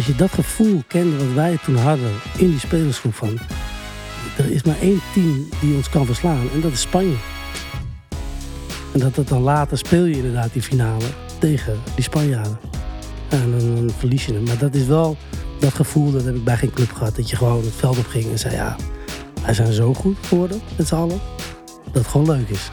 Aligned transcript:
als 0.00 0.08
je 0.08 0.16
dat 0.16 0.30
gevoel 0.30 0.82
kende 0.86 1.16
wat 1.16 1.34
wij 1.34 1.58
toen 1.64 1.76
hadden 1.76 2.10
in 2.36 2.50
die 2.50 2.58
spelersgroep 2.58 3.14
van... 3.14 3.38
Er 4.36 4.50
is 4.50 4.62
maar 4.62 4.78
één 4.80 5.00
team 5.14 5.48
die 5.60 5.74
ons 5.74 5.88
kan 5.88 6.06
verslaan 6.06 6.48
en 6.54 6.60
dat 6.60 6.72
is 6.72 6.80
Spanje. 6.80 7.14
En 8.92 9.00
dat, 9.00 9.14
dat 9.14 9.28
dan 9.28 9.42
later 9.42 9.78
speel 9.78 10.04
je 10.04 10.16
inderdaad 10.16 10.52
die 10.52 10.62
finale 10.62 11.04
tegen 11.38 11.78
die 11.94 12.04
Spanjaarden. 12.04 12.58
En 13.28 13.58
dan, 13.58 13.90
verlies 13.98 14.26
je 14.26 14.32
hem. 14.32 14.42
Maar 14.42 14.58
dat 14.58 14.74
is 14.74 14.86
wel 14.86 15.16
dat 15.58 15.74
gevoel, 15.74 16.12
dat 16.12 16.24
heb 16.24 16.34
ik 16.34 16.44
bij 16.44 16.56
geen 16.56 16.72
club 16.72 16.92
gehad. 16.92 17.16
Dat 17.16 17.30
je 17.30 17.36
gewoon 17.36 17.64
het 17.64 17.74
veld 17.76 17.98
op 17.98 18.06
ging 18.06 18.30
en 18.30 18.38
zei 18.38 18.54
ja, 18.54 18.76
wij 19.44 19.54
zijn 19.54 19.72
zo 19.72 19.94
goed 19.94 20.16
geworden 20.26 20.60
met 20.76 20.88
z'n 20.88 20.94
allen. 20.94 21.20
Dat 21.84 22.02
het 22.02 22.06
gewoon 22.06 22.26
leuk 22.26 22.48
is. 22.48 22.70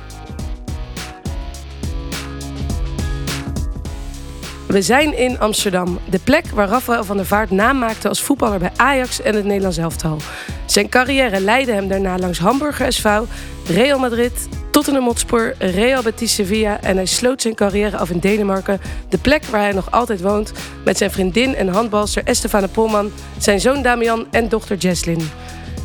We 4.68 4.82
zijn 4.82 5.18
in 5.18 5.40
Amsterdam, 5.40 6.00
de 6.10 6.20
plek 6.24 6.46
waar 6.54 6.68
Rafael 6.68 7.04
van 7.04 7.18
der 7.18 7.26
Vaart 7.26 7.52
naam 7.52 7.80
maakte 7.80 8.08
als 8.08 8.22
voetballer 8.22 8.60
bij 8.60 8.72
Ajax 8.76 9.22
en 9.22 9.36
het 9.36 9.46
Nederlands 9.46 9.78
elftal. 9.78 10.18
Zijn 10.66 10.90
carrière 10.90 11.40
leidde 11.40 11.72
hem 11.72 11.88
daarna 11.88 12.18
langs 12.18 12.40
Hamburger 12.40 12.94
SV, 12.94 13.20
Real 13.68 14.00
Madrid, 14.00 14.48
Tottenham 14.72 15.06
Hotspur, 15.06 15.56
Real 15.58 16.02
Betis 16.02 16.36
Sevilla 16.36 16.82
en 16.82 16.96
hij 16.96 17.06
sloot 17.06 17.42
zijn 17.42 17.56
carrière 17.56 17.98
af 17.98 18.10
in 18.10 18.20
Denemarken, 18.20 18.82
de 19.10 19.18
plek 19.18 19.44
waar 19.46 19.62
hij 19.62 19.72
nog 19.72 19.92
altijd 19.92 20.22
woont, 20.22 20.52
met 20.86 20.98
zijn 20.98 21.12
vriendin 21.12 21.56
en 21.56 21.68
handbalster 21.68 22.24
Estefane 22.26 22.68
Polman, 22.68 23.12
zijn 23.38 23.60
zoon 23.60 23.82
Damian 23.82 24.28
en 24.32 24.50
dochter 24.50 24.78
Jesslyn. 24.78 25.30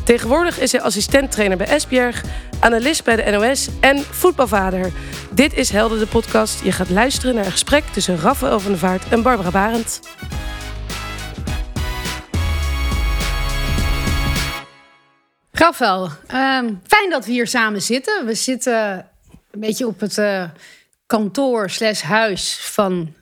Tegenwoordig 0.03 0.59
is 0.59 0.71
hij 0.71 0.81
assistenttrainer 0.81 1.57
bij 1.57 1.67
Esbjerg, 1.67 2.23
analist 2.59 3.03
bij 3.03 3.15
de 3.15 3.31
NOS 3.31 3.69
en 3.79 3.97
voetbalvader. 3.97 4.91
Dit 5.31 5.53
is 5.53 5.69
Helden 5.69 5.99
de 5.99 6.07
podcast. 6.07 6.63
Je 6.63 6.71
gaat 6.71 6.89
luisteren 6.89 7.35
naar 7.35 7.45
een 7.45 7.51
gesprek 7.51 7.83
tussen 7.83 8.19
Rafael 8.19 8.59
van 8.59 8.71
der 8.71 8.79
Vaart 8.79 9.09
en 9.09 9.21
Barbara 9.21 9.51
Barend. 9.51 9.99
Rafael, 15.51 16.09
ehm, 16.27 16.73
fijn 16.87 17.09
dat 17.09 17.25
we 17.25 17.31
hier 17.31 17.47
samen 17.47 17.81
zitten. 17.81 18.25
We 18.25 18.33
zitten 18.33 19.07
een 19.51 19.59
beetje 19.59 19.87
op 19.87 19.99
het 19.99 20.17
eh, 20.17 20.43
kantoor 21.05 21.69
slash 21.69 22.01
huis 22.01 22.57
van 22.61 23.13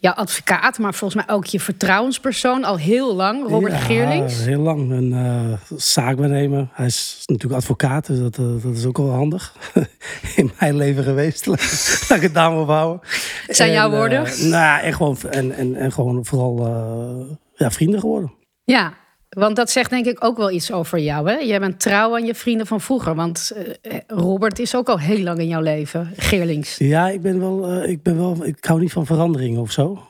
jouw 0.00 0.12
advocaat, 0.12 0.78
maar 0.78 0.94
volgens 0.94 1.24
mij 1.26 1.34
ook 1.34 1.44
je 1.44 1.60
vertrouwenspersoon 1.60 2.64
al 2.64 2.78
heel 2.78 3.14
lang, 3.14 3.48
Robert 3.48 3.72
ja, 3.72 3.78
Geerlings. 3.78 4.44
heel 4.44 4.60
lang. 4.60 4.90
Een 4.90 5.12
uh, 5.12 5.52
zaakwaarnemer. 5.76 6.68
Hij 6.72 6.86
is 6.86 7.22
natuurlijk 7.26 7.60
advocaat, 7.60 8.06
dus 8.06 8.18
dat, 8.18 8.38
uh, 8.38 8.62
dat 8.62 8.76
is 8.76 8.84
ook 8.84 8.96
wel 8.96 9.10
handig. 9.10 9.54
In 10.36 10.52
mijn 10.58 10.76
leven 10.76 11.04
geweest. 11.04 11.46
Laat 11.46 12.10
ik 12.10 12.22
het 12.22 12.34
daar 12.34 12.52
maar 12.52 12.64
houden. 12.64 13.00
Het 13.46 13.56
zijn 13.56 13.72
jouw 13.72 13.90
woorden? 13.90 14.26
Uh, 14.26 14.50
nou, 14.50 14.82
en 14.82 14.94
gewoon, 14.94 15.16
en, 15.30 15.52
en, 15.52 15.74
en 15.74 15.92
gewoon 15.92 16.24
vooral 16.24 17.36
ja, 17.54 17.70
vrienden 17.70 18.00
geworden. 18.00 18.32
Ja, 18.64 18.94
want 19.28 19.56
dat 19.56 19.70
zegt 19.70 19.90
denk 19.90 20.06
ik 20.06 20.24
ook 20.24 20.36
wel 20.36 20.50
iets 20.50 20.72
over 20.72 20.98
jou. 20.98 21.30
Hè? 21.30 21.36
Jij 21.36 21.60
bent 21.60 21.80
trouw 21.80 22.14
aan 22.14 22.24
je 22.24 22.34
vrienden 22.34 22.66
van 22.66 22.80
vroeger. 22.80 23.14
Want 23.14 23.52
uh, 23.56 23.94
Robert 24.06 24.58
is 24.58 24.76
ook 24.76 24.88
al 24.88 24.98
heel 24.98 25.18
lang 25.18 25.38
in 25.38 25.48
jouw 25.48 25.60
leven, 25.60 26.12
Geerlings. 26.16 26.76
Ja, 26.78 27.08
ik 27.08 27.20
ben 27.20 27.40
wel, 27.40 27.72
uh, 27.72 27.90
ik 27.90 28.02
ben 28.02 28.16
wel, 28.16 28.44
ik 28.44 28.64
hou 28.64 28.80
niet 28.80 28.92
van 28.92 29.06
verandering 29.06 29.58
of 29.58 29.72
zo. 29.72 30.02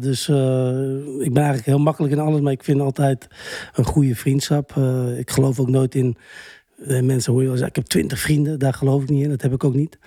Dus 0.00 0.28
ik 1.18 1.32
ben 1.32 1.42
eigenlijk 1.42 1.66
heel 1.66 1.78
makkelijk 1.78 2.12
in 2.12 2.18
alles, 2.18 2.40
maar 2.40 2.52
ik 2.52 2.64
vind 2.64 2.80
altijd 2.80 3.28
een 3.74 3.84
goede 3.84 4.14
vriendschap. 4.14 4.72
ik 5.16 5.30
geloof 5.30 5.60
ook 5.60 5.68
nooit 5.68 5.94
in. 5.94 6.16
mensen 7.02 7.32
hoor 7.32 7.42
je 7.42 7.48
wel 7.48 7.56
zeggen, 7.56 7.76
ik 7.76 7.82
heb 7.82 7.86
twintig 7.86 8.18
vrienden, 8.18 8.58
daar 8.58 8.74
geloof 8.74 9.02
ik 9.02 9.08
niet 9.08 9.22
in. 9.22 9.30
Dat 9.30 9.42
heb 9.42 9.52
ik 9.52 9.64
ook 9.64 9.74
niet. 9.74 9.98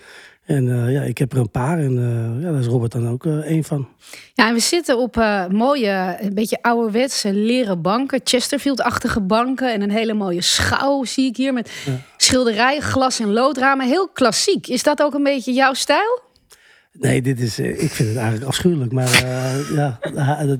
En 0.46 0.66
uh, 0.66 0.92
ja, 0.92 1.02
ik 1.02 1.18
heb 1.18 1.32
er 1.32 1.38
een 1.38 1.50
paar 1.50 1.78
en 1.78 1.92
uh, 1.92 2.42
ja, 2.42 2.50
daar 2.50 2.60
is 2.60 2.66
Robert 2.66 2.92
dan 2.92 3.08
ook 3.08 3.24
uh, 3.24 3.36
één 3.36 3.64
van. 3.64 3.88
Ja, 4.34 4.48
en 4.48 4.54
we 4.54 4.60
zitten 4.60 4.98
op 4.98 5.16
mooie, 5.50 6.16
een 6.20 6.34
beetje 6.34 6.62
ouderwetse 6.62 7.32
leren 7.32 7.82
banken. 7.82 8.20
Chesterfield-achtige 8.24 9.20
banken 9.20 9.72
en 9.72 9.82
een 9.82 9.90
hele 9.90 10.14
mooie 10.14 10.42
schouw 10.42 11.04
zie 11.04 11.26
ik 11.26 11.36
hier. 11.36 11.52
Met 11.52 11.70
ja. 11.84 11.92
schilderijen, 12.16 12.82
glas- 12.82 13.20
en 13.20 13.32
loodramen. 13.32 13.86
Heel 13.86 14.08
klassiek. 14.08 14.66
Is 14.66 14.82
dat 14.82 15.02
ook 15.02 15.14
een 15.14 15.22
beetje 15.22 15.52
jouw 15.52 15.72
stijl? 15.72 16.24
Nee, 16.92 17.22
dit 17.22 17.40
is, 17.40 17.58
ik 17.58 17.90
vind 17.90 18.08
het 18.08 18.18
eigenlijk 18.18 18.46
afschuwelijk. 18.46 18.92
Maar 18.92 19.24
ja, 19.74 19.98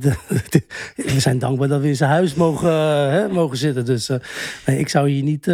we 0.97 1.21
zijn 1.21 1.39
dankbaar 1.39 1.69
dat 1.69 1.81
we 1.81 1.89
in 1.89 1.97
zijn 1.97 2.11
huis 2.11 2.35
mogen, 2.35 2.73
hè, 3.11 3.29
mogen 3.29 3.57
zitten. 3.57 3.85
Dus 3.85 4.09
nee, 4.67 4.79
ik 4.79 4.89
zou 4.89 5.09
hier 5.09 5.23
niet, 5.23 5.45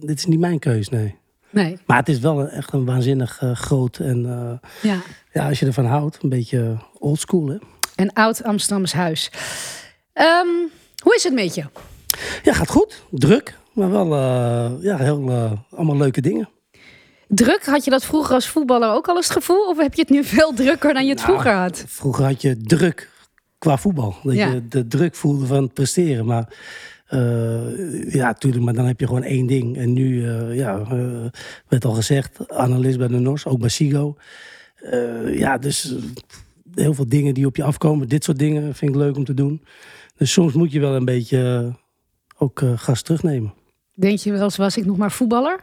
dit 0.00 0.18
is 0.18 0.26
niet 0.26 0.40
mijn 0.40 0.58
keus, 0.58 0.88
nee. 0.88 1.20
Nee. 1.52 1.78
Maar 1.86 1.96
het 1.96 2.08
is 2.08 2.18
wel 2.18 2.40
een, 2.40 2.48
echt 2.48 2.72
een 2.72 2.84
waanzinnig 2.84 3.40
uh, 3.42 3.54
groot. 3.54 3.98
En 3.98 4.24
uh, 4.24 4.92
ja. 4.92 5.00
ja, 5.32 5.48
als 5.48 5.60
je 5.60 5.66
ervan 5.66 5.86
houdt, 5.86 6.18
een 6.22 6.28
beetje 6.28 6.76
oldschool. 6.98 7.48
Hè? 7.48 7.56
Een 7.96 8.12
oud 8.12 8.44
Amsterdams 8.44 8.92
huis. 8.92 9.30
Um, 10.14 10.70
hoe 11.02 11.14
is 11.14 11.24
het 11.24 11.32
met 11.32 11.54
je? 11.54 11.64
Ja, 12.42 12.52
gaat 12.52 12.70
goed. 12.70 13.02
Druk. 13.10 13.58
Maar 13.72 13.90
wel 13.90 14.06
uh, 14.06 14.82
ja, 14.82 14.96
heel, 14.96 15.58
allemaal 15.70 15.96
leuke 15.96 16.20
dingen. 16.20 16.48
Druk, 17.28 17.64
had 17.64 17.84
je 17.84 17.90
dat 17.90 18.04
vroeger 18.04 18.34
als 18.34 18.48
voetballer 18.48 18.90
ook 18.90 19.08
al 19.08 19.16
eens 19.16 19.28
het 19.28 19.36
gevoel? 19.36 19.68
Of 19.68 19.78
heb 19.78 19.94
je 19.94 20.00
het 20.00 20.10
nu 20.10 20.24
veel 20.24 20.52
drukker 20.54 20.94
dan 20.94 21.02
je 21.04 21.10
het 21.10 21.18
nou, 21.18 21.30
vroeger 21.30 21.52
had? 21.52 21.84
Vroeger 21.86 22.24
had 22.24 22.42
je 22.42 22.56
druk 22.56 23.10
qua 23.58 23.76
voetbal. 23.76 24.16
Dat 24.22 24.34
ja. 24.34 24.48
je 24.48 24.68
de 24.68 24.86
druk 24.86 25.14
voelde 25.14 25.46
van 25.46 25.62
het 25.62 25.74
presteren. 25.74 26.26
Maar 26.26 26.48
ja, 28.08 28.32
tuurlijk, 28.32 28.64
maar 28.64 28.74
dan 28.74 28.86
heb 28.86 29.00
je 29.00 29.06
gewoon 29.06 29.22
één 29.22 29.46
ding. 29.46 29.76
En 29.76 29.92
nu, 29.92 30.08
uh, 30.08 30.56
ja, 30.56 30.78
uh, 30.92 31.24
werd 31.68 31.84
al 31.84 31.92
gezegd, 31.92 32.50
analist 32.50 32.98
bij 32.98 33.08
de 33.08 33.18
NOS, 33.18 33.46
ook 33.46 33.58
bij 33.58 33.68
Sigo. 33.68 34.16
ja, 35.26 35.58
dus 35.58 35.94
heel 36.74 36.94
veel 36.94 37.08
dingen 37.08 37.34
die 37.34 37.46
op 37.46 37.56
je 37.56 37.62
afkomen. 37.62 38.08
Dit 38.08 38.24
soort 38.24 38.38
dingen 38.38 38.74
vind 38.74 38.90
ik 38.90 38.96
leuk 38.96 39.16
om 39.16 39.24
te 39.24 39.34
doen. 39.34 39.62
Dus 40.16 40.32
soms 40.32 40.52
moet 40.52 40.72
je 40.72 40.80
wel 40.80 40.94
een 40.94 41.04
beetje 41.04 41.72
ook 42.38 42.62
gas 42.76 43.02
terugnemen. 43.02 43.54
Denk 43.94 44.18
je 44.18 44.32
wel 44.32 44.42
eens, 44.42 44.56
was 44.56 44.76
ik 44.76 44.84
nog 44.84 44.96
maar 44.96 45.12
voetballer? 45.12 45.60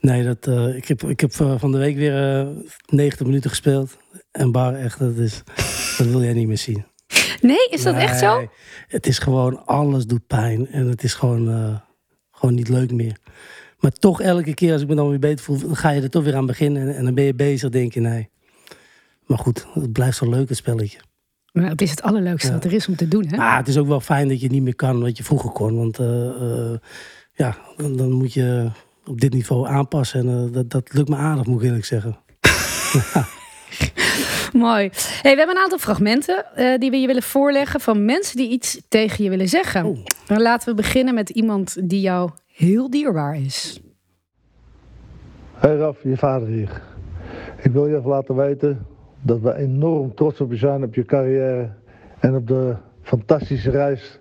Nee, 0.00 0.24
dat, 0.24 0.46
ik 0.74 0.88
heb, 0.88 1.02
ik 1.02 1.20
heb 1.20 1.32
van 1.34 1.72
de 1.72 1.78
week 1.78 1.96
weer 1.96 2.46
90 2.86 3.26
minuten 3.26 3.50
gespeeld. 3.50 3.96
En 4.30 4.52
bar, 4.52 4.74
echt, 4.74 4.98
dat, 4.98 5.16
is, 5.16 5.42
dat 5.98 6.06
wil 6.06 6.22
jij 6.22 6.32
niet 6.32 6.46
meer 6.46 6.58
zien. 6.58 6.84
Nee, 7.40 7.68
is 7.70 7.82
dat 7.82 7.94
nee, 7.94 8.04
echt 8.04 8.18
zo? 8.18 8.48
Het 8.88 9.06
is 9.06 9.18
gewoon, 9.18 9.66
alles 9.66 10.06
doet 10.06 10.26
pijn. 10.26 10.70
En 10.70 10.86
het 10.86 11.02
is 11.02 11.14
gewoon, 11.14 11.48
uh, 11.48 11.76
gewoon 12.30 12.54
niet 12.54 12.68
leuk 12.68 12.92
meer. 12.92 13.16
Maar 13.78 13.90
toch 13.90 14.20
elke 14.20 14.54
keer 14.54 14.72
als 14.72 14.82
ik 14.82 14.88
me 14.88 14.94
dan 14.94 15.08
weer 15.08 15.18
beter 15.18 15.44
voel, 15.44 15.58
dan 15.58 15.76
ga 15.76 15.90
je 15.90 16.02
er 16.02 16.10
toch 16.10 16.24
weer 16.24 16.36
aan 16.36 16.46
beginnen. 16.46 16.82
En, 16.82 16.96
en 16.96 17.04
dan 17.04 17.14
ben 17.14 17.24
je 17.24 17.34
bezig, 17.34 17.70
denk 17.70 17.94
je, 17.94 18.00
nee. 18.00 18.28
Maar 19.26 19.38
goed, 19.38 19.66
het 19.72 19.92
blijft 19.92 20.16
zo 20.16 20.30
leuk, 20.30 20.48
het 20.48 20.56
spelletje. 20.56 20.98
Maar 21.52 21.68
het 21.68 21.82
is 21.82 21.90
het 21.90 22.02
allerleukste 22.02 22.48
ja. 22.48 22.54
wat 22.54 22.64
er 22.64 22.72
is 22.72 22.88
om 22.88 22.96
te 22.96 23.08
doen, 23.08 23.26
hè? 23.26 23.36
Maar 23.36 23.56
het 23.56 23.68
is 23.68 23.78
ook 23.78 23.86
wel 23.86 24.00
fijn 24.00 24.28
dat 24.28 24.40
je 24.40 24.48
niet 24.48 24.62
meer 24.62 24.74
kan 24.74 25.00
wat 25.00 25.16
je 25.16 25.24
vroeger 25.24 25.50
kon. 25.50 25.76
Want 25.76 26.00
uh, 26.00 26.06
uh, 26.06 26.76
ja, 27.32 27.56
dan, 27.76 27.96
dan, 27.96 28.12
moet 28.12 28.32
je 28.32 28.70
op 29.04 29.20
dit 29.20 29.32
niveau 29.32 29.66
aanpassen. 29.66 30.28
En 30.28 30.52
dat, 30.52 30.70
dat 30.70 30.92
lukt 30.92 31.08
me 31.08 31.16
aardig, 31.16 31.46
moet 31.46 31.60
ik 31.60 31.66
eerlijk 31.66 31.84
zeggen. 31.84 32.18
Mooi. 34.58 34.90
Hey, 35.22 35.32
we 35.32 35.38
hebben 35.38 35.56
een 35.56 35.62
aantal 35.62 35.78
fragmenten 35.78 36.44
uh, 36.56 36.78
die 36.78 36.90
we 36.90 36.96
je 36.96 37.06
willen 37.06 37.22
voorleggen 37.22 37.80
van 37.80 38.04
mensen 38.04 38.36
die 38.36 38.50
iets 38.50 38.82
tegen 38.88 39.24
je 39.24 39.30
willen 39.30 39.48
zeggen. 39.48 39.84
Oh. 39.84 39.98
Dan 40.26 40.42
laten 40.42 40.68
we 40.68 40.74
beginnen 40.74 41.14
met 41.14 41.30
iemand 41.30 41.88
die 41.88 42.00
jou 42.00 42.30
heel 42.46 42.90
dierbaar 42.90 43.36
is. 43.36 43.80
Hey 45.54 45.76
Raf, 45.76 46.02
je 46.02 46.16
vader 46.16 46.48
hier. 46.48 46.82
Ik 47.62 47.72
wil 47.72 47.86
je 47.86 47.96
even 47.96 48.08
laten 48.08 48.34
weten 48.34 48.86
dat 49.22 49.40
we 49.40 49.54
enorm 49.54 50.14
trots 50.14 50.40
op 50.40 50.50
je 50.50 50.56
zijn, 50.56 50.82
op 50.82 50.94
je 50.94 51.04
carrière 51.04 51.70
en 52.18 52.36
op 52.36 52.46
de 52.46 52.76
fantastische 53.02 53.70
reis 53.70 54.20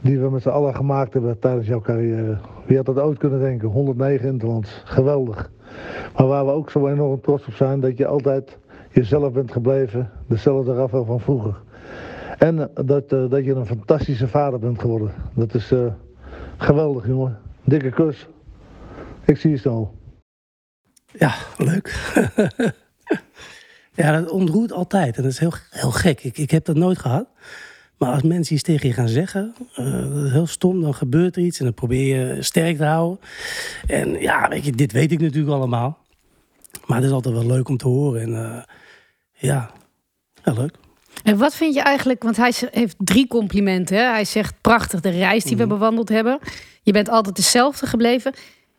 die 0.00 0.20
we 0.20 0.30
met 0.30 0.42
z'n 0.42 0.48
allen 0.48 0.74
gemaakt 0.74 1.12
hebben 1.12 1.38
tijdens 1.38 1.66
jouw 1.66 1.80
carrière. 1.80 2.38
Wie 2.66 2.76
had 2.76 2.86
dat 2.86 2.98
ooit 2.98 3.18
kunnen 3.18 3.40
denken? 3.40 3.68
109 3.68 4.28
interlands, 4.28 4.82
geweldig. 4.84 5.50
Maar 6.16 6.26
waar 6.26 6.46
we 6.46 6.52
ook 6.52 6.70
zo 6.70 6.88
enorm 6.88 7.20
trots 7.20 7.46
op 7.46 7.54
zijn, 7.54 7.80
dat 7.80 7.96
je 7.96 8.06
altijd 8.06 8.58
jezelf 8.90 9.32
bent 9.32 9.52
gebleven, 9.52 10.10
dezelfde 10.26 10.74
Rafael 10.74 11.04
van 11.04 11.20
vroeger. 11.20 11.54
En 12.38 12.70
dat, 12.74 13.12
uh, 13.12 13.30
dat 13.30 13.44
je 13.44 13.54
een 13.54 13.66
fantastische 13.66 14.28
vader 14.28 14.58
bent 14.58 14.80
geworden. 14.80 15.12
Dat 15.34 15.54
is 15.54 15.72
uh, 15.72 15.92
geweldig, 16.56 17.06
jongen. 17.06 17.38
Dikke 17.64 17.90
kus. 17.90 18.26
Ik 19.24 19.36
zie 19.36 19.50
je 19.50 19.56
snel. 19.56 19.98
Ja, 21.12 21.34
leuk. 21.56 22.12
ja, 24.00 24.20
dat 24.20 24.30
ontroert 24.30 24.72
altijd. 24.72 25.16
En 25.16 25.22
dat 25.22 25.32
is 25.32 25.38
heel, 25.38 25.52
heel 25.70 25.90
gek. 25.90 26.24
Ik, 26.24 26.38
ik 26.38 26.50
heb 26.50 26.64
dat 26.64 26.76
nooit 26.76 26.98
gehad. 26.98 27.26
Maar 27.98 28.12
als 28.12 28.22
mensen 28.22 28.54
iets 28.54 28.62
tegen 28.62 28.88
je 28.88 28.94
gaan 28.94 29.08
zeggen, 29.08 29.54
dat 29.74 30.24
is 30.24 30.32
heel 30.32 30.46
stom, 30.46 30.80
dan 30.80 30.94
gebeurt 30.94 31.36
er 31.36 31.42
iets 31.42 31.58
en 31.58 31.64
dan 31.64 31.74
probeer 31.74 32.16
je 32.16 32.42
sterk 32.42 32.76
te 32.76 32.84
houden. 32.84 33.20
En 33.86 34.20
ja, 34.20 34.48
weet 34.48 34.64
je, 34.64 34.72
dit 34.72 34.92
weet 34.92 35.12
ik 35.12 35.20
natuurlijk 35.20 35.52
allemaal. 35.52 35.98
Maar 36.86 36.96
het 36.96 37.06
is 37.06 37.12
altijd 37.12 37.34
wel 37.34 37.46
leuk 37.46 37.68
om 37.68 37.76
te 37.76 37.88
horen. 37.88 38.20
En 38.20 38.64
ja, 39.40 39.70
ja, 40.44 40.52
leuk. 40.52 40.74
En 41.24 41.38
wat 41.38 41.54
vind 41.54 41.74
je 41.74 41.80
eigenlijk, 41.80 42.22
want 42.22 42.36
hij 42.36 42.52
heeft 42.70 42.96
drie 42.98 43.26
complimenten. 43.26 43.96
Hè? 43.96 44.02
Hij 44.02 44.24
zegt 44.24 44.54
prachtig 44.60 45.00
de 45.00 45.10
reis 45.10 45.44
die 45.44 45.56
we 45.56 45.64
Mhm. 45.64 45.72
bewandeld 45.72 46.08
hebben. 46.08 46.38
Je 46.82 46.92
bent 46.92 47.08
altijd 47.08 47.36
dezelfde 47.36 47.86
gebleven. 47.86 48.32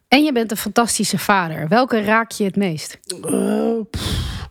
En 0.07 0.23
je 0.23 0.31
bent 0.31 0.51
een 0.51 0.57
fantastische 0.57 1.17
vader. 1.17 1.67
Welke 1.67 2.01
raak 2.01 2.31
je 2.31 2.43
het 2.43 2.55
meest? 2.55 2.99
Uh, 3.29 3.79
pff. 3.89 4.49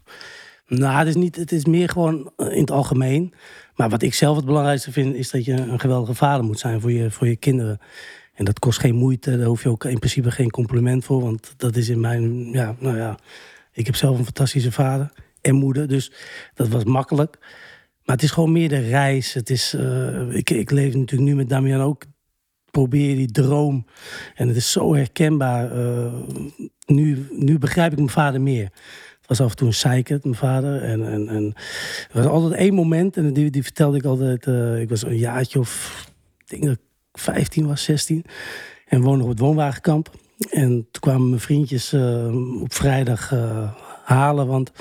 nou, 0.67 0.99
het 0.99 1.09
is, 1.09 1.15
niet, 1.15 1.37
het 1.37 1.53
is 1.53 1.65
meer 1.65 1.89
gewoon 1.89 2.33
in 2.37 2.61
het 2.61 2.71
algemeen. 2.71 3.35
Maar 3.75 3.89
wat 3.89 4.03
ik 4.03 4.15
zelf 4.15 4.37
het 4.37 4.45
belangrijkste 4.45 4.93
vind, 4.93 5.15
is 5.15 5.31
dat 5.31 5.45
je 5.45 5.53
een 5.53 5.81
geweldige 5.81 6.15
vader 6.15 6.45
moet 6.45 6.59
zijn 6.59 6.81
voor 6.81 6.93
je, 6.93 7.11
voor 7.11 7.27
je 7.27 7.37
kinderen. 7.37 7.79
En 8.35 8.45
dat 8.45 8.59
kost 8.59 8.79
geen 8.79 8.95
moeite, 8.95 9.37
daar 9.37 9.47
hoef 9.47 9.63
je 9.63 9.69
ook 9.69 9.85
in 9.85 9.99
principe 9.99 10.31
geen 10.31 10.51
compliment 10.51 11.05
voor. 11.05 11.23
Want 11.23 11.55
dat 11.57 11.77
is 11.77 11.89
in 11.89 12.01
mijn, 12.01 12.51
ja, 12.53 12.75
nou 12.79 12.97
ja, 12.97 13.19
ik 13.73 13.87
heb 13.87 13.97
zelf 13.97 14.19
een 14.19 14.25
fantastische 14.25 14.73
vader 14.73 15.13
en 15.41 15.55
moeder. 15.55 15.89
Dus 15.89 16.13
dat 16.55 16.69
was 16.69 16.85
makkelijk. 16.85 17.39
Maar 18.11 18.19
het 18.19 18.29
is 18.29 18.31
gewoon 18.31 18.53
meer 18.53 18.69
de 18.69 18.79
reis. 18.79 19.33
Het 19.33 19.51
is, 19.51 19.75
uh, 19.75 20.35
ik, 20.35 20.51
ik 20.51 20.71
leef 20.71 20.95
natuurlijk 20.95 21.31
nu 21.31 21.37
met 21.37 21.49
Damian 21.49 21.81
ook. 21.81 22.05
Probeer 22.71 23.17
die 23.17 23.31
droom. 23.31 23.87
En 24.35 24.49
het 24.49 24.57
is 24.57 24.73
zo 24.73 24.95
herkenbaar. 24.95 25.77
Uh, 25.77 26.13
nu, 26.87 27.27
nu 27.31 27.59
begrijp 27.59 27.91
ik 27.93 27.99
mijn 27.99 28.11
vader 28.11 28.41
meer. 28.41 28.69
Was 29.27 29.41
af 29.41 29.51
en 29.51 29.57
toe 29.57 29.67
een 29.67 29.75
zeikert, 29.75 30.25
mijn 30.25 30.37
vader. 30.37 30.83
En, 30.83 31.13
en, 31.13 31.29
en 31.29 31.53
er 32.11 32.23
was 32.23 32.27
altijd 32.27 32.61
één 32.61 32.75
moment. 32.75 33.17
En 33.17 33.33
die, 33.33 33.51
die 33.51 33.63
vertelde 33.63 33.97
ik 33.97 34.05
altijd. 34.05 34.47
Uh, 34.47 34.81
ik 34.81 34.89
was 34.89 35.05
een 35.05 35.17
jaartje 35.17 35.59
of. 35.59 36.05
Ik 36.39 36.49
denk 36.49 36.63
dat 36.63 36.73
ik 36.73 36.81
15 37.13 37.67
was, 37.67 37.83
16. 37.83 38.25
En 38.87 39.03
woonde 39.03 39.23
op 39.25 39.31
het 39.31 39.39
woonwagenkamp. 39.39 40.11
En 40.51 40.69
toen 40.69 41.01
kwamen 41.01 41.29
mijn 41.29 41.41
vriendjes 41.41 41.95
op 42.61 42.75
vrijdag 42.75 43.33
halen. 44.11 44.47
Want 44.47 44.73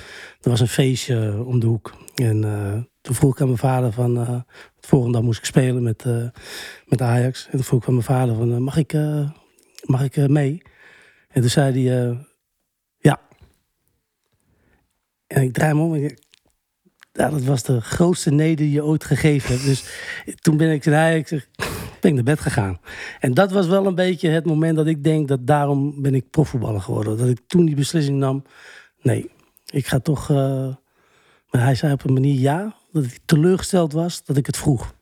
er 0.42 0.50
was 0.50 0.60
een 0.60 0.68
feestje 0.68 1.44
om 1.46 1.60
de 1.60 1.66
hoek. 1.66 1.94
En 2.16 2.42
toen 3.02 3.16
vroeg 3.16 3.34
ik 3.34 3.42
aan 3.42 3.48
mijn 3.48 3.60
vader 3.60 3.92
van... 3.92 4.14
De 4.80 4.88
volgende 4.88 5.18
dag 5.18 5.26
moest 5.26 5.40
ik 5.40 5.46
spelen 5.46 5.84
met, 5.84 6.06
met 6.86 7.02
Ajax. 7.02 7.46
En 7.46 7.52
toen 7.52 7.64
vroeg 7.64 7.82
ik 7.82 7.88
aan 7.88 7.94
mijn 7.94 8.06
vader 8.06 8.36
van... 8.36 8.64
Mag 8.64 8.78
ik, 8.78 8.94
mag 9.84 10.04
ik 10.04 10.28
mee? 10.28 10.62
En 11.30 11.42
toen 11.42 11.50
zei 11.50 11.88
hij... 11.88 12.18
ja. 12.98 13.20
En 15.28 15.42
ik 15.42 15.54
draai 15.54 15.74
me 15.74 15.82
om 15.82 15.94
en 15.94 16.18
ja, 17.20 17.30
dat 17.30 17.44
was 17.44 17.64
de 17.64 17.82
grootste 17.82 18.32
neder 18.32 18.56
die 18.56 18.72
je 18.72 18.84
ooit 18.84 19.04
gegeven 19.04 19.52
hebt. 19.54 19.66
Dus 19.66 19.84
toen 20.36 20.58
ben 20.58 20.72
ik, 20.72 20.86
ik 20.86 21.28
zeg, 21.28 21.48
ben 22.02 22.14
naar 22.14 22.24
bed 22.24 22.40
gegaan. 22.40 22.80
En 23.20 23.34
dat 23.34 23.52
was 23.52 23.68
wel 23.68 23.86
een 23.86 23.96
beetje 23.96 24.30
het 24.30 24.46
moment 24.46 24.76
dat 24.76 24.88
ik 24.88 25.04
denk 25.04 25.28
dat 25.28 25.48
daarom 25.48 26.02
ben 26.02 26.16
ik 26.16 26.30
profvoetballer 26.30 26.82
geworden. 26.82 27.18
Dat 27.18 27.28
ik 27.28 27.40
toen 27.48 27.66
die 27.66 27.76
beslissing 27.76 28.18
nam. 28.18 28.44
Nee, 29.02 29.30
ik 29.66 29.88
ga 29.88 30.00
toch. 30.00 30.30
Uh, 30.30 30.38
maar 31.50 31.62
hij 31.62 31.76
zei 31.76 31.94
op 31.94 32.04
een 32.04 32.14
manier 32.14 32.40
ja, 32.40 32.76
dat 32.92 33.04
ik 33.04 33.20
teleurgesteld 33.26 33.94
was 33.94 34.24
dat 34.24 34.38
ik 34.38 34.46
het 34.46 34.58
vroeg. 34.58 34.94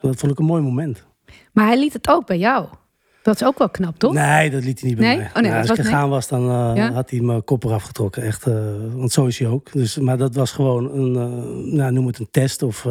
En 0.00 0.08
dat 0.08 0.16
vond 0.16 0.32
ik 0.32 0.38
een 0.38 0.44
mooi 0.44 0.62
moment. 0.62 1.04
Maar 1.52 1.66
hij 1.66 1.78
liet 1.78 1.92
het 1.92 2.08
ook 2.08 2.26
bij 2.26 2.38
jou. 2.38 2.68
Dat 3.22 3.34
is 3.34 3.44
ook 3.44 3.58
wel 3.58 3.68
knap, 3.68 3.98
toch? 3.98 4.12
Nee, 4.12 4.50
dat 4.50 4.64
liet 4.64 4.80
hij 4.80 4.88
niet 4.88 4.98
bij 4.98 5.08
nee? 5.08 5.16
mij. 5.16 5.26
Oh, 5.26 5.34
nee, 5.34 5.50
nou, 5.50 5.68
als 5.68 5.78
ik 5.78 5.84
gegaan 5.84 6.08
was, 6.08 6.28
dan 6.28 6.42
uh, 6.42 6.72
ja? 6.74 6.92
had 6.92 7.10
hij 7.10 7.20
mijn 7.20 7.44
kop 7.44 7.64
eraf 7.64 7.82
getrokken. 7.82 8.22
Echt, 8.22 8.46
uh, 8.46 8.54
want 8.94 9.12
zo 9.12 9.26
is 9.26 9.38
hij 9.38 9.48
ook. 9.48 9.72
Dus, 9.72 9.98
maar 9.98 10.18
dat 10.18 10.34
was 10.34 10.52
gewoon 10.52 10.92
een, 10.92 11.14
uh, 11.14 11.74
nou, 11.74 11.92
noem 11.92 12.06
het 12.06 12.18
een 12.18 12.28
test. 12.30 12.62
Of 12.62 12.86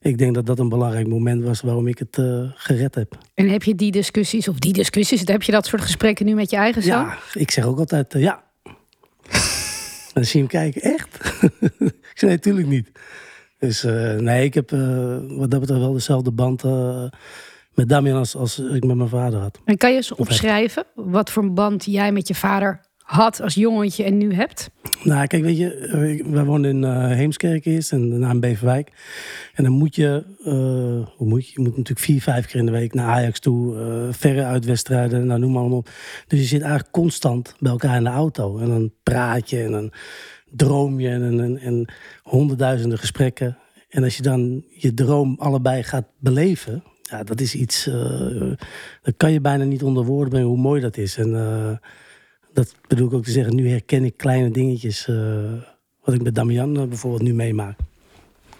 ik 0.00 0.18
denk 0.18 0.34
dat 0.34 0.46
dat 0.46 0.58
een 0.58 0.68
belangrijk 0.68 1.06
moment 1.06 1.44
was 1.44 1.60
waarom 1.60 1.86
ik 1.86 1.98
het 1.98 2.22
gered 2.54 2.94
heb. 2.94 3.18
En 3.34 3.48
heb 3.48 3.62
je 3.62 3.74
die 3.74 3.92
discussies, 3.92 4.48
of 4.48 4.58
die 4.58 4.72
discussies, 4.72 5.22
heb 5.24 5.42
je 5.42 5.52
dat 5.52 5.66
soort 5.66 5.82
gesprekken 5.82 6.26
nu 6.26 6.34
met 6.34 6.50
je 6.50 6.56
eigen 6.56 6.82
zoon? 6.82 7.04
Ja, 7.04 7.18
ik 7.32 7.50
zeg 7.50 7.64
ook 7.64 7.78
altijd 7.78 8.12
ja. 8.12 8.42
Dan 10.18 10.26
zie 10.26 10.42
je 10.42 10.46
hem 10.46 10.70
kijken, 10.70 10.82
echt? 10.82 11.14
ik 12.12 12.18
zei, 12.18 12.30
nee, 12.30 12.36
natuurlijk 12.36 12.66
niet. 12.66 12.90
Dus 13.58 13.84
uh, 13.84 14.14
nee, 14.14 14.44
ik 14.44 14.54
heb 14.54 14.72
uh, 14.72 15.18
wat 15.28 15.50
dat 15.50 15.60
betreft 15.60 15.80
wel 15.80 15.92
dezelfde 15.92 16.30
band 16.30 16.64
uh, 16.64 17.04
met 17.74 17.88
Damian 17.88 18.18
als, 18.18 18.36
als 18.36 18.58
ik 18.58 18.84
met 18.84 18.96
mijn 18.96 19.08
vader 19.08 19.40
had. 19.40 19.60
En 19.64 19.76
kan 19.76 19.90
je 19.90 19.96
eens 19.96 20.14
opschrijven 20.14 20.84
wat 20.94 21.30
voor 21.30 21.52
band 21.52 21.84
jij 21.84 22.12
met 22.12 22.28
je 22.28 22.34
vader 22.34 22.80
had 23.08 23.40
als 23.40 23.54
jongetje 23.54 24.04
en 24.04 24.18
nu 24.18 24.34
hebt? 24.34 24.70
Nou, 25.02 25.26
kijk, 25.26 25.42
weet 25.42 25.58
je, 25.58 26.24
wij 26.30 26.44
woonden 26.44 26.70
in 26.70 26.82
uh, 26.82 27.06
Heemskerk 27.06 27.64
eerst 27.64 27.92
en 27.92 28.10
daarna 28.10 28.30
in 28.30 28.40
Beverwijk. 28.40 28.92
En 29.54 29.64
dan 29.64 29.72
moet 29.72 29.94
je, 29.94 30.24
uh, 30.40 31.08
hoe 31.16 31.28
moet 31.28 31.46
je? 31.46 31.52
Je 31.54 31.60
moet 31.60 31.76
natuurlijk 31.76 32.06
vier, 32.06 32.22
vijf 32.22 32.46
keer 32.46 32.60
in 32.60 32.66
de 32.66 32.72
week 32.72 32.94
naar 32.94 33.06
Ajax 33.06 33.40
toe, 33.40 33.76
uh, 33.76 34.12
verre 34.12 34.44
uitwedstrijden, 34.44 35.26
nou 35.26 35.40
noem 35.40 35.52
maar 35.52 35.62
op. 35.62 35.90
Dus 36.26 36.38
je 36.38 36.44
zit 36.44 36.60
eigenlijk 36.60 36.92
constant 36.92 37.54
bij 37.58 37.70
elkaar 37.70 37.96
in 37.96 38.04
de 38.04 38.10
auto. 38.10 38.58
En 38.58 38.68
dan 38.68 38.92
praat 39.02 39.50
je 39.50 39.62
en 39.62 39.70
dan 39.70 39.92
droom 40.50 41.00
je 41.00 41.08
en, 41.08 41.40
en, 41.40 41.58
en 41.58 41.92
honderdduizenden 42.22 42.98
gesprekken. 42.98 43.58
En 43.88 44.04
als 44.04 44.16
je 44.16 44.22
dan 44.22 44.64
je 44.68 44.94
droom 44.94 45.36
allebei 45.38 45.82
gaat 45.82 46.06
beleven, 46.18 46.82
ja, 47.02 47.22
dat 47.22 47.40
is 47.40 47.54
iets, 47.54 47.90
dat 49.02 49.14
kan 49.16 49.32
je 49.32 49.40
bijna 49.40 49.64
niet 49.64 49.82
onder 49.82 50.04
woorden 50.04 50.28
brengen 50.28 50.48
hoe 50.48 50.58
mooi 50.58 50.80
dat 50.80 50.96
is. 50.96 51.16
En 51.16 51.30
dat 52.58 52.74
bedoel 52.88 53.06
ik 53.06 53.12
ook 53.12 53.24
te 53.24 53.30
zeggen, 53.30 53.54
nu 53.54 53.68
herken 53.68 54.04
ik 54.04 54.16
kleine 54.16 54.50
dingetjes. 54.50 55.06
Uh, 55.06 55.16
wat 56.04 56.14
ik 56.14 56.22
met 56.22 56.34
Damian 56.34 56.80
uh, 56.80 56.84
bijvoorbeeld 56.84 57.22
nu 57.22 57.34
meemaak. 57.34 57.78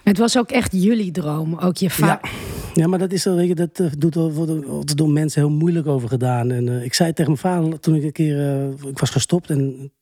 Het 0.02 0.18
was 0.18 0.38
ook 0.38 0.50
echt 0.50 0.72
jullie 0.72 1.10
droom, 1.10 1.58
ook 1.58 1.76
je 1.76 1.90
vader. 1.90 2.30
Ja. 2.30 2.30
ja, 2.74 2.86
maar 2.86 2.98
dat 2.98 3.12
is 3.12 3.24
wel, 3.24 3.34
weet 3.34 3.48
je, 3.48 3.54
dat 3.54 3.78
uh, 3.78 3.90
doet 3.98 4.14
wordt 4.14 4.96
door 4.96 5.10
mensen 5.10 5.42
heel 5.42 5.50
moeilijk 5.50 5.86
over 5.86 6.08
gedaan. 6.08 6.50
En 6.50 6.68
ik 6.84 6.94
zei 6.94 7.12
tegen 7.12 7.32
mijn 7.32 7.54
vader 7.54 7.80
toen 7.80 7.94
ik 7.94 8.02
een 8.02 8.12
keer, 8.12 8.68
ik 8.88 8.98
was 8.98 9.10
gestopt 9.10 9.50
en 9.50 9.92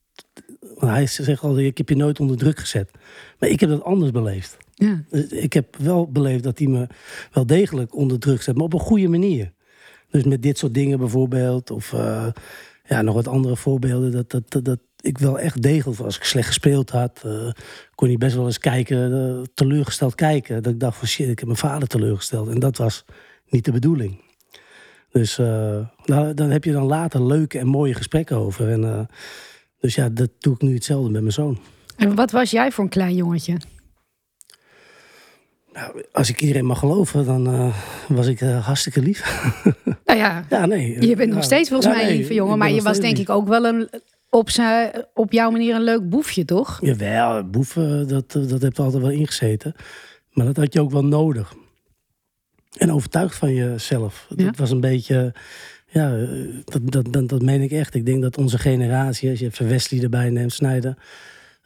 hij 0.78 1.06
zegt 1.06 1.42
al, 1.42 1.58
ik 1.58 1.78
heb 1.78 1.88
je 1.88 1.96
nooit 1.96 2.20
onder 2.20 2.36
druk 2.36 2.58
gezet. 2.58 2.90
Maar 3.38 3.48
ik 3.48 3.60
heb 3.60 3.68
dat 3.68 3.82
anders 3.82 4.10
beleefd. 4.10 4.56
Ja. 4.74 5.04
Dus 5.10 5.28
ik 5.28 5.52
heb 5.52 5.76
wel 5.76 6.10
beleefd 6.10 6.42
dat 6.42 6.58
hij 6.58 6.68
me 6.68 6.86
wel 7.32 7.46
degelijk 7.46 7.94
onder 7.94 8.18
druk 8.18 8.42
zet, 8.42 8.54
maar 8.54 8.64
op 8.64 8.72
een 8.72 8.80
goede 8.80 9.08
manier. 9.08 9.52
Dus 10.10 10.24
met 10.24 10.42
dit 10.42 10.58
soort 10.58 10.74
dingen 10.74 10.98
bijvoorbeeld, 10.98 11.70
of 11.70 11.94
ja, 12.88 13.02
nog 13.02 13.14
wat 13.14 13.28
andere 13.28 13.56
voorbeelden. 13.56 14.12
Dat, 14.12 14.30
dat, 14.30 14.64
dat, 14.64 14.78
ik 15.00 15.18
wel 15.18 15.38
echt 15.38 15.62
degelijk. 15.62 16.00
Als 16.00 16.16
ik 16.16 16.24
slecht 16.24 16.46
gespeeld 16.46 16.90
had, 16.90 17.22
uh, 17.26 17.50
kon 17.94 18.08
hij 18.08 18.16
best 18.16 18.34
wel 18.36 18.46
eens 18.46 18.58
kijken, 18.58 19.10
uh, 19.10 19.42
teleurgesteld 19.54 20.14
kijken. 20.14 20.62
Dat 20.62 20.72
ik 20.72 20.80
dacht 20.80 20.98
van 20.98 21.08
shit, 21.08 21.28
ik 21.28 21.38
heb 21.38 21.48
mijn 21.48 21.58
vader 21.58 21.88
teleurgesteld. 21.88 22.48
En 22.48 22.58
dat 22.58 22.76
was 22.76 23.04
niet 23.48 23.64
de 23.64 23.72
bedoeling. 23.72 24.20
Dus 25.10 25.38
uh, 25.38 25.78
nou, 26.04 26.34
dan 26.34 26.50
heb 26.50 26.64
je 26.64 26.72
dan 26.72 26.86
later 26.86 27.26
leuke 27.26 27.58
en 27.58 27.66
mooie 27.66 27.94
gesprekken 27.94 28.36
over. 28.36 28.70
En, 28.70 29.08
dus 29.80 29.94
ja, 29.94 30.08
dat 30.08 30.30
doe 30.38 30.54
ik 30.54 30.60
nu 30.60 30.74
hetzelfde 30.74 31.10
met 31.10 31.20
mijn 31.20 31.32
zoon. 31.32 31.58
En 31.96 32.14
wat 32.14 32.30
was 32.30 32.50
jij 32.50 32.72
voor 32.72 32.84
een 32.84 32.90
klein 32.90 33.14
jongetje? 33.14 33.56
Nou, 35.76 36.02
als 36.12 36.28
ik 36.28 36.40
iedereen 36.40 36.64
mag 36.64 36.78
geloven, 36.78 37.24
dan 37.24 37.54
uh, 37.54 37.76
was 38.08 38.26
ik 38.26 38.40
uh, 38.40 38.66
hartstikke 38.66 39.00
lief. 39.00 39.22
Nou 40.04 40.18
ja, 40.18 40.44
ja 40.50 40.66
nee, 40.66 41.06
je 41.06 41.16
bent 41.16 41.32
nog 41.32 41.44
steeds 41.44 41.68
volgens 41.68 41.94
mij 41.94 42.08
een 42.10 42.16
lieve 42.16 42.34
jongen. 42.34 42.58
Maar 42.58 42.70
je 42.70 42.82
was 42.82 43.00
denk 43.00 43.18
ik 43.18 43.30
ook 43.30 43.48
wel 43.48 43.64
een, 43.64 43.88
op, 44.30 44.50
zijn, 44.50 45.04
op 45.14 45.32
jouw 45.32 45.50
manier 45.50 45.74
een 45.74 45.82
leuk 45.82 46.08
boefje, 46.08 46.44
toch? 46.44 46.78
Jawel, 46.80 47.44
boeven, 47.44 48.08
dat, 48.08 48.32
dat 48.32 48.62
heb 48.62 48.78
altijd 48.78 49.02
wel 49.02 49.12
ingezeten. 49.12 49.74
Maar 50.32 50.46
dat 50.46 50.56
had 50.56 50.72
je 50.72 50.80
ook 50.80 50.90
wel 50.90 51.04
nodig. 51.04 51.54
En 52.78 52.92
overtuigd 52.92 53.36
van 53.36 53.54
jezelf. 53.54 54.26
Ja? 54.36 54.44
Dat 54.44 54.56
was 54.56 54.70
een 54.70 54.80
beetje... 54.80 55.34
Ja, 55.86 56.16
dat, 56.64 56.80
dat, 56.92 57.12
dat, 57.12 57.28
dat 57.28 57.42
meen 57.42 57.62
ik 57.62 57.70
echt. 57.70 57.94
Ik 57.94 58.06
denk 58.06 58.22
dat 58.22 58.38
onze 58.38 58.58
generatie, 58.58 59.30
als 59.30 59.38
je 59.38 59.46
even 59.46 59.68
Wesley 59.68 60.02
erbij 60.02 60.30
neemt, 60.30 60.52
Snijden... 60.52 60.98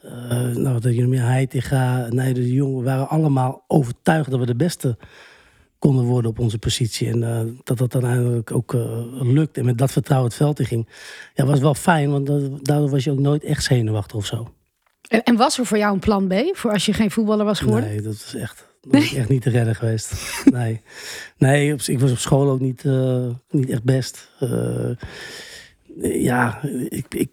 Uh, 0.04 0.56
nou, 0.56 0.80
dat 0.80 0.94
je 0.94 1.06
meer 1.06 1.22
Heitinga, 1.22 2.06
nee, 2.10 2.34
de 2.34 2.52
jongen 2.52 2.84
waren 2.84 3.08
allemaal 3.08 3.64
overtuigd 3.66 4.30
dat 4.30 4.40
we 4.40 4.46
de 4.46 4.54
beste 4.54 4.96
konden 5.78 6.04
worden 6.04 6.30
op 6.30 6.38
onze 6.38 6.58
positie. 6.58 7.08
En 7.08 7.22
uh, 7.22 7.40
dat 7.64 7.78
dat 7.78 7.92
dan 7.92 8.06
uiteindelijk 8.06 8.52
ook 8.52 8.72
uh, 8.72 8.82
lukt. 9.20 9.56
En 9.56 9.64
met 9.64 9.78
dat 9.78 9.92
vertrouwen 9.92 10.28
het 10.28 10.38
veld 10.38 10.58
in 10.58 10.66
ging. 10.66 10.88
Ja, 11.34 11.44
was 11.44 11.60
wel 11.60 11.74
fijn, 11.74 12.10
want 12.10 12.26
dat, 12.26 12.64
daardoor 12.64 12.90
was 12.90 13.04
je 13.04 13.10
ook 13.10 13.18
nooit 13.18 13.44
echt 13.44 13.64
zenuwachtig 13.64 14.16
of 14.16 14.26
zo. 14.26 14.52
En, 15.08 15.22
en, 15.22 15.36
was 15.36 15.58
er 15.58 15.66
voor 15.66 15.78
jou 15.78 15.94
een 15.94 15.98
plan 15.98 16.28
B? 16.28 16.34
Voor 16.52 16.72
als 16.72 16.86
je 16.86 16.92
geen 16.92 17.10
voetballer 17.10 17.44
was 17.44 17.60
geworden? 17.60 17.88
Nee, 17.88 18.00
dat 18.00 18.12
was 18.12 18.34
echt, 18.34 18.66
dat 18.80 18.92
was 18.92 19.14
echt 19.20 19.28
niet 19.28 19.42
te 19.42 19.50
redden 19.50 19.74
geweest. 19.74 20.42
nee, 20.44 20.80
nee 21.38 21.72
op, 21.72 21.80
ik 21.80 22.00
was 22.00 22.10
op 22.10 22.18
school 22.18 22.50
ook 22.50 22.60
niet, 22.60 22.84
niet 23.50 23.70
echt 23.70 23.84
best. 23.84 24.30
ja, 26.02 26.62
ik, 26.88 27.06
ik 27.08 27.30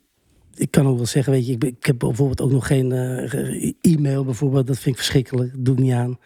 ik 0.58 0.72
kan 0.72 0.88
ook 0.88 0.98
wel 0.98 1.06
zeggen, 1.06 1.34
weet 1.34 1.48
je, 1.48 1.54
ik, 1.54 1.64
ik 1.64 1.86
heb 1.86 2.00
bijvoorbeeld 2.00 2.42
ook 2.42 2.52
nog 2.52 2.68
geen 2.68 2.92
uh, 2.92 3.74
e-mail 3.82 4.26
bijvoorbeeld. 4.26 4.68
Dat 4.68 4.80
vind 4.80 4.96
ik 4.96 5.02
verschrikkelijk. 5.02 5.52
Dat 5.54 5.66
doe 5.66 5.76
ik 5.76 5.82
niet 5.82 5.94
aan. 5.94 6.20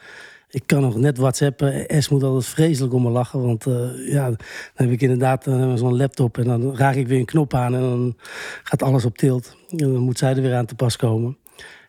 Ik 0.49 0.63
kan 0.65 0.81
nog 0.81 0.95
net 0.95 1.17
whatsappen. 1.17 1.85
S 2.03 2.09
moet 2.09 2.23
altijd 2.23 2.45
vreselijk 2.45 2.93
om 2.93 3.01
me 3.01 3.09
lachen. 3.09 3.41
Want 3.41 3.65
uh, 3.65 4.11
ja, 4.11 4.25
dan 4.25 4.37
heb 4.73 4.89
ik 4.89 5.01
inderdaad 5.01 5.43
zo'n 5.75 5.97
laptop. 5.97 6.37
En 6.37 6.43
dan 6.43 6.75
raak 6.75 6.95
ik 6.95 7.07
weer 7.07 7.19
een 7.19 7.25
knop 7.25 7.53
aan. 7.53 7.75
En 7.75 7.81
dan 7.81 8.17
gaat 8.63 8.83
alles 8.83 9.05
op 9.05 9.17
tilt. 9.17 9.55
En 9.69 9.77
dan 9.77 9.97
moet 9.97 10.17
zij 10.17 10.35
er 10.35 10.41
weer 10.41 10.55
aan 10.55 10.65
te 10.65 10.75
pas 10.75 10.95
komen. 10.95 11.37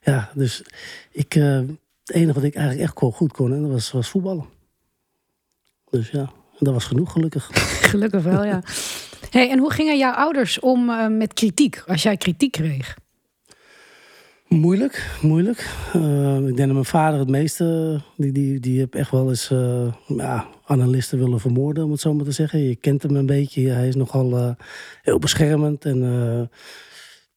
Ja, 0.02 0.30
dus 0.34 0.64
ik, 1.10 1.32
het 1.32 2.16
enige 2.16 2.32
wat 2.32 2.42
ik 2.42 2.54
eigenlijk 2.54 2.84
echt 2.84 3.14
goed 3.14 3.32
kon, 3.32 3.52
en 3.52 3.62
dat 3.62 3.70
was, 3.70 3.92
was 3.92 4.08
voetballen. 4.08 4.44
Dus 5.90 6.10
ja, 6.10 6.32
dat 6.58 6.72
was 6.72 6.84
genoeg 6.84 7.12
gelukkig. 7.12 7.50
gelukkig 7.90 8.22
wel, 8.22 8.44
ja. 8.44 8.62
Hey, 9.30 9.50
en 9.50 9.58
hoe 9.58 9.72
gingen 9.72 9.98
jouw 9.98 10.12
ouders 10.12 10.60
om 10.60 10.88
uh, 10.88 11.08
met 11.08 11.32
kritiek, 11.32 11.82
als 11.86 12.02
jij 12.02 12.16
kritiek 12.16 12.52
kreeg? 12.52 12.96
Moeilijk, 14.48 15.10
moeilijk. 15.22 15.74
Uh, 15.96 16.36
ik 16.36 16.44
denk 16.44 16.58
dat 16.58 16.72
mijn 16.72 16.84
vader 16.84 17.18
het 17.18 17.28
meeste, 17.28 18.00
die, 18.16 18.32
die, 18.32 18.60
die 18.60 18.80
heb 18.80 18.94
echt 18.94 19.10
wel 19.10 19.28
eens 19.28 19.50
uh, 19.50 19.92
ja, 20.06 20.46
analisten 20.64 21.18
willen 21.18 21.40
vermoorden, 21.40 21.84
om 21.84 21.90
het 21.90 22.00
zo 22.00 22.14
maar 22.14 22.24
te 22.24 22.32
zeggen. 22.32 22.58
Je 22.58 22.76
kent 22.76 23.02
hem 23.02 23.16
een 23.16 23.26
beetje, 23.26 23.68
hij 23.68 23.88
is 23.88 23.94
nogal 23.94 24.56
heel 25.02 25.18
beschermend. 25.18 25.84
En, 25.84 26.50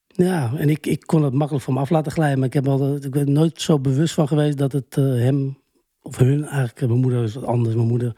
ja, 0.08 0.51
en 0.58 0.70
ik, 0.70 0.86
ik 0.86 1.04
kon 1.06 1.24
het 1.24 1.34
makkelijk 1.34 1.65
van 1.65 1.74
me 1.74 1.80
af 1.80 1.89
laten 1.89 2.12
glijden, 2.12 2.38
maar 2.38 2.48
ik, 2.48 2.54
heb 2.54 2.68
altijd, 2.68 3.06
ik 3.06 3.12
ben 3.12 3.32
nooit 3.32 3.62
zo 3.62 3.80
bewust 3.80 4.13
van 4.13 4.27
geweest 4.27 4.58
dat 4.58 4.72
het 4.72 4.96
hem 4.96 5.58
of 6.01 6.18
hun 6.18 6.44
eigenlijk. 6.46 6.88
Mijn 6.88 7.00
moeder 7.00 7.24
is 7.24 7.36
wat 7.36 7.46
anders. 7.46 7.75
Mijn 7.75 7.88
moeder 7.88 8.13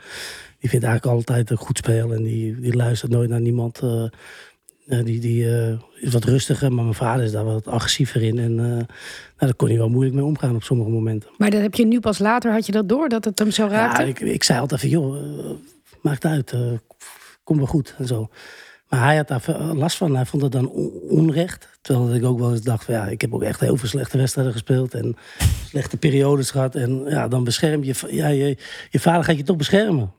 die 0.60 0.70
vindt 0.70 0.86
eigenlijk 0.86 1.16
altijd 1.16 1.50
een 1.50 1.58
goed 1.58 1.78
spel. 1.78 2.14
En 2.14 2.24
die, 2.24 2.60
die 2.60 2.76
luistert 2.76 3.12
nooit 3.12 3.30
naar 3.30 3.42
niemand. 3.42 3.80
eh, 3.80 4.04
eh, 4.88 5.06
die 5.06 5.20
die 5.20 5.56
eh, 5.56 5.74
is 6.00 6.14
wat 6.14 6.24
rustiger. 6.24 6.74
Maar 6.74 6.84
mijn 6.84 6.96
vader 6.96 7.24
is 7.26 7.32
daar 7.32 7.44
wat 7.46 7.68
agressiever 7.68 8.24
in. 8.24 8.40
En 8.40 8.60
eh, 8.60 8.66
nou, 8.66 8.86
daar 9.38 9.56
kon 9.56 9.68
hij 9.68 9.78
wel 9.78 9.90
moeilijk 9.90 10.16
mee 10.16 10.24
omgaan 10.26 10.56
op 10.56 10.64
sommige 10.64 10.90
momenten. 10.90 11.30
Maar 11.38 11.50
dat 11.50 11.62
heb 11.62 11.74
je 11.76 11.86
nu 11.86 12.00
pas 12.00 12.20
later, 12.20 12.52
had 12.52 12.66
je 12.66 12.72
dat 12.72 12.90
door, 12.90 13.10
dat 13.10 13.26
het 13.26 13.40
hem 13.40 13.52
zo 13.52 13.68
raakte? 13.68 14.02
Ja, 14.02 14.08
ik, 14.08 14.20
ik 14.20 14.44
zei 14.44 14.60
altijd 14.60 14.80
van, 14.82 14.90
joh, 14.90 15.18
eh, 15.18 15.50
maakt 16.02 16.26
uit. 16.26 16.52
eh, 16.52 16.60
kom 17.44 17.58
wel 17.58 17.66
goed 17.66 17.96
en 17.98 18.08
zo. 18.08 18.30
Maar 18.90 19.04
hij 19.04 19.16
had 19.18 19.28
daar 19.28 19.44
last 19.74 19.98
van. 19.98 20.16
Hij 20.16 20.26
vond 20.26 20.42
het 20.44 20.52
dan 20.52 20.70
on- 20.70 20.92
onrecht. 21.10 21.68
Terwijl 21.82 22.16
ik 22.16 22.26
ook 22.26 22.40
wel 22.40 22.52
eens 22.52 22.62
dacht 22.62 22.84
van, 22.84 22.94
ja, 22.94 23.08
ik 23.08 23.22
heb 23.22 23.34
ook 23.34 23.44
echt 23.44 23.60
heel 23.60 23.78
veel 23.78 23.88
slechte 23.88 24.18
wedstrijden 24.18 24.54
gespeeld. 24.54 24.94
En 24.94 25.16
slechte 25.70 25.98
periodes 25.98 26.52
gehad. 26.52 26.76
En 26.76 27.04
ja, 27.08 27.28
dan 27.28 27.44
bescherm 27.44 27.84
je, 27.84 27.94
ja, 28.10 28.28
je, 28.28 28.58
je 28.90 29.00
vader 29.00 29.24
gaat 29.24 29.38
je 29.38 29.44
toch 29.44 29.56
beschermen. 29.58 30.12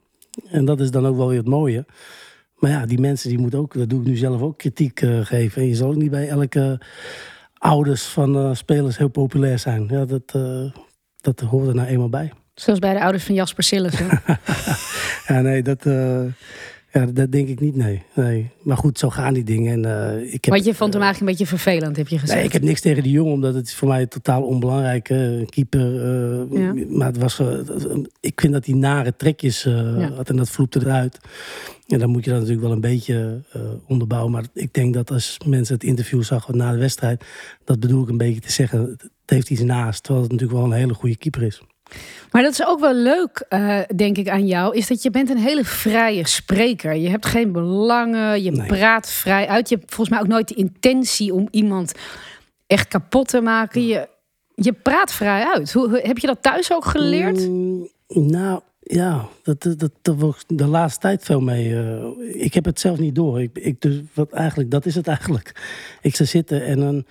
En 0.51 0.65
dat 0.65 0.81
is 0.81 0.91
dan 0.91 1.07
ook 1.07 1.17
wel 1.17 1.29
weer 1.29 1.39
het 1.39 1.49
mooie. 1.49 1.87
Maar 2.59 2.71
ja, 2.71 2.87
die 2.87 3.01
mensen 3.01 3.29
die 3.29 3.39
moeten 3.39 3.59
ook, 3.59 3.75
dat 3.75 3.89
doe 3.89 4.01
ik 4.01 4.07
nu 4.07 4.17
zelf 4.17 4.41
ook, 4.41 4.59
kritiek 4.59 5.01
eh, 5.01 5.25
geven. 5.25 5.63
En 5.63 5.69
je 5.69 5.75
zal 5.75 5.89
ook 5.89 5.97
niet 5.97 6.11
bij 6.11 6.29
elke 6.29 6.81
ouders 7.59 8.05
van 8.05 8.37
eh, 8.37 8.55
spelers 8.55 8.99
heel 8.99 9.09
populair 9.09 9.59
zijn. 9.59 9.87
Ja, 9.91 10.05
dat, 10.05 10.23
eh, 10.35 10.73
dat 11.21 11.41
hoort 11.41 11.69
er 11.69 11.75
nou 11.75 11.89
eenmaal 11.89 12.09
bij. 12.09 12.33
Zoals 12.55 12.79
bij 12.79 12.95
de 12.95 13.01
ouders 13.01 13.25
van 13.25 13.35
Jasper 13.35 13.65
Sillissen. 13.65 14.09
Ja, 15.27 15.41
nee, 15.41 15.63
dat, 15.63 15.83
ja, 16.93 17.07
dat 17.07 17.33
denk 17.33 17.49
ik 17.49 17.61
niet, 17.61 17.77
nee. 17.77 18.03
nee. 18.15 18.51
Maar 18.63 18.77
goed, 18.77 18.99
zo 18.99 19.09
gaan 19.11 19.35
die 19.35 19.45
dingen. 19.45 19.73
En, 19.85 20.11
eh, 20.15 20.33
ik 20.33 20.45
heb, 20.45 20.55
Want 20.55 20.65
je 20.65 20.75
vond 20.75 20.93
hem 20.93 21.03
eigenlijk 21.03 21.21
een 21.33 21.39
beetje 21.39 21.57
vervelend, 21.59 21.97
heb 21.97 22.09
je 22.09 22.19
gezegd. 22.19 22.39
Nee, 22.39 22.47
ik 22.47 22.53
heb 22.53 22.63
niks 22.63 22.81
tegen 22.81 23.03
die 23.03 23.13
jongen, 23.13 23.33
omdat 23.33 23.55
het 23.55 23.73
voor 23.75 23.89
mij 23.89 24.07
totaal 24.07 24.43
onbelangrijk. 24.43 25.09
eh, 25.09 25.47
keeper. 25.47 25.81
eh, 26.03 26.61
Ja. 26.61 26.75
Maar 26.89 27.07
het 27.07 27.19
was, 27.19 27.39
eh, 27.39 27.49
ik 28.21 28.41
vind 28.41 28.53
dat 28.53 28.67
hij 28.67 28.75
nare 28.75 29.17
trekjes 29.17 29.65
eh, 29.65 29.73
Ja. 29.99 30.11
had 30.13 30.29
en 30.29 30.37
dat 30.37 30.51
vloepte 30.51 30.81
eruit. 30.81 31.19
En 31.87 31.99
dan 31.99 32.11
moet 32.11 32.25
je 32.25 32.31
dat 32.31 32.39
natuurlijk 32.39 32.67
wel 32.67 32.75
een 32.75 32.81
beetje 32.81 33.43
eh, 33.53 33.61
onderbouwen. 33.87 34.33
Maar 34.33 34.45
ik 34.55 34.73
denk 34.75 34.95
dat 34.95 35.11
als 35.11 35.39
mensen 35.47 35.75
het 35.75 35.85
interview 35.85 36.23
zagen 36.23 36.57
na 36.57 36.73
de 36.73 36.79
wedstrijd, 36.79 37.25
dat 37.65 37.81
bedoel 37.81 38.03
ik 38.03 38.09
een 38.09 38.17
beetje 38.17 38.41
te 38.41 38.53
zeggen, 38.53 38.81
het 38.81 39.11
heeft 39.27 39.51
iets 39.51 39.63
naast. 39.63 40.03
Terwijl 40.03 40.25
het 40.25 40.33
natuurlijk 40.33 40.61
wel 40.61 40.71
een 40.71 40.79
hele 40.79 40.95
goede 40.95 41.17
keeper 41.17 41.43
is. 41.43 41.63
Maar 42.31 42.43
dat 42.43 42.53
is 42.53 42.67
ook 42.67 42.81
wel 42.81 42.95
leuk, 42.95 43.45
eh, 43.49 43.81
denk 43.97 44.17
ik, 44.19 44.29
aan 44.29 44.47
jou. 44.47 44.77
Is 44.77 44.87
dat 44.87 45.03
je 45.03 45.11
bent 45.11 45.31
een 45.31 45.39
hele 45.39 45.65
vrije 45.65 46.27
spreker. 46.29 46.95
Je 46.95 47.09
hebt 47.09 47.27
geen 47.27 47.53
belangen, 47.53 48.43
je 48.43 48.51
Nee. 48.51 48.67
praat 48.67 49.11
vrij 49.11 49.47
uit. 49.49 49.69
Je 49.69 49.75
hebt 49.75 49.95
volgens 49.95 50.09
mij 50.17 50.21
ook 50.27 50.33
nooit 50.33 50.49
de 50.49 50.55
intentie 50.55 51.35
om 51.35 51.49
iemand 51.51 51.93
echt 52.67 52.89
kapot 52.89 53.29
te 53.29 53.41
maken. 53.41 53.87
Je, 53.87 54.09
je 54.55 54.73
praat 54.73 55.13
vrij 55.13 55.45
uit. 55.55 55.73
Hoe, 55.73 56.01
heb 56.03 56.19
je 56.19 56.27
dat 56.27 56.43
thuis 56.43 56.73
ook 56.73 56.85
geleerd? 56.85 57.49
Mm, 57.49 57.89
nou, 58.09 58.61
ja, 58.81 59.29
dat, 59.43 59.63
dat, 59.63 59.91
dat, 60.03 60.15
wordt 60.19 60.45
de 60.47 60.67
laatste 60.67 61.01
tijd 61.01 61.25
veel 61.25 61.41
mee. 61.41 61.77
eh, 61.77 62.05
ik 62.45 62.55
heb 62.55 62.65
het 62.65 62.81
zelf 62.81 62.99
niet 62.99 63.15
door. 63.15 63.43
Ik, 63.43 63.59
ik, 63.59 63.81
dus 63.81 64.01
wat 64.15 64.33
eigenlijk, 64.33 64.71
dat 64.71 64.87
is 64.87 64.95
het 64.95 65.07
eigenlijk. 65.09 65.53
Ik 66.03 66.15
sta 66.15 66.25
zitten 66.25 66.65
en 66.65 66.81
dan, 66.81 67.05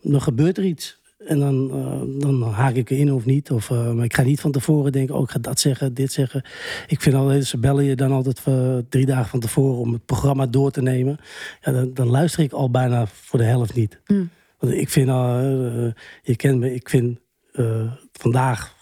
dan 0.00 0.22
gebeurt 0.22 0.58
er 0.58 0.64
iets. 0.64 1.00
En 1.26 1.38
dan, 1.38 1.70
eh, 1.70 2.20
dan 2.20 2.42
haak 2.42 2.74
ik 2.74 2.90
erin 2.90 3.12
of 3.12 3.24
niet. 3.24 3.50
Of, 3.50 3.70
eh, 3.70 3.92
maar 3.92 4.04
ik 4.04 4.14
ga 4.14 4.22
niet 4.22 4.40
van 4.40 4.52
tevoren 4.52 4.92
denken, 4.92 5.14
oh, 5.14 5.22
ik 5.22 5.30
ga 5.30 5.38
dat 5.38 5.60
zeggen, 5.60 5.94
dit 5.94 6.12
zeggen. 6.12 6.44
Ik 6.86 7.00
vind 7.00 7.16
altijd, 7.16 7.44
ze 7.44 7.58
bellen 7.58 7.84
je 7.84 7.96
dan 7.96 8.12
altijd 8.12 8.40
eh, 8.44 8.76
drie 8.88 9.06
dagen 9.06 9.28
van 9.28 9.40
tevoren 9.40 9.78
om 9.78 9.92
het 9.92 10.04
programma 10.04 10.46
door 10.46 10.70
te 10.70 10.82
nemen. 10.82 11.18
Ja, 11.60 11.72
dan, 11.72 11.94
dan 11.94 12.08
luister 12.08 12.42
ik 12.42 12.52
al 12.52 12.70
bijna 12.70 13.06
voor 13.06 13.38
de 13.38 13.44
helft 13.44 13.74
niet. 13.74 14.00
Mm. 14.06 14.30
Want 14.58 14.74
ik 14.74 14.88
vind, 14.88 15.08
al, 15.08 15.40
je 16.22 16.36
kent 16.36 16.58
me, 16.58 16.74
ik 16.74 16.88
vind 16.88 17.18
vandaag, 18.12 18.76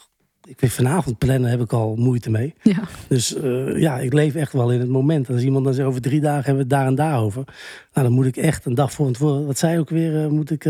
ik 0.45 0.59
vind 0.59 0.73
vanavond 0.73 1.19
plannen 1.19 1.51
heb 1.51 1.61
ik 1.61 1.73
al 1.73 1.97
moeite 1.97 2.31
mee. 2.31 2.55
Ja. 2.63 2.83
Dus 3.09 3.37
ja, 3.75 3.99
ik 3.99 4.13
leef 4.13 4.35
echt 4.35 4.53
wel 4.53 4.73
in 4.73 4.81
het 4.81 4.89
moment. 4.89 5.29
En 5.29 5.35
als 5.35 5.43
iemand 5.43 5.65
dan 5.65 5.75
zegt 5.75 5.89
over 5.89 6.01
drie 6.01 6.21
dagen 6.21 6.45
hebben 6.45 6.55
we 6.55 6.61
het 6.61 6.71
daar 6.71 6.87
en 6.87 6.95
daar 6.95 7.21
over. 7.21 7.45
Nou, 7.93 8.07
dan 8.07 8.13
moet 8.13 8.27
ik 8.27 8.37
echt 8.37 8.65
een 8.65 8.75
dag 8.75 8.93
voor 8.93 9.13
tevoren, 9.13 9.47
wat 9.47 9.59
zei 9.59 9.79
ook 9.79 9.91
weer, 9.91 10.33
moet 10.33 10.51
ik 10.51 10.67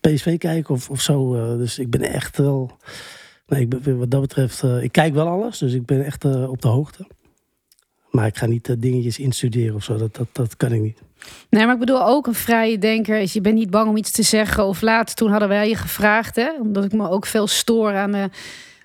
PSV 0.00 0.38
kijken 0.38 0.74
of, 0.74 0.90
of 0.90 1.00
zo. 1.00 1.34
eh. 1.34 1.56
dus 1.58 1.78
ik 1.78 1.90
ben 1.90 2.00
echt 2.02 2.36
wel, 2.36 2.70
nee, 3.46 3.60
ik 3.60 3.68
ben, 3.82 3.98
wat 3.98 4.10
dat 4.10 4.20
betreft, 4.20 4.62
eh, 4.62 4.82
ik 4.82 4.92
kijk 4.92 5.14
wel 5.14 5.28
alles. 5.28 5.58
Dus 5.58 5.72
ik 5.72 5.86
ben 5.86 6.04
echt 6.04 6.24
eh, 6.24 6.50
op 6.50 6.62
de 6.62 6.68
hoogte. 6.68 7.06
Maar 8.10 8.26
ik 8.26 8.36
ga 8.36 8.46
niet 8.46 8.68
eh, 8.68 8.76
dingetjes 8.78 9.18
instuderen 9.18 9.74
of 9.74 9.84
zo, 9.84 9.96
dat, 9.96 10.14
dat, 10.14 10.28
dat 10.32 10.56
kan 10.56 10.72
ik 10.72 10.80
niet. 10.80 10.98
Nee, 11.50 11.64
maar 11.64 11.74
ik 11.74 11.80
bedoel 11.80 12.06
ook 12.06 12.26
een 12.26 12.34
vrije 12.34 12.78
denker. 12.78 13.20
Je 13.32 13.40
bent 13.40 13.54
niet 13.54 13.70
bang 13.70 13.88
om 13.88 13.96
iets 13.96 14.10
te 14.10 14.22
zeggen. 14.22 14.64
Of 14.64 14.80
laat, 14.80 15.16
toen 15.16 15.30
hadden 15.30 15.48
wij 15.48 15.68
je 15.68 15.76
gevraagd, 15.76 16.36
hè, 16.36 16.50
omdat 16.60 16.84
ik 16.84 16.92
me 16.92 17.08
ook 17.08 17.26
veel 17.26 17.46
stoor 17.46 17.94
aan 17.94 18.12
de, 18.12 18.28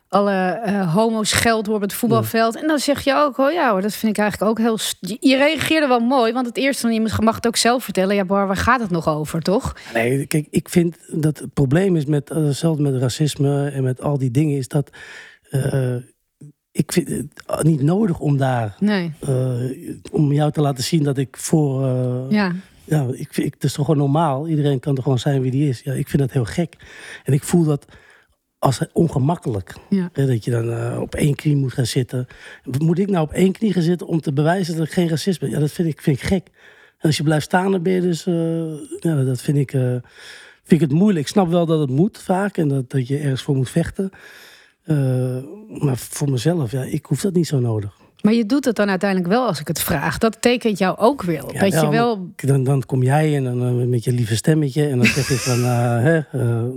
alle 0.09 0.31
eh, 0.31 0.93
homo's 0.93 1.31
geld 1.31 1.67
op 1.67 1.81
het 1.81 1.93
voetbalveld. 1.93 2.55
En 2.61 2.67
dan 2.67 2.79
zeg 2.79 3.03
je 3.03 3.15
ook, 3.15 3.37
oh 3.37 3.51
ja, 3.51 3.71
hoor, 3.71 3.81
dat 3.81 3.93
vind 3.93 4.17
ik 4.17 4.23
eigenlijk 4.23 4.51
ook 4.51 4.57
heel. 4.57 4.77
Je, 5.19 5.37
reageerde 5.37 5.87
wel 5.87 5.99
mooi, 5.99 6.33
want 6.33 6.45
het 6.45 6.57
eerste 6.57 6.81
van 6.81 6.91
iemand 6.91 7.21
mag 7.21 7.35
het 7.35 7.47
ook 7.47 7.55
zelf 7.55 7.83
vertellen. 7.83 8.15
Ja, 8.15 8.25
Bar, 8.25 8.47
waar 8.47 8.57
gaat 8.57 8.79
het 8.79 8.89
nog 8.89 9.07
over, 9.07 9.41
toch? 9.41 9.75
Nee, 9.93 10.25
kijk, 10.25 10.47
ik 10.49 10.69
vind 10.69 10.97
dat 11.11 11.39
het 11.39 11.53
probleem 11.53 11.95
is 11.95 12.05
met, 12.05 12.31
uh, 12.31 12.49
zelfs 12.49 12.79
met 12.79 12.95
racisme 12.95 13.69
en 13.69 13.83
met 13.83 14.01
al 14.01 14.17
die 14.17 14.31
dingen, 14.31 14.57
is 14.57 14.67
dat 14.67 14.89
uh, 15.51 15.95
ik 16.77 16.91
vind 16.91 17.07
het 17.07 17.63
niet 17.63 17.81
nodig 17.81 18.19
om 18.19 18.37
daar, 18.37 18.75
nee. 18.79 19.13
uh, 19.29 20.01
om 20.11 20.33
jou 20.33 20.51
te 20.51 20.61
laten 20.61 20.83
zien 20.83 21.03
dat 21.03 21.17
ik 21.17 21.37
voor, 21.37 21.85
uh, 21.85 22.25
ja. 22.29 22.55
ja, 22.83 23.07
ik, 23.11 23.37
ik, 23.37 23.53
het 23.53 23.63
is 23.63 23.73
toch 23.73 23.85
gewoon 23.85 24.01
normaal. 24.01 24.47
Iedereen 24.47 24.79
kan 24.79 24.95
er 24.95 25.03
gewoon 25.03 25.19
zijn 25.19 25.41
wie 25.41 25.51
die 25.51 25.69
is. 25.69 25.81
Ja, 25.81 25.93
ik 25.93 26.07
vind 26.09 26.21
dat 26.21 26.31
heel 26.31 26.45
gek. 26.45 26.75
En 27.23 27.33
ik 27.33 27.43
voel 27.43 27.63
dat 27.63 27.85
als 28.67 28.81
ongemakkelijk. 28.93 29.75
Ja. 29.89 30.09
Dat 30.13 30.43
je 30.45 30.51
dan 30.51 30.69
uh, 30.69 30.97
op 31.01 31.15
één 31.15 31.35
knie 31.35 31.55
moet 31.55 31.73
gaan 31.73 31.85
zitten. 31.85 32.27
Moet 32.77 32.99
ik 32.99 33.09
nou 33.09 33.23
op 33.23 33.31
één 33.31 33.51
knie 33.51 33.73
gaan 33.73 33.81
zitten 33.81 34.07
om 34.07 34.21
te 34.21 34.33
bewijzen 34.33 34.77
dat 34.77 34.85
ik 34.85 34.91
geen 34.91 35.09
racist 35.09 35.39
ben? 35.39 35.49
Ja, 35.49 35.59
dat 35.59 35.71
vind 35.71 35.87
ik, 35.87 36.01
vind 36.01 36.17
ik 36.17 36.23
gek. 36.23 36.47
En 36.97 37.07
als 37.07 37.17
je 37.17 37.23
blijft 37.23 37.45
staan, 37.45 37.71
dan 37.71 37.83
ben 37.83 37.93
je 37.93 38.01
dus. 38.01 38.25
Uh, 38.25 38.35
ja, 38.99 39.23
dat 39.23 39.41
vind 39.41 39.57
ik, 39.57 39.73
uh, 39.73 39.81
vind 40.63 40.81
ik 40.81 40.89
het 40.89 40.91
moeilijk. 40.91 41.25
Ik 41.25 41.31
snap 41.31 41.49
wel 41.49 41.65
dat 41.65 41.79
het 41.79 41.89
moet 41.89 42.17
vaak 42.17 42.57
en 42.57 42.67
dat, 42.67 42.89
dat 42.89 43.07
je 43.07 43.17
ergens 43.17 43.41
voor 43.41 43.55
moet 43.55 43.69
vechten. 43.69 44.09
Maar 45.67 45.97
voor 45.97 46.29
mezelf, 46.29 46.71
ja, 46.71 46.83
ik 46.83 47.05
hoef 47.05 47.21
dat 47.21 47.33
niet 47.33 47.47
zo 47.47 47.59
nodig. 47.59 47.97
Maar 48.21 48.33
je 48.33 48.45
doet 48.45 48.65
het 48.65 48.75
dan 48.75 48.89
uiteindelijk 48.89 49.29
wel 49.29 49.47
als 49.47 49.59
ik 49.59 49.67
het 49.67 49.81
vraag. 49.81 50.17
Dat 50.17 50.41
tekent 50.41 50.77
jou 50.77 50.97
ook 50.97 51.21
weer. 51.21 51.43
Ja, 51.53 51.59
dat 51.59 51.73
je 51.73 51.89
wel... 51.89 52.29
dan, 52.35 52.63
dan 52.63 52.85
kom 52.85 53.03
jij 53.03 53.35
en 53.35 53.43
dan 53.43 53.79
uh, 53.79 53.87
met 53.87 54.03
je 54.03 54.11
lieve 54.11 54.35
stemmetje. 54.35 54.87
En 54.87 54.97
dan 54.97 55.05
zeg 55.05 55.27
je 55.27 55.35
van, 55.35 55.59
uh, 55.59 56.01
hè, 56.07 56.17
uh, 56.17 56.23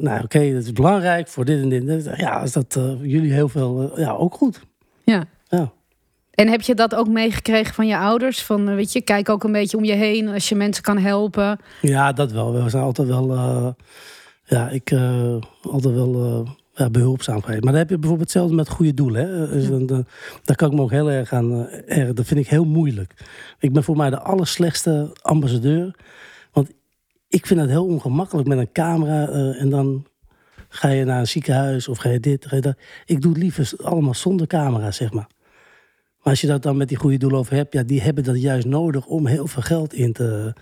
nou 0.01 0.15
oké, 0.15 0.23
okay, 0.25 0.53
dat 0.53 0.63
is 0.63 0.73
belangrijk 0.73 1.29
voor 1.29 1.45
dit 1.45 1.63
en 1.63 1.69
dit. 1.69 2.11
Ja, 2.17 2.43
is 2.43 2.53
dat 2.53 2.77
uh, 2.79 2.93
jullie 3.03 3.33
heel 3.33 3.49
veel, 3.49 4.01
ja, 4.01 4.11
ook 4.11 4.35
goed. 4.35 4.61
Ja. 5.05 5.25
ja. 5.49 5.73
En 6.31 6.49
heb 6.49 6.61
je 6.61 6.75
dat 6.75 6.95
ook 6.95 7.09
meegekregen 7.09 7.75
van 7.75 7.87
je 7.87 7.99
ouders? 7.99 8.43
Van, 8.43 8.75
weet 8.75 8.93
je, 8.93 9.01
kijk 9.01 9.29
ook 9.29 9.45
een 9.45 9.53
beetje 9.53 9.77
om 9.77 9.85
je 9.85 9.93
heen 9.93 10.29
als 10.29 10.49
je 10.49 10.55
mensen 10.55 10.83
kan 10.83 10.99
helpen. 10.99 11.59
Ja, 11.81 12.13
dat 12.13 12.33
wel. 12.33 12.63
We 12.63 12.71
zijn 12.71 12.83
altijd 12.83 13.09
wel, 13.09 13.77
ja, 14.45 14.69
ik 14.69 14.93
altijd 15.63 15.95
wel 15.95 16.47
behulpzaam 16.89 17.43
geweest. 17.43 17.63
Maar 17.63 17.73
dan 17.73 17.81
heb 17.81 17.91
je 17.91 17.99
bijvoorbeeld 17.99 18.29
hetzelfde 18.29 18.55
met 18.55 18.69
goede 18.69 18.95
doelen. 18.95 19.29
Hè? 19.29 19.49
Dus 19.49 19.69
dan, 19.69 19.87
dan, 19.87 20.07
daar 20.45 20.57
kan 20.57 20.71
ik 20.71 20.77
me 20.77 20.83
ook 20.83 20.91
heel 20.91 21.11
erg 21.11 21.33
aan 21.33 21.53
uh, 21.53 21.99
erg. 21.99 22.13
Dat 22.13 22.27
vind 22.27 22.41
ik 22.41 22.49
heel 22.49 22.65
moeilijk. 22.65 23.15
Ik 23.59 23.73
ben 23.73 23.85
voor 23.85 23.97
mij 23.97 24.11
de 24.11 24.21
allerslechtste 24.21 25.17
ambassadeur. 25.23 25.95
Want 26.53 26.71
ik 27.29 27.47
vind 27.47 27.61
het 27.61 27.71
heel 27.71 27.87
ongemakkelijk 27.87 28.49
met 28.49 28.59
een 28.59 28.73
camera 28.73 29.29
uh, 29.29 29.61
en 29.61 29.71
dan 29.71 30.07
ga 30.69 30.89
je 30.89 31.05
naar 31.05 31.21
een 31.21 31.27
ziekenhuis 31.27 31.89
of 31.89 31.99
ga 31.99 32.09
je 32.09 32.21
dit, 32.21 32.47
ga 32.47 32.57
je 32.57 32.63
dat. 32.63 32.79
Ik 33.05 33.23
doe 33.23 33.33
het 33.33 33.43
liever 33.43 33.73
allemaal 33.77 34.15
zonder 34.15 34.47
camera, 34.47 34.91
zeg 34.91 35.13
maar. 35.13 35.29
Maar 36.17 36.33
als 36.33 36.41
je 36.41 36.47
dat 36.47 36.63
dan 36.63 36.77
met 36.77 36.89
die 36.89 36.97
goede 36.97 37.17
doelen 37.17 37.39
over 37.39 37.55
hebt, 37.55 37.73
ja, 37.73 37.83
die 37.83 38.01
hebben 38.01 38.25
dat 38.25 38.41
juist 38.41 38.67
nodig 38.67 39.07
om 39.07 39.27
heel 39.27 39.47
veel 39.47 39.63
geld 39.63 39.93
in 39.93 40.13
te 40.13 40.55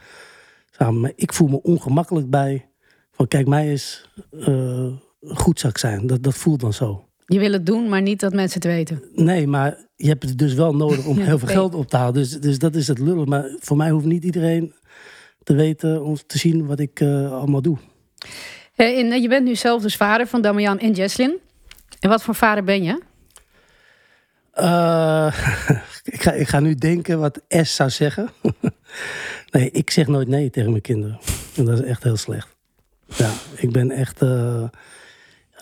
samen. 0.71 1.01
Maar 1.01 1.13
ik 1.15 1.33
voel 1.33 1.49
me 1.49 1.63
ongemakkelijk 1.63 2.31
bij. 2.31 2.69
Van 3.11 3.29
kijk, 3.29 3.47
mij 3.47 3.73
is 3.73 4.11
uh, 4.31 4.93
goed 5.21 5.61
zak 5.61 5.79
zijn. 5.79 6.07
Dat, 6.07 6.23
dat 6.23 6.35
voelt 6.35 6.61
dan 6.61 6.73
zo. 6.73 7.09
Je 7.27 7.39
wil 7.39 7.53
het 7.53 7.67
doen, 7.67 7.89
maar 7.89 8.03
niet 8.03 8.21
dat 8.21 8.33
mensen 8.33 8.61
het 8.61 8.71
weten. 8.71 9.03
Nee, 9.15 9.47
maar 9.47 9.77
je 9.97 10.09
hebt 10.09 10.23
het 10.23 10.39
dus 10.39 10.55
wel 10.55 10.75
nodig 10.75 11.07
om 11.07 11.19
ja, 11.19 11.25
heel 11.25 11.39
veel 11.39 11.49
geld 11.49 11.75
op 11.75 11.87
te 11.87 11.97
halen. 11.97 12.15
Dus, 12.15 12.31
dus 12.31 12.59
dat 12.59 12.75
is 12.75 12.89
het 12.89 12.99
lullig. 12.99 13.27
Maar 13.27 13.57
voor 13.59 13.77
mij 13.77 13.91
hoeft 13.91 14.05
niet 14.05 14.25
iedereen 14.25 14.75
te 15.43 15.55
weten 15.55 16.05
of 16.05 16.23
te 16.23 16.39
zien 16.39 16.67
wat 16.67 16.81
ik 16.81 17.01
uh, 17.01 17.33
allemaal 17.33 17.63
doe. 17.63 17.79
En 18.75 19.23
je 19.23 19.29
bent 19.29 19.45
nu 19.45 19.57
zelf 19.57 19.83
dus 19.83 19.97
vader 19.97 20.27
van 20.27 20.43
Damian 20.43 20.79
en 20.79 20.93
Jesslyn. 20.93 21.39
En 22.01 22.09
wat 22.09 22.23
voor 22.23 22.35
vader 22.35 22.65
ben 22.65 22.83
je? 22.83 23.03
Uh, 24.55 25.27
ik, 26.15 26.23
ga, 26.23 26.33
ik 26.33 26.49
ga 26.49 26.61
nu 26.61 26.75
denken 26.75 27.19
wat 27.19 27.41
S 27.49 27.75
zou 27.75 27.91
zeggen. 27.91 28.29
nee, 29.51 29.71
ik 29.71 29.91
zeg 29.91 30.07
nooit 30.07 30.29
nee 30.29 30.51
tegen 30.51 30.71
mijn 30.71 30.83
kinderen. 30.83 31.19
En 31.57 31.65
dat 31.65 31.79
is 31.79 31.85
echt 31.85 32.03
heel 32.03 32.17
slecht. 32.17 32.57
Ja, 33.17 33.31
ik 33.57 33.73
ben 33.73 33.91
echt. 33.91 34.23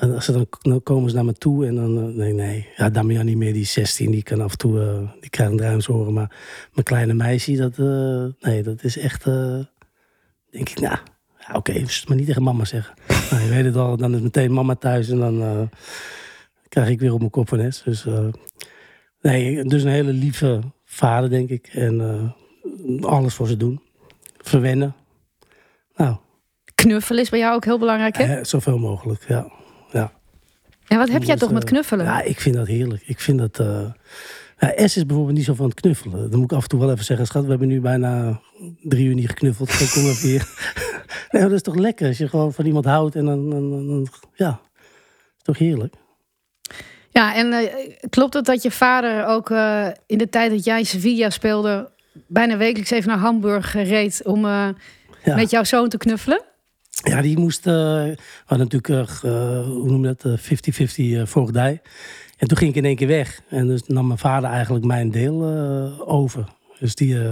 Uh, 0.02 0.14
als 0.14 0.24
ze 0.24 0.32
dan, 0.32 0.46
dan 0.60 0.82
komen 0.82 1.10
ze 1.10 1.16
naar 1.16 1.24
me 1.24 1.32
toe 1.32 1.66
en 1.66 1.74
dan. 1.74 2.08
Uh, 2.08 2.16
nee, 2.16 2.32
nee. 2.32 2.68
Ja, 2.76 2.90
Damian 2.90 3.24
niet 3.24 3.36
meer, 3.36 3.52
die 3.52 3.62
is 3.62 3.72
16, 3.72 4.10
die 4.10 4.22
kan 4.22 4.40
af 4.40 4.52
en 4.52 4.58
toe. 4.58 4.78
Uh, 4.78 5.10
die 5.20 5.30
krijgt 5.30 5.52
een 5.52 5.58
druimshoren. 5.58 6.12
Maar 6.12 6.36
mijn 6.72 6.84
kleine 6.84 7.14
meisje, 7.14 7.56
dat. 7.56 7.76
nee, 8.40 8.62
dat 8.62 8.84
is 8.84 8.98
echt. 8.98 9.24
denk 10.50 10.68
ik, 10.68 10.80
nou. 10.80 10.96
Ja, 11.38 11.54
oké, 11.54 11.70
okay, 11.70 11.86
maar 12.06 12.16
niet 12.16 12.26
tegen 12.26 12.42
mama 12.42 12.64
zeggen. 12.64 12.94
nou, 13.30 13.42
je 13.42 13.48
weet 13.48 13.64
het 13.64 13.76
al, 13.76 13.96
dan 13.96 14.14
is 14.14 14.20
meteen 14.20 14.52
mama 14.52 14.74
thuis 14.74 15.08
en 15.08 15.18
dan 15.18 15.68
krijg 16.76 16.88
ik 16.88 17.00
weer 17.00 17.12
op 17.12 17.18
mijn 17.18 17.30
kop 17.30 17.48
van 17.48 17.72
S. 17.72 17.82
Dus, 17.82 18.06
eh, 18.06 18.26
nee, 19.20 19.64
dus 19.64 19.82
een 19.82 19.90
hele 19.90 20.12
lieve 20.12 20.60
vader, 20.84 21.30
denk 21.30 21.48
ik. 21.48 21.68
En 21.72 22.00
eh, 22.00 23.04
alles 23.04 23.34
voor 23.34 23.46
ze 23.46 23.56
doen. 23.56 23.80
Verwennen. 24.36 24.94
Nou, 25.96 26.16
Knuffelen 26.74 27.22
is 27.22 27.30
bij 27.30 27.38
jou 27.38 27.54
ook 27.54 27.64
heel 27.64 27.78
belangrijk, 27.78 28.16
hè? 28.16 28.36
eh, 28.36 28.44
zoveel 28.44 28.78
mogelijk, 28.78 29.24
ja. 29.28 29.52
En 30.88 30.98
wat 30.98 31.08
heb 31.08 31.22
jij 31.22 31.36
toch 31.36 31.52
met 31.52 31.62
eh, 31.64 31.68
knuffelen? 31.70 32.04
Ja, 32.06 32.22
ik 32.22 32.40
vind 32.40 32.54
dat 32.54 32.66
heerlijk. 32.66 33.02
Ik 33.06 33.20
vind 33.20 33.38
dat... 33.38 33.58
eh 33.58 33.90
ja, 34.58 34.86
S 34.88 34.96
is 34.96 35.06
bijvoorbeeld 35.06 35.36
niet 35.36 35.44
zo 35.46 35.54
van 35.54 35.66
het 35.68 35.80
knuffelen. 35.80 36.30
Dan 36.30 36.40
moet 36.40 36.50
ik 36.50 36.56
af 36.56 36.62
en 36.62 36.68
toe 36.68 36.80
wel 36.80 36.90
even 36.90 37.04
zeggen... 37.04 37.26
Schat, 37.26 37.44
we 37.44 37.50
hebben 37.50 37.68
nu 37.68 37.80
bijna 37.80 38.40
drie 38.82 39.06
uur 39.06 39.14
niet 39.14 39.28
geknuffeld. 39.28 39.78
Dan 39.78 39.88
kom 39.88 40.02
even 40.10 40.28
hier. 40.28 40.48
nee, 41.30 41.42
dat 41.42 41.52
is 41.52 41.62
toch 41.62 41.74
lekker 41.74 42.06
als 42.08 42.18
je 42.18 42.28
gewoon 42.28 42.52
van 42.52 42.64
iemand 42.66 42.84
houdt. 42.84 43.14
En 43.14 43.24
dan... 43.24 43.50
dan, 43.50 43.70
dan- 43.70 43.86
dan- 43.86 44.08
ja, 44.34 44.60
is 45.36 45.42
toch 45.42 45.58
heerlijk. 45.58 45.94
Ja, 47.10 47.34
en 47.34 47.52
eh, 47.52 47.92
klopt 48.10 48.34
het 48.34 48.44
dat 48.44 48.62
je 48.62 48.70
vader 48.70 49.26
ook 49.26 49.50
in 50.06 50.18
de 50.18 50.28
tijd 50.28 50.50
dat 50.50 50.64
jij 50.64 50.84
Sevilla 50.84 51.30
speelde... 51.30 51.90
bijna 52.26 52.56
wekelijks 52.56 52.90
even 52.90 53.08
naar 53.08 53.18
Hamburg 53.18 53.72
reed 53.72 54.20
om 54.24 54.46
Ja. 54.46 54.74
met 55.24 55.50
jouw 55.50 55.64
zoon 55.64 55.88
te 55.88 55.96
knuffelen? 55.96 56.42
Ja, 57.10 57.22
die 57.22 57.38
moest. 57.38 57.66
eh 57.66 57.72
we 57.72 58.16
hadden 58.46 58.68
natuurlijk, 58.70 58.88
eh, 59.22 59.64
hoe 59.66 59.90
noem 59.90 60.04
je 60.06 60.14
dat? 60.16 60.24
eh, 60.24 60.38
50-50 60.38 61.12
eh, 61.14 61.26
voogdij. 61.26 61.80
En 62.38 62.48
toen 62.48 62.56
ging 62.56 62.70
ik 62.70 62.76
in 62.76 62.84
één 62.84 62.96
keer 62.96 63.06
weg. 63.08 63.40
En 63.48 63.66
dus 63.66 63.82
nam 63.86 64.06
mijn 64.06 64.18
vader 64.18 64.50
eigenlijk 64.50 64.84
mijn 64.84 65.10
deel 65.10 65.42
eh, 65.42 66.08
over. 66.08 66.44
Dus 66.78 66.94
die, 66.94 67.18
eh, 67.24 67.30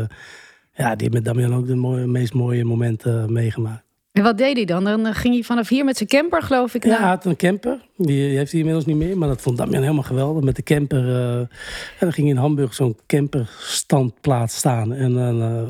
ja, 0.75 0.88
die 0.97 1.00
heeft 1.09 1.12
met 1.12 1.25
Damian 1.25 1.54
ook 1.54 1.66
de 1.66 1.75
mooie, 1.75 2.07
meest 2.07 2.35
mooie 2.35 2.64
momenten 2.64 3.23
eh, 3.23 3.28
meegemaakt. 3.28 3.83
En 4.12 4.23
wat 4.23 4.38
deed 4.38 4.57
hij 4.57 4.64
dan? 4.64 4.85
Dan 4.85 5.07
eh, 5.07 5.14
ging 5.14 5.35
hij 5.35 5.43
vanaf 5.43 5.69
hier 5.69 5.85
met 5.85 5.97
zijn 5.97 6.09
camper, 6.09 6.43
geloof 6.43 6.75
ik. 6.75 6.85
Ja, 6.85 6.99
hij 6.99 7.09
had 7.09 7.25
een 7.25 7.37
camper. 7.37 7.78
Die, 7.97 8.37
heeft 8.37 8.50
hij 8.50 8.61
inmiddels 8.61 8.87
niet 8.87 8.97
meer. 8.97 9.19
Maar 9.19 9.28
dat 9.28 9.40
vond 9.40 9.57
Damian 9.57 9.83
helemaal 9.83 10.02
geweldig. 10.02 10.43
Met 10.45 10.57
de 10.57 10.62
camper. 10.62 11.09
eh, 11.09 11.38
en 11.38 11.49
dan 11.99 12.12
ging 12.12 12.28
in 12.28 12.37
Hamburg 12.37 12.75
zo'n 12.75 12.97
camperstandplaats 13.07 14.57
staan. 14.57 14.93
En 14.93 15.12
dan 15.14 15.43
eh, 15.43 15.62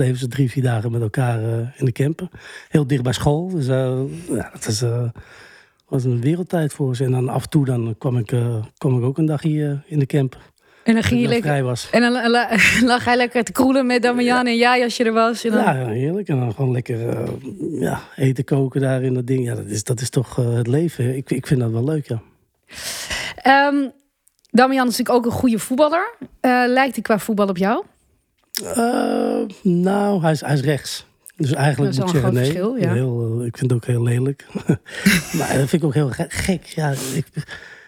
bleven 0.00 0.18
ze 0.18 0.28
drie, 0.28 0.50
vier 0.50 0.62
dagen 0.62 0.90
met 0.92 1.00
elkaar 1.00 1.44
eh, 1.44 1.58
in 1.76 1.84
de 1.84 1.92
camper. 1.92 2.28
Heel 2.68 2.86
dicht 2.86 3.02
bij 3.02 3.12
school. 3.12 3.48
Dus 3.48 3.68
eh, 3.68 4.00
ja, 4.28 4.50
dat 4.52 4.66
is, 4.66 4.82
eh, 4.82 5.08
was 5.88 6.04
een 6.04 6.20
wereldtijd 6.20 6.72
voor 6.72 6.96
ze. 6.96 7.04
En 7.04 7.10
dan 7.10 7.28
af 7.28 7.42
en 7.42 7.48
toe 7.48 7.64
dan 7.64 7.94
kwam, 7.98 8.16
ik, 8.16 8.34
kwam 8.78 8.98
ik 8.98 9.04
ook 9.04 9.18
een 9.18 9.26
dag 9.26 9.42
hier 9.42 9.82
in 9.86 9.98
de 9.98 10.06
camper. 10.06 10.40
En 10.84 10.94
dan 10.94 11.02
ging 11.02 11.20
je 11.20 11.28
lekker... 11.28 11.62
was. 11.62 11.90
En 11.90 12.00
dan 12.00 12.12
la- 12.12 12.28
la- 12.28 12.56
lag 12.92 13.04
hij 13.04 13.16
lekker 13.16 13.44
te 13.44 13.52
kroelen 13.52 13.86
met 13.86 14.02
Damian 14.02 14.46
en 14.46 14.56
jij 14.56 14.82
als 14.82 14.96
je 14.96 15.04
er 15.04 15.12
was. 15.12 15.44
En 15.44 15.50
dan... 15.50 15.62
Ja, 15.62 15.86
heerlijk. 15.86 16.28
En 16.28 16.38
dan 16.38 16.54
gewoon 16.54 16.72
lekker 16.72 17.28
ja, 17.80 18.00
eten 18.16 18.44
koken 18.44 18.80
daar 18.80 19.02
in 19.02 19.14
dat 19.14 19.26
ding. 19.26 19.44
Ja, 19.44 19.54
dat 19.54 19.66
is, 19.66 19.84
dat 19.84 20.00
is 20.00 20.10
toch 20.10 20.36
het 20.36 20.66
leven. 20.66 21.16
Ik, 21.16 21.30
ik 21.30 21.46
vind 21.46 21.60
dat 21.60 21.70
wel 21.70 21.84
leuk, 21.84 22.08
ja. 22.08 22.22
Ehm, 23.36 23.88
Damian 24.50 24.88
is 24.88 24.98
natuurlijk 24.98 25.26
ook 25.26 25.32
een 25.32 25.38
goede 25.38 25.58
voetballer. 25.58 26.14
Lijkt 26.66 26.94
hij 26.94 27.02
qua 27.02 27.18
voetbal 27.18 27.48
op 27.48 27.56
jou? 27.56 27.84
Eh, 28.62 29.40
nou, 29.62 30.20
hij 30.22 30.32
is, 30.32 30.40
hij 30.40 30.54
is 30.54 30.60
rechts. 30.60 31.06
Dus 31.36 31.52
eigenlijk 31.52 31.96
moet 31.96 31.96
je 31.96 32.02
een 32.02 32.08
zeggen 32.08 32.20
groot 32.20 32.32
nee. 32.32 32.44
verschil, 32.44 32.76
ja. 32.76 32.92
Heel, 32.92 33.38
eh, 33.40 33.46
ik 33.46 33.56
vind 33.56 33.70
het 33.70 33.80
ook 33.80 33.86
heel 33.86 34.02
lelijk. 34.02 34.46
maar 35.38 35.48
dat 35.48 35.68
vind 35.68 35.72
ik 35.72 35.84
ook 35.84 35.94
heel 35.94 36.10
ge- 36.10 36.24
gek. 36.28 36.64
Ja, 36.64 36.90
ik, 36.90 37.26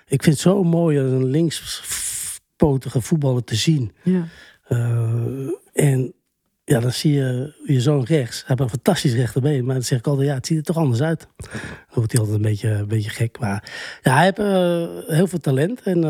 ik 0.06 0.22
vind 0.22 0.24
het 0.24 0.38
zo 0.38 0.64
mooi 0.64 1.00
als 1.00 1.10
een 1.10 1.24
linkspotige 1.24 3.00
voetballer 3.00 3.44
te 3.44 3.54
zien. 3.54 3.92
Ja. 4.02 4.26
Eh, 4.62 5.48
en 5.72 6.12
ja, 6.64 6.80
dan 6.80 6.92
zie 6.92 7.12
je 7.12 7.54
je 7.64 7.80
zoon 7.80 8.04
rechts. 8.04 8.36
Hij 8.38 8.44
heeft 8.46 8.60
een 8.60 8.68
fantastisch 8.68 9.14
rechterbeen. 9.14 9.64
Maar 9.64 9.74
dan 9.74 9.84
zeg 9.84 9.98
ik 9.98 10.06
altijd, 10.06 10.28
ja, 10.28 10.34
het 10.34 10.46
ziet 10.46 10.58
er 10.58 10.64
toch 10.64 10.76
anders 10.76 11.02
uit. 11.02 11.28
Dan 11.36 11.48
wordt 11.94 12.12
hij 12.12 12.20
altijd 12.20 12.38
een 12.38 12.50
beetje, 12.50 12.68
een 12.68 12.88
beetje 12.88 13.10
gek. 13.10 13.38
Maar 13.38 13.72
ja, 14.02 14.14
hij 14.14 14.24
heeft 14.24 14.36
heel 15.08 15.26
veel 15.26 15.38
talent 15.38 15.82
en 15.82 16.04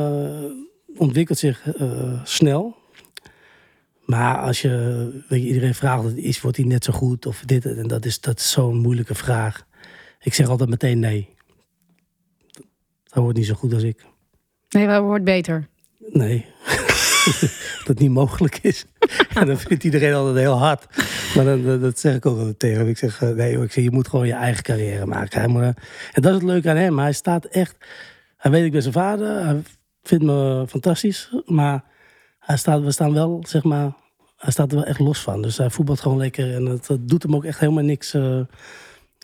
ontwikkelt 0.97 1.39
zich 1.39 1.67
snel. 2.25 2.81
Maar 4.05 4.39
als 4.39 4.61
je, 4.63 4.71
weet 5.29 5.41
je, 5.43 5.47
iedereen 5.47 5.75
vraagt, 5.75 6.17
is, 6.17 6.41
wordt 6.41 6.57
hij 6.57 6.67
net 6.67 6.85
zo 6.85 6.93
goed 6.93 7.27
of 7.27 7.43
dit? 7.47 7.65
En 7.67 7.87
dat 7.89 8.05
is, 8.05 8.21
dat 8.21 8.39
is 8.39 8.51
zo'n 8.51 8.77
moeilijke 8.77 9.15
vraag. 9.15 9.67
Ik 10.21 10.35
zeg 10.35 10.49
altijd 10.49 10.69
meteen 10.71 10.99
nee. 10.99 11.29
Hij 13.09 13.23
wordt 13.23 13.39
niet 13.39 13.47
zo 13.47 13.55
goed 13.55 13.73
als 13.75 13.83
ik. 13.83 14.05
Nee, 14.69 14.87
hij 14.87 15.01
wordt 15.01 15.25
beter. 15.25 15.69
Nee. 16.13 16.47
dat 17.85 17.99
niet 17.99 18.11
mogelijk 18.11 18.59
is. 18.63 18.85
en 19.35 19.47
dan 19.47 19.59
vindt 19.59 19.85
iedereen 19.85 20.15
altijd 20.15 20.37
heel 20.37 20.59
hard. 20.59 20.87
Maar 21.35 21.45
dan, 21.45 21.81
dat- 21.81 21.99
zeg 21.99 22.15
ik 22.15 22.27
ook 22.27 22.39
altijd 22.39 22.59
tegen 22.59 22.79
hem. 22.79 22.89
Ik 22.89 22.99
zeg, 22.99 23.23
eh, 23.23 23.29
nee 23.29 23.55
hoor, 23.55 23.65
ik 23.65 23.73
zeg, 23.73 23.85
je 23.85 23.91
moet 23.91 24.09
gewoon 24.09 24.27
je 24.27 24.33
eigen 24.33 24.63
carrière 24.63 25.07
maken. 25.07 25.39
Hij 25.39 25.49
moet, 25.49 25.63
eh, 25.63 25.67
en 26.13 26.23
dat 26.23 26.25
is 26.25 26.35
het 26.35 26.43
leuke 26.43 26.71
aan 26.71 26.77
hem. 26.77 26.99
Hij 26.99 27.13
staat 27.13 27.45
echt... 27.45 27.77
Hij 28.37 28.51
weet, 28.51 28.65
ik 28.65 28.73
ben 28.73 28.83
zijn 28.83 28.95
vader. 28.95 29.45
Hij 29.45 29.63
vindt 30.03 30.25
me 30.25 30.65
fantastisch. 30.69 31.33
Maar 31.47 31.85
hij 32.43 32.57
staat, 32.57 32.83
we 32.83 32.91
staan 32.93 33.13
wel, 33.13 33.45
zeg 33.49 33.63
maar... 33.63 33.93
Hij 34.37 34.53
staat 34.53 34.71
er 34.71 34.77
wel 34.77 34.87
echt 34.87 34.99
los 34.99 35.19
van. 35.21 35.43
Dus 35.43 35.57
hij 35.59 35.71
voetbalt 35.71 36.01
gewoon 36.01 36.19
lekker. 36.19 36.55
En 36.55 36.67
het, 36.67 36.89
het 36.89 37.09
doet 37.09 37.23
hem 37.23 37.35
ook 37.35 37.45
echt 37.45 37.59
helemaal 37.59 37.85
niks... 37.85 38.15
eh, 38.15 38.41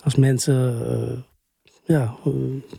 als 0.03 0.15
mensen... 0.15 0.87
eh, 0.87 1.19
ja, 1.85 2.15
eh, 2.25 2.33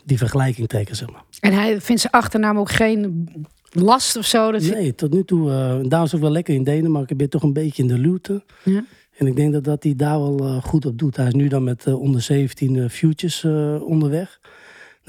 die 0.03 0.17
vergelijking 0.17 0.67
trekken, 0.67 0.95
zeg 0.95 1.11
maar. 1.11 1.23
En 1.39 1.53
hij 1.53 1.81
vindt 1.81 2.01
zijn 2.01 2.13
achternaam 2.13 2.57
ook 2.57 2.69
geen 2.71 3.29
last 3.71 4.15
of 4.17 4.25
zo. 4.25 4.51
Dat 4.51 4.61
Nee, 4.61 4.95
tot 4.95 5.13
nu 5.13 5.23
toe. 5.23 5.47
daarom 5.49 5.87
is 5.89 6.11
het 6.11 6.13
ook 6.13 6.21
wel 6.21 6.31
lekker 6.31 6.53
in 6.53 6.63
Denemarken. 6.63 7.17
Ben 7.17 7.25
je 7.25 7.31
toch 7.31 7.43
een 7.43 7.53
beetje 7.53 7.81
in 7.81 7.87
de 7.87 7.97
luwte. 7.97 8.43
Ja. 8.63 8.83
En 9.17 9.27
ik 9.27 9.35
denk 9.35 9.53
dat, 9.53 9.63
dat 9.63 9.83
hij 9.83 9.95
daar 9.95 10.19
wel 10.19 10.61
goed 10.61 10.85
op 10.85 10.97
doet. 10.97 11.15
Hij 11.15 11.27
is 11.27 11.33
nu 11.33 11.47
dan 11.47 11.63
met 11.63 11.93
onder 11.93 12.21
17 12.21 12.75
eh, 12.75 12.89
Futures 12.89 13.43
onderweg. 13.83 14.39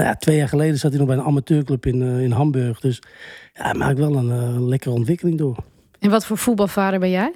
Nou 0.00 0.12
ja, 0.12 0.18
twee 0.18 0.36
jaar 0.36 0.48
geleden 0.48 0.78
zat 0.78 0.90
hij 0.90 0.98
nog 0.98 1.08
bij 1.08 1.16
een 1.16 1.24
amateurclub 1.24 1.86
in, 1.86 2.02
eh, 2.02 2.22
in 2.22 2.30
Hamburg. 2.30 2.80
Dus 2.80 3.02
ja, 3.54 3.62
hij 3.62 3.74
maakt 3.74 3.98
wel 3.98 4.16
een 4.16 4.30
eh, 4.30 4.66
lekkere 4.66 4.94
ontwikkeling 4.94 5.38
door. 5.38 5.56
En 5.98 6.10
wat 6.10 6.26
voor 6.26 6.38
voetbalvader 6.38 7.00
ben 7.00 7.10
jij? 7.10 7.32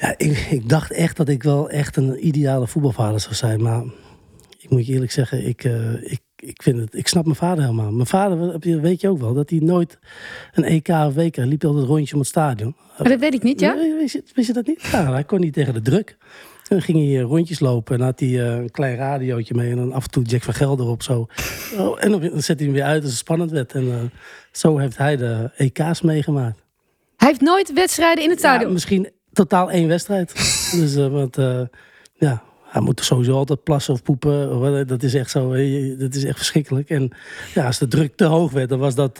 Ja, 0.00 0.14
ik, 0.16 0.46
ik 0.50 0.68
dacht 0.68 0.92
echt 0.92 1.16
dat 1.16 1.28
ik 1.28 1.42
wel 1.42 1.70
echt 1.70 1.96
een 1.96 2.26
ideale 2.26 2.66
voetbalvader 2.66 3.20
zou 3.20 3.34
zijn. 3.34 3.62
Maar 3.62 3.84
ik 4.58 4.70
moet 4.70 4.86
je 4.86 4.92
eerlijk 4.92 5.12
zeggen, 5.12 5.46
ik, 5.46 5.64
eh, 5.64 6.12
ik, 6.12 6.20
ik, 6.36 6.62
vind 6.62 6.80
het, 6.80 6.94
ik 6.94 7.08
snap 7.08 7.24
mijn 7.24 7.36
vader 7.36 7.64
helemaal. 7.64 7.92
Mijn 7.92 8.06
vader, 8.06 8.58
weet 8.80 9.00
je 9.00 9.08
ook 9.08 9.18
wel, 9.18 9.34
dat 9.34 9.50
hij 9.50 9.58
nooit 9.58 9.98
een 10.52 10.64
EK 10.64 10.88
of 10.88 11.14
WK 11.14 11.36
liep 11.36 11.64
altijd 11.64 11.86
rondje 11.86 12.14
om 12.14 12.20
het 12.20 12.28
stadion. 12.28 12.76
Oh, 12.98 13.06
dat 13.06 13.20
weet 13.20 13.34
ik 13.34 13.42
niet, 13.42 13.60
ja? 13.60 13.74
Wist 13.74 14.12
je, 14.12 14.22
wist 14.34 14.46
je 14.46 14.52
dat 14.52 14.66
niet? 14.66 14.82
Ja, 14.82 15.12
hij 15.12 15.24
kon 15.24 15.40
niet 15.40 15.52
tegen 15.52 15.74
de 15.74 15.82
druk. 15.82 16.16
En 16.64 16.76
dan 16.76 16.82
ging 16.82 16.98
hij 16.98 17.16
eh, 17.18 17.22
rondjes 17.22 17.60
lopen 17.60 17.94
en 17.94 18.00
had 18.04 18.20
hij 18.20 18.28
eh, 18.28 18.56
een 18.56 18.70
klein 18.70 18.96
radiootje 18.96 19.54
mee. 19.54 19.70
En 19.70 19.76
dan 19.76 19.92
af 19.92 20.04
en 20.04 20.10
toe 20.10 20.22
Jack 20.24 20.42
van 20.42 20.54
Gelder 20.54 20.86
op 20.86 21.02
zo. 21.02 21.26
Oh, 21.78 22.04
en 22.04 22.10
dan 22.10 22.42
zet 22.42 22.58
hij 22.58 22.66
hem 22.66 22.72
weer 22.74 22.84
uit 22.84 23.02
als 23.02 23.10
het 23.10 23.20
spannend 23.20 23.50
werd. 23.50 23.72
En 23.72 23.92
eh, 23.92 23.98
zo 24.52 24.78
heeft 24.78 24.96
hij 24.96 25.16
de 25.16 25.50
EK's 25.56 26.00
meegemaakt. 26.00 26.62
Hij 27.16 27.28
heeft 27.28 27.40
nooit 27.40 27.72
wedstrijden 27.72 28.24
in 28.24 28.30
het 28.30 28.40
Ja, 28.40 28.48
stadion. 28.48 28.72
misschien 28.72 29.10
totaal 29.32 29.70
één 29.70 29.88
wedstrijd. 29.88 30.32
dus, 30.80 30.94
want 30.94 31.36
ja, 32.14 32.42
hij 32.64 32.82
moet 32.82 33.00
sowieso 33.04 33.36
altijd 33.36 33.62
plassen 33.62 33.94
of 33.94 34.02
poepen. 34.02 34.86
Dat 34.86 35.02
is 35.02 35.14
echt 35.14 35.30
zo, 35.30 35.48
dat 35.98 36.14
is 36.14 36.24
echt 36.24 36.36
verschrikkelijk. 36.36 36.90
En 36.90 37.10
ja, 37.54 37.66
als 37.66 37.78
de 37.78 37.88
druk 37.88 38.16
te 38.16 38.24
hoog 38.24 38.52
werd, 38.52 38.68
dan 38.68 38.78
was 38.78 38.94
dat 38.94 39.18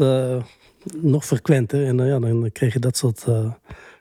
nog 1.00 1.24
frequenter. 1.26 1.86
En 1.86 2.00
eh, 2.00 2.06
ja, 2.06 2.18
dan 2.18 2.50
kreeg 2.52 2.72
je 2.72 2.78
dat 2.78 2.96
soort, 2.96 3.24
dan 3.24 3.54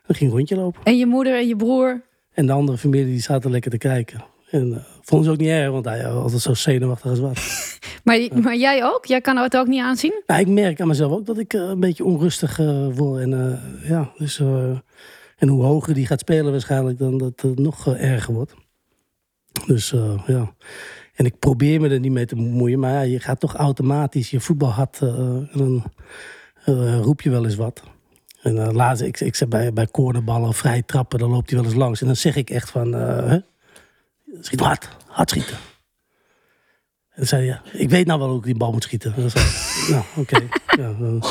ging 0.06 0.32
rondje 0.32 0.56
lopen. 0.56 0.80
En 0.84 0.98
je 0.98 1.06
moeder 1.06 1.34
en 1.36 1.48
je 1.48 1.56
broer. 1.56 2.02
En 2.34 2.46
de 2.46 2.52
andere 2.52 2.78
familie 2.78 3.06
die 3.06 3.20
zaten 3.20 3.50
lekker 3.50 3.70
te 3.70 3.78
kijken. 3.78 4.24
En 4.50 4.68
uh, 4.68 4.76
vonden 5.00 5.26
ze 5.26 5.32
ook 5.32 5.38
niet 5.38 5.48
erg, 5.48 5.70
want 5.70 5.84
hij 5.84 6.02
was 6.02 6.22
altijd 6.22 6.42
zo 6.42 6.54
zenuwachtig 6.54 7.10
als 7.10 7.20
wat. 7.20 7.38
Maar, 8.04 8.28
maar 8.42 8.56
jij 8.56 8.84
ook? 8.84 9.06
Jij 9.06 9.20
kan 9.20 9.36
het 9.36 9.56
ook 9.56 9.66
niet 9.66 9.80
aanzien? 9.80 10.22
Nou, 10.26 10.40
ik 10.40 10.48
merk 10.48 10.80
aan 10.80 10.88
mezelf 10.88 11.12
ook 11.12 11.26
dat 11.26 11.38
ik 11.38 11.52
uh, 11.52 11.62
een 11.62 11.80
beetje 11.80 12.04
onrustig 12.04 12.58
uh, 12.58 12.86
word. 12.94 13.22
En 13.22 13.30
uh, 13.30 13.88
ja, 13.88 14.12
dus... 14.18 14.38
en 15.36 15.48
hoe 15.48 15.64
hoger 15.64 15.94
die 15.94 16.06
gaat 16.06 16.20
spelen 16.20 16.50
waarschijnlijk, 16.50 16.98
dan 16.98 17.18
dat 17.18 17.40
het 17.40 17.58
nog 17.58 17.88
erger 17.88 18.34
wordt. 18.34 18.54
Dus 19.66 19.94
ja... 20.26 20.54
En 21.14 21.24
ik 21.24 21.38
probeer 21.38 21.80
me 21.80 21.88
er 21.88 22.00
niet 22.00 22.12
mee 22.12 22.26
te 22.26 22.34
bemoeien, 22.34 22.78
maar 22.78 22.92
ja, 22.92 23.00
je 23.00 23.20
gaat 23.20 23.40
toch 23.40 23.54
automatisch 23.54 24.30
je 24.30 24.40
voetbalhart... 24.40 24.98
en 25.00 25.50
dan 25.52 25.82
roep 27.02 27.20
je 27.20 27.30
wel 27.30 27.44
eens 27.44 27.56
wat. 27.56 27.82
En 28.44 28.56
uh, 28.56 28.68
laatst, 28.72 29.02
ik, 29.02 29.20
ik 29.20 29.34
zeg 29.34 29.48
bij, 29.48 29.72
bij 29.72 29.86
cornerballen 29.86 30.48
of 30.48 30.56
vrij 30.56 30.82
trappen, 30.82 31.18
dan 31.18 31.30
loopt 31.30 31.50
hij 31.50 31.58
wel 31.58 31.68
eens 31.68 31.78
langs. 31.78 32.00
En 32.00 32.06
dan 32.06 32.16
zeg 32.16 32.36
ik 32.36 32.50
echt 32.50 32.70
van, 32.70 32.94
uh, 32.94 33.28
hè? 33.28 33.38
schiet 34.40 34.60
hard, 34.60 34.88
hard 35.06 35.30
schieten. 35.30 35.56
En 37.08 37.16
dan 37.16 37.26
zei 37.26 37.44
ja, 37.44 37.62
ik 37.72 37.90
weet 37.90 38.06
nou 38.06 38.18
wel 38.18 38.28
hoe 38.28 38.38
ik 38.38 38.44
die 38.44 38.56
bal 38.56 38.72
moet 38.72 38.82
schieten. 38.82 39.14
En 39.14 39.20
dan 39.20 39.30
zei 39.30 39.44
nou, 39.90 40.04
oké. 40.16 40.34
Okay. 40.36 40.48
ja, 40.66 40.94
uh, 41.00 41.22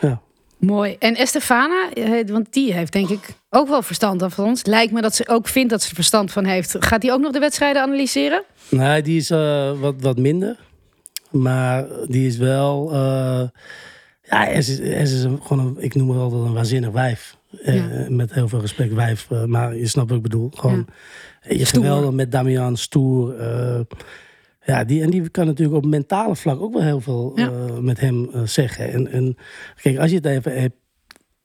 ja. 0.00 0.20
Mooi. 0.58 0.96
En 0.98 1.16
Estefana, 1.16 1.88
want 2.26 2.52
die 2.52 2.72
heeft 2.72 2.92
denk 2.92 3.08
ik 3.08 3.28
ook 3.50 3.68
wel 3.68 3.82
verstand 3.82 4.24
van 4.28 4.44
ons. 4.44 4.64
Lijkt 4.64 4.92
me 4.92 5.00
dat 5.00 5.14
ze 5.14 5.28
ook 5.28 5.48
vindt 5.48 5.70
dat 5.70 5.82
ze 5.82 5.88
er 5.88 5.94
verstand 5.94 6.32
van 6.32 6.44
heeft. 6.44 6.76
Gaat 6.78 7.00
die 7.00 7.12
ook 7.12 7.20
nog 7.20 7.32
de 7.32 7.38
wedstrijden 7.38 7.82
analyseren? 7.82 8.42
Nee, 8.68 9.02
die 9.02 9.16
is 9.16 9.30
uh, 9.30 9.80
wat, 9.80 9.94
wat 9.98 10.18
minder. 10.18 10.56
Maar 11.30 11.86
die 12.06 12.26
is 12.26 12.36
wel... 12.36 12.94
Uh, 12.94 13.42
ja, 14.30 14.48
es 14.48 14.68
is, 14.68 14.78
es 14.78 15.12
is 15.12 15.22
een, 15.22 15.42
gewoon 15.42 15.66
een, 15.66 15.82
ik 15.82 15.94
noem 15.94 16.10
het 16.10 16.18
altijd 16.18 16.42
een 16.44 16.52
waanzinnig 16.52 16.90
wijf. 16.90 17.36
Ja. 17.62 17.74
Uh, 17.74 18.08
met 18.08 18.32
heel 18.32 18.48
veel 18.48 18.60
respect 18.60 18.92
wijf. 18.92 19.28
maar 19.46 19.76
je 19.76 19.86
snapt 19.86 20.08
wat 20.08 20.16
ik 20.16 20.22
bedoel. 20.22 20.50
Gewoon, 20.54 20.86
ja. 21.42 21.56
je 21.56 21.64
geweldig 21.64 22.12
met 22.12 22.32
Damian, 22.32 22.76
stoer. 22.76 23.40
uh, 23.40 23.80
Ja, 24.64 24.84
die, 24.84 25.02
en 25.02 25.10
die 25.10 25.28
kan 25.28 25.46
natuurlijk 25.46 25.76
op 25.84 25.90
mentale 25.90 26.36
vlak 26.36 26.60
ook 26.60 26.72
wel 26.72 26.82
heel 26.82 27.00
veel 27.00 27.32
Ja. 27.34 27.50
eh, 27.50 27.78
met 27.78 28.00
hem 28.00 28.30
eh, 28.32 28.42
zeggen. 28.42 28.92
En, 28.92 29.10
en 29.12 29.36
kijk, 29.82 29.98
als 29.98 30.10
je 30.10 30.16
het 30.16 30.26
even 30.26 30.60
hebt, 30.60 30.76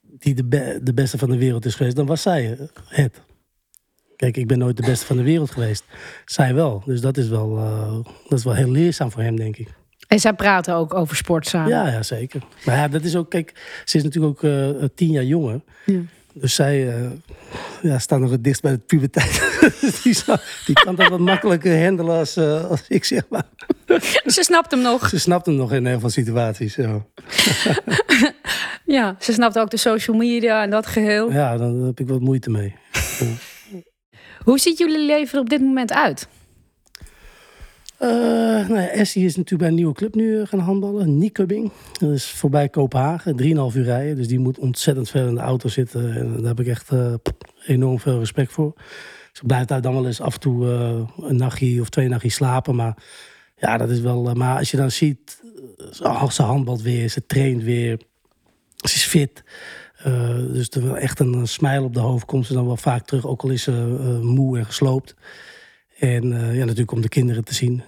die 0.02 0.34
de, 0.36 0.46
be- 0.46 0.80
de 0.84 0.94
beste 0.94 1.18
van 1.18 1.30
de 1.30 1.38
wereld 1.38 1.66
is 1.66 1.76
geweest, 1.76 1.96
dan 1.96 2.06
was 2.06 2.22
zij 2.22 2.58
het. 2.88 3.22
Kijk, 4.16 4.38
ik 4.38 4.48
ben 4.48 4.58
nooit 4.58 4.78
de 4.78 4.86
beste 4.86 5.06
van 5.06 5.18
de 5.18 5.24
wereld 5.24 5.52
geweest. 5.52 5.84
Zij 6.26 6.54
wel. 6.54 6.84
Dus 6.86 7.02
dat 7.02 7.18
is 7.18 7.28
wel, 7.28 7.58
eh, 7.58 7.94
dat 8.30 8.38
is 8.38 8.44
wel 8.44 8.54
heel 8.54 8.72
leerzaam 8.72 9.12
voor 9.12 9.22
hem, 9.22 9.36
denk 9.36 9.58
ik. 9.58 9.68
En 10.16 10.22
zij 10.22 10.34
praten 10.34 10.76
ook 10.76 10.94
over 10.94 11.16
sport 11.16 11.48
samen. 11.48 11.70
Ja, 11.70 11.88
ja, 11.88 12.04
zeker. 12.04 12.42
Maar 12.66 12.76
ja, 12.76 12.88
dat 12.88 13.04
is 13.04 13.16
ook, 13.16 13.30
kijk, 13.30 13.52
ze 13.86 13.98
is 13.98 14.04
natuurlijk 14.04 14.44
ook 14.44 14.52
eh, 14.52 14.70
tien 14.96 15.12
jaar 15.12 15.24
jonger. 15.24 15.62
Ja. 15.86 16.00
Dus 16.34 16.56
zij 16.56 16.88
eh, 16.96 17.06
ja, 17.82 18.00
staat 18.00 18.20
nog 18.20 18.32
het 18.32 18.44
dichtst 18.44 18.62
bij 18.62 18.72
de 18.72 18.78
puberteit. 18.78 19.60
die, 20.04 20.14
zou- 20.14 20.38
die 20.66 20.76
kan 20.76 20.96
dat 20.96 21.08
wat 21.10 21.20
makkelijker 21.20 21.84
handelen 21.84 22.18
als, 22.18 22.36
eh, 22.38 22.70
als 22.70 22.84
ik, 22.88 23.04
zeg 23.06 23.24
maar. 23.30 23.44
Ze 24.26 24.44
snapt 24.44 24.72
hem 24.72 24.82
nog. 24.82 25.10
Ze 25.10 25.20
snapt 25.20 25.46
hem 25.46 25.56
nog 25.56 25.74
in 25.74 25.86
heel 25.86 26.00
veel 26.00 26.10
situaties. 26.10 26.76
Ja, 26.76 27.06
Ja, 28.86 29.16
ze 29.20 29.34
snapt 29.34 29.60
ook 29.60 29.70
de 29.70 29.78
social 29.78 30.18
media 30.18 30.64
en 30.64 30.70
dat 30.70 30.86
geheel. 30.86 31.32
ja 31.32 31.58
daar 31.58 31.70
heb 31.72 32.00
ik 32.00 32.08
wat 32.08 32.20
moeite 32.22 32.50
mee. 32.50 32.76
Hoe 34.44 34.60
ziet 34.60 34.78
jullie 34.78 35.06
leven 35.06 35.34
er 35.38 35.44
op 35.44 35.50
dit 35.50 35.62
moment 35.62 35.94
uit? 35.94 36.28
Eh 38.06 38.70
nou 38.70 38.88
Essie 38.88 39.26
is 39.26 39.36
natuurlijk 39.36 39.62
bij 39.62 39.70
een 39.70 39.76
nieuwe 39.76 39.94
club 39.94 40.16
nu 40.16 40.42
eh, 40.42 40.48
gaan 40.48 40.60
handballen. 40.60 41.18
Nyköping. 41.18 41.72
Dat 42.00 42.12
is 42.12 42.26
voorbij 42.26 42.70
Kopenhagen. 42.70 43.42
3,5 43.72 43.78
uur 43.78 43.84
rijden. 43.84 44.16
Dus 44.16 44.28
die 44.28 44.40
moet 44.40 44.60
ontzettend 44.60 45.10
veel 45.10 45.28
in 45.28 45.36
de 45.36 45.42
auto 45.42 45.70
zitten. 45.70 46.16
En 46.16 46.34
daar 46.36 46.48
heb 46.48 46.60
ik 46.60 46.68
echt 46.68 46.90
eh, 46.90 47.14
enorm 47.66 48.00
veel 48.00 48.20
respect 48.20 48.52
voor. 48.52 48.74
Ze 49.32 49.46
blijft 49.46 49.68
daar 49.68 49.82
dan 49.82 49.94
wel 49.94 50.06
eens 50.06 50.22
af 50.22 50.34
en 50.34 50.40
toe 50.40 50.66
een 51.22 51.36
nachtje 51.36 51.82
of 51.82 51.90
twee 51.90 52.08
nachtjes 52.08 52.34
slapen. 52.34 52.76
Maar 52.76 52.98
ja, 53.58 53.78
dat 53.78 53.90
is 53.90 54.00
wel... 54.00 54.34
maar 54.34 54.58
als 54.58 54.72
je 54.72 54.78
dan 54.78 54.92
ziet... 54.92 55.42
ze 56.30 56.42
handbalt 56.42 56.82
weer, 56.82 57.10
ze 57.10 57.26
traint 57.26 57.64
weer. 57.64 58.00
Ze 58.76 58.96
is 58.96 59.06
fit. 59.06 59.44
Dus 60.52 60.70
er 60.70 60.84
wel 60.84 60.98
echt 60.98 61.20
een 61.20 61.48
smile 61.48 61.82
op 61.82 61.94
de 61.94 62.00
hoofd 62.00 62.26
komt 62.26 62.46
ze 62.46 62.54
dan 62.54 62.66
wel 62.66 62.78
vaak 62.78 63.06
terug. 63.06 63.26
Ook 63.26 63.44
al 63.44 63.50
is 63.50 63.64
ze 63.64 63.72
moe 64.22 64.58
en 64.58 64.66
gesloopt. 64.66 65.16
En 66.00 66.30
ja, 66.30 66.60
natuurlijk 66.60 66.92
om 66.92 67.02
de 67.02 67.10
kinderen 67.10 67.44
te 67.44 67.54
zien. 67.54 67.84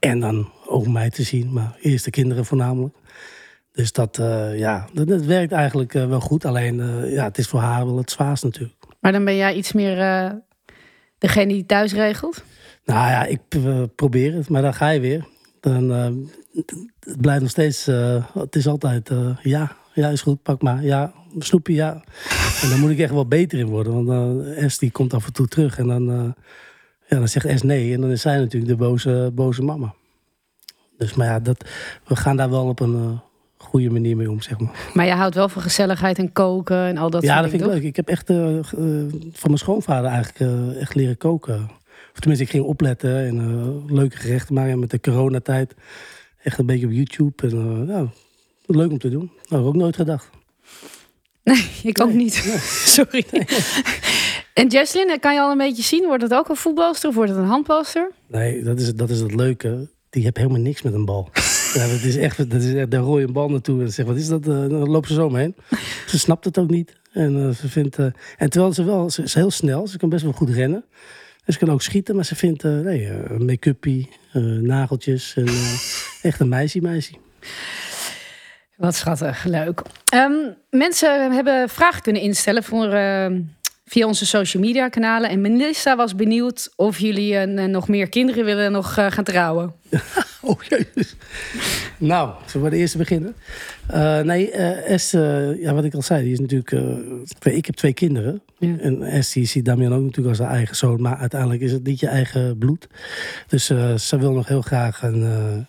En 0.00 0.20
dan 0.20 0.52
ook 0.66 0.86
mij 0.88 1.10
te 1.10 1.22
zien. 1.22 1.52
Maar 1.52 1.76
eerst 1.80 2.04
de 2.04 2.10
kinderen 2.10 2.44
voornamelijk. 2.44 2.94
Dus 3.72 3.92
dat, 3.92 4.18
eh, 4.18 4.58
ja, 4.58 4.88
dat, 4.92 5.08
dat 5.08 5.24
werkt 5.24 5.52
eigenlijk 5.52 5.94
eh, 5.94 6.08
wel 6.08 6.20
goed. 6.20 6.44
Alleen, 6.44 6.80
eh, 6.80 7.12
ja, 7.12 7.24
het 7.24 7.38
is 7.38 7.48
voor 7.48 7.60
haar 7.60 7.86
wel 7.86 7.96
het 7.96 8.10
zwaarst 8.10 8.44
natuurlijk. 8.44 8.74
Maar 9.00 9.12
dan 9.12 9.24
ben 9.24 9.36
jij 9.36 9.54
iets 9.54 9.72
meer 9.72 9.96
degene 11.18 11.52
die 11.52 11.66
thuis 11.66 11.92
regelt? 11.92 12.44
Nou 12.84 13.10
ja, 13.10 13.24
ik 13.24 13.40
probeer 13.94 14.34
het. 14.34 14.48
Maar 14.48 14.62
dan 14.62 14.74
ga 14.74 14.88
je 14.88 15.00
weer. 15.00 15.26
Dan, 15.60 15.90
het- 16.52 16.74
blijft 17.20 17.40
nog 17.40 17.50
steeds... 17.50 17.86
het 18.34 18.56
is 18.56 18.66
altijd, 18.66 19.10
ja, 19.42 19.76
ja, 19.94 20.08
is 20.08 20.22
goed, 20.22 20.42
pak 20.42 20.62
maar. 20.62 20.84
Ja, 20.84 21.12
snoepje, 21.38 21.74
ja. 21.74 22.04
En 22.62 22.68
daar 22.68 22.78
moet 22.78 22.90
ik 22.90 22.98
echt 22.98 23.12
wel 23.12 23.26
beter 23.26 23.58
in 23.58 23.66
worden. 23.66 24.04
Want 24.04 24.44
S 24.72 24.78
die 24.78 24.90
komt 24.90 25.14
af 25.14 25.26
en 25.26 25.32
toe 25.32 25.48
terug. 25.48 25.78
En 25.78 25.86
dan, 25.86 26.34
ja, 27.10 27.18
dan 27.18 27.28
zegt 27.28 27.58
S 27.58 27.62
nee. 27.62 27.94
En 27.94 28.00
dan 28.00 28.10
is 28.10 28.20
zij 28.20 28.38
natuurlijk 28.38 28.72
de 28.72 28.76
boze, 28.76 29.30
boze 29.34 29.62
mama. 29.62 29.94
Dus 30.98 31.14
maar 31.14 31.26
ja, 31.26 31.40
dat, 31.40 31.64
we 32.06 32.16
gaan 32.16 32.36
daar 32.36 32.50
wel 32.50 32.66
op 32.66 32.80
een 32.80 32.94
eh, 32.94 33.18
goede 33.56 33.90
manier 33.90 34.16
mee 34.16 34.30
om, 34.30 34.40
zeg 34.40 34.58
maar. 34.58 34.90
Maar 34.94 35.06
je 35.06 35.12
houdt 35.12 35.34
wel 35.34 35.48
van 35.48 35.62
gezelligheid 35.62 36.18
en 36.18 36.32
koken 36.32 36.86
en 36.86 36.96
al 36.96 37.10
dat 37.10 37.22
ja, 37.22 37.28
soort 37.28 37.42
dat 37.42 37.50
vind 37.50 37.62
dingen, 37.62 37.76
ik 37.76 37.82
leuk. 37.82 37.90
Ik 37.90 37.96
heb 37.96 38.08
echt 38.08 38.30
eh, 38.30 38.58
eh, 38.58 38.64
van 39.32 39.50
mijn 39.50 39.58
schoonvader 39.58 40.10
eigenlijk 40.10 40.76
echt 40.76 40.94
leren 40.94 41.16
koken. 41.16 41.70
Of 42.12 42.18
tenminste, 42.18 42.44
ik 42.44 42.50
ging 42.50 42.64
opletten 42.64 43.26
en 43.26 43.94
leuke 43.94 44.16
gerechten 44.16 44.54
maken. 44.54 44.72
En 44.72 44.78
met 44.78 44.90
de 44.90 45.00
coronatijd 45.00 45.74
echt 46.42 46.58
een 46.58 46.66
beetje 46.66 46.86
op 46.86 46.92
YouTube. 46.92 47.48
En 47.48 47.86
ja, 47.86 48.06
leuk 48.66 48.90
om 48.90 48.98
te 48.98 49.10
doen. 49.10 49.30
Dat 49.40 49.50
had 49.50 49.60
ik 49.60 49.66
ook 49.66 49.76
nooit 49.76 49.96
gedacht. 49.96 50.30
toch? 51.42 51.58
Ik 51.82 52.00
ook 52.00 52.12
niet. 52.12 52.34
Sorry. 52.96 53.24
En 54.54 54.68
Jesslyn, 54.68 55.20
kan 55.20 55.34
je 55.34 55.40
al 55.40 55.50
een 55.50 55.58
beetje 55.58 55.82
zien? 55.82 56.06
Wordt 56.06 56.22
het 56.22 56.34
ook 56.34 56.48
een 56.48 56.56
voetbalster 56.56 57.08
of 57.08 57.14
wordt 57.14 57.30
het 57.30 57.38
een 57.38 57.46
handbalster? 57.46 58.10
Nee, 58.26 58.62
dat 58.62 58.80
is, 58.80 58.94
dat 58.94 59.10
is 59.10 59.20
het 59.20 59.34
leuke. 59.34 59.88
Die 60.10 60.22
heeft 60.22 60.36
helemaal 60.36 60.60
niks 60.60 60.82
met 60.82 60.94
een 60.94 61.04
bal. 61.04 61.28
Ja, 61.74 61.88
dat 61.88 62.02
is 62.02 62.16
echt, 62.16 62.50
dat 62.50 62.62
is 62.62 62.74
echt 62.74 62.90
daar 62.90 63.00
rooi 63.00 63.24
een 63.24 63.32
bal 63.32 63.48
naartoe 63.48 63.80
en 63.80 63.92
zegt, 63.92 64.08
wat 64.08 64.16
is 64.16 64.28
dat? 64.28 64.40
Eh, 64.40 64.48
dan 64.48 64.90
loopt 64.90 65.08
ze 65.08 65.14
zo 65.14 65.26
omheen. 65.26 65.54
Ze 66.06 66.18
snapt 66.18 66.44
het 66.44 66.58
ook 66.58 66.70
niet. 66.70 66.92
En, 67.12 67.48
eh, 67.48 67.54
ze 67.54 67.68
vindt, 67.68 67.98
eh, 67.98 68.06
en 68.36 68.50
terwijl 68.50 68.72
ze 68.72 68.84
wel, 68.84 69.10
ze 69.10 69.22
is 69.22 69.34
heel 69.34 69.50
snel, 69.50 69.86
ze 69.86 69.98
kan 69.98 70.08
best 70.08 70.22
wel 70.22 70.32
goed 70.32 70.50
rennen. 70.50 70.84
En 71.44 71.52
ze 71.52 71.58
kan 71.58 71.70
ook 71.70 71.82
schieten, 71.82 72.14
maar 72.14 72.24
ze 72.24 72.36
vindt 72.36 72.64
eh, 72.64 72.70
nee, 72.70 73.06
een 73.08 73.44
make-uppie, 73.44 74.08
eh, 74.32 74.42
nageltjes. 74.42 75.34
En, 75.36 75.46
echt 76.22 76.40
een 76.40 76.48
meisje, 76.48 76.80
meisje. 76.80 77.12
Wat 78.76 78.94
schattig, 78.94 79.44
leuk. 79.44 79.82
Ehm, 80.08 80.32
mensen 80.70 81.32
hebben 81.32 81.68
vragen 81.68 82.02
kunnen 82.02 82.22
instellen 82.22 82.62
voor, 82.62 82.86
ehm, 82.92 83.40
via 83.90 84.06
onze 84.06 84.26
social 84.26 84.62
media 84.62 84.88
kanalen. 84.88 85.30
En 85.30 85.40
Melissa 85.40 85.96
was 85.96 86.14
benieuwd 86.14 86.72
of 86.76 86.98
jullie 86.98 87.36
eh, 87.36 87.66
nog 87.68 87.88
meer 87.88 88.08
kinderen 88.08 88.44
willen 88.44 88.72
nog 88.72 88.96
eh, 88.96 89.06
gaan 89.10 89.24
trouwen. 89.24 89.74
Oh, 90.42 90.62
jezus. 90.62 91.16
Nou, 91.98 92.34
zullen 92.46 92.66
we 92.66 92.72
de 92.72 92.80
eerste 92.80 92.98
beginnen? 92.98 93.34
Eh, 93.86 94.20
nee, 94.20 94.50
S, 94.98 95.10
ja, 95.60 95.74
wat 95.74 95.84
ik 95.84 95.94
al 95.94 96.02
zei, 96.02 96.22
die 96.22 96.32
is 96.32 96.40
natuurlijk... 96.40 96.74
twee- 97.38 97.56
ik 97.56 97.66
heb 97.66 97.74
twee 97.74 97.92
kinderen. 97.92 98.42
Ja. 98.58 98.78
En 98.78 99.24
S, 99.24 99.32
die 99.32 99.46
ziet 99.46 99.64
Damian 99.64 99.94
ook 99.94 100.02
natuurlijk 100.02 100.28
als 100.28 100.46
haar 100.46 100.56
eigen 100.56 100.76
zoon. 100.76 101.00
Maar 101.00 101.16
uiteindelijk 101.16 101.60
is 101.60 101.72
het 101.72 101.84
niet 101.84 102.00
je 102.00 102.06
eigen 102.06 102.58
bloed. 102.58 102.86
Dus 103.48 103.64
ze 103.96 104.18
wil 104.18 104.32
nog 104.32 104.48
heel 104.48 104.62
graag 104.62 105.02
een, 105.02 105.66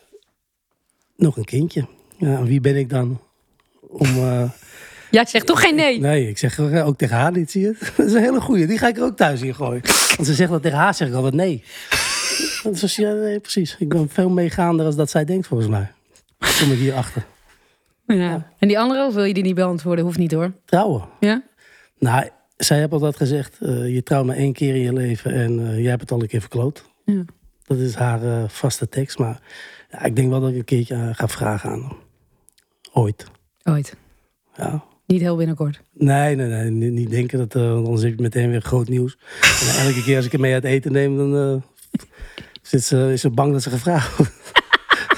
nog 1.16 1.38
een 1.38 1.46
kindje. 1.46 1.86
Ja, 2.18 2.38
en 2.38 2.46
wie 2.46 2.62
ben 2.62 2.76
ik 2.76 2.90
dan 2.90 3.22
om... 3.82 4.08
eh, 5.12 5.20
Ja, 5.20 5.26
zeg 5.26 5.44
toch 5.44 5.62
geen 5.62 5.76
nee. 5.76 6.00
nee, 6.00 6.30
ik 6.30 6.38
zeg 6.38 6.60
ook 6.60 6.98
tegen 6.98 7.16
haar 7.16 7.32
niet, 7.32 7.52
zie 7.52 7.62
je 7.62 7.68
het? 7.68 7.92
Dat 7.98 8.06
is 8.06 8.14
een 8.14 8.22
hele 8.22 8.42
goeie. 8.42 8.68
Die 8.68 8.78
ga 8.78 8.88
ik 8.88 8.98
er 8.98 9.04
ook 9.04 9.18
thuis 9.18 9.42
in 9.42 9.56
gooien. 9.56 9.82
Want 10.16 10.28
ze 10.28 10.34
zegt 10.34 10.52
dat 10.52 10.62
tegen 10.62 10.78
haar, 10.78 10.94
zeg 10.94 11.08
ik 11.08 11.14
altijd 11.14 11.34
nee. 11.34 11.64
Dat 12.64 12.82
is, 12.82 12.96
ja, 12.96 13.14
nee, 13.14 13.40
precies. 13.40 13.76
Ik 13.80 13.90
ben 13.90 14.10
veel 14.10 14.30
meegaander 14.30 14.86
als 14.86 14.96
dat 14.96 15.10
zij 15.10 15.26
denkt, 15.26 15.48
volgens 15.48 15.70
mij. 15.70 15.92
Kom 16.60 16.72
ik 16.72 16.78
hier 16.80 16.94
achter. 16.94 17.26
Ja. 18.06 18.52
En 18.60 18.68
die 18.68 18.80
andere, 18.80 19.06
of 19.06 19.14
wil 19.14 19.24
je 19.24 19.34
die 19.34 19.44
niet 19.44 19.56
beantwoorden? 19.56 20.06
Hoeft 20.06 20.18
niet 20.18 20.32
hoor. 20.32 20.52
Trouwen. 20.66 21.04
Ja? 21.20 21.44
Nou, 22.00 22.30
zij 22.58 22.80
heeft 22.80 22.92
altijd 22.92 23.16
gezegd, 23.16 23.58
eh, 23.62 23.94
je 23.94 24.04
trouwt 24.04 24.26
maar 24.26 24.36
één 24.36 24.54
keer 24.54 24.76
in 24.76 24.82
je 24.82 24.94
leven 24.94 25.34
en 25.34 25.60
eh, 25.68 25.80
jij 25.80 25.90
hebt 25.90 26.02
het 26.02 26.12
al 26.12 26.22
een 26.22 26.28
keer 26.28 26.40
verkloot. 26.40 26.84
Ja. 27.06 27.26
Dat 27.72 27.78
is 27.78 27.96
haar 27.96 28.24
eh, 28.24 28.50
vaste 28.50 28.90
tekst. 28.90 29.18
Maar 29.18 29.42
ja, 29.92 30.04
ik 30.04 30.16
denk 30.16 30.30
wel 30.30 30.40
dat 30.40 30.50
ik 30.50 30.56
een 30.56 30.64
keertje 30.64 30.96
eh, 30.96 31.10
ga 31.12 31.28
vragen 31.28 31.70
aan 31.70 31.82
hem. 31.82 31.98
Ooit. 32.94 33.26
Ooit. 33.64 33.96
Ja. 34.56 34.84
Niet 35.12 35.22
heel 35.22 35.36
binnenkort. 35.36 35.82
Nee, 35.94 36.36
nee, 36.36 36.48
nee. 36.48 36.70
Niet, 36.70 36.92
niet 36.92 37.10
denken, 37.10 37.38
dat, 37.38 37.56
eh, 37.56 37.72
want 37.72 37.86
anders 37.86 38.04
heb 38.04 38.16
je 38.16 38.22
meteen 38.22 38.50
weer 38.50 38.62
groot 38.62 38.88
nieuws. 38.88 39.18
En 39.42 39.86
elke 39.86 40.04
keer 40.04 40.16
als 40.16 40.26
ik 40.26 40.32
hem 40.32 40.42
mee 40.42 40.54
uit 40.54 40.64
eten 40.64 40.92
neem, 40.92 41.18
dan 41.18 41.36
eh, 41.38 41.62
zit 42.62 42.84
ze, 42.84 43.10
is 43.12 43.22
ze 43.22 43.30
bang 43.30 43.52
dat 43.52 43.62
ze 43.62 43.70
gevraagd 43.70 44.18
wordt. 44.18 44.34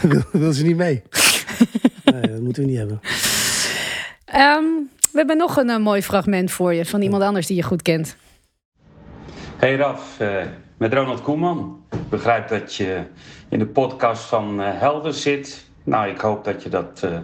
wil, 0.32 0.42
wil 0.42 0.54
ze 0.54 0.66
niet 0.66 0.78
mee. 0.78 1.02
Nee, 2.04 2.22
dat 2.22 2.42
moeten 2.42 2.64
we 2.64 2.70
niet 2.70 2.78
hebben. 2.78 3.00
Ehm, 4.26 4.64
we 5.12 5.18
hebben 5.18 5.38
nog 5.38 5.58
een 5.58 5.70
eh, 5.70 5.78
mooi 5.78 6.02
fragment 6.02 6.52
voor 6.52 6.74
je 6.74 6.86
van 6.86 7.02
iemand 7.02 7.24
anders 7.24 7.48
die 7.48 7.56
je 7.56 7.64
goed 7.64 7.82
kent. 7.82 8.18
Hey 9.58 9.76
Raf, 9.76 10.20
eh, 10.20 10.44
met 10.78 10.94
Ronald 10.94 11.22
Koeman. 11.22 11.86
Ik 11.92 12.10
begrijp 12.10 12.48
dat 12.48 12.76
je 12.76 13.04
in 13.50 13.60
de 13.60 13.68
podcast 13.68 14.24
van 14.24 14.60
Helder 14.60 15.14
zit. 15.14 15.72
Nou, 15.84 16.10
ik 16.10 16.20
hoop 16.20 16.44
dat 16.44 16.64
je 16.64 16.70
dat 16.70 17.02
eh, 17.04 17.18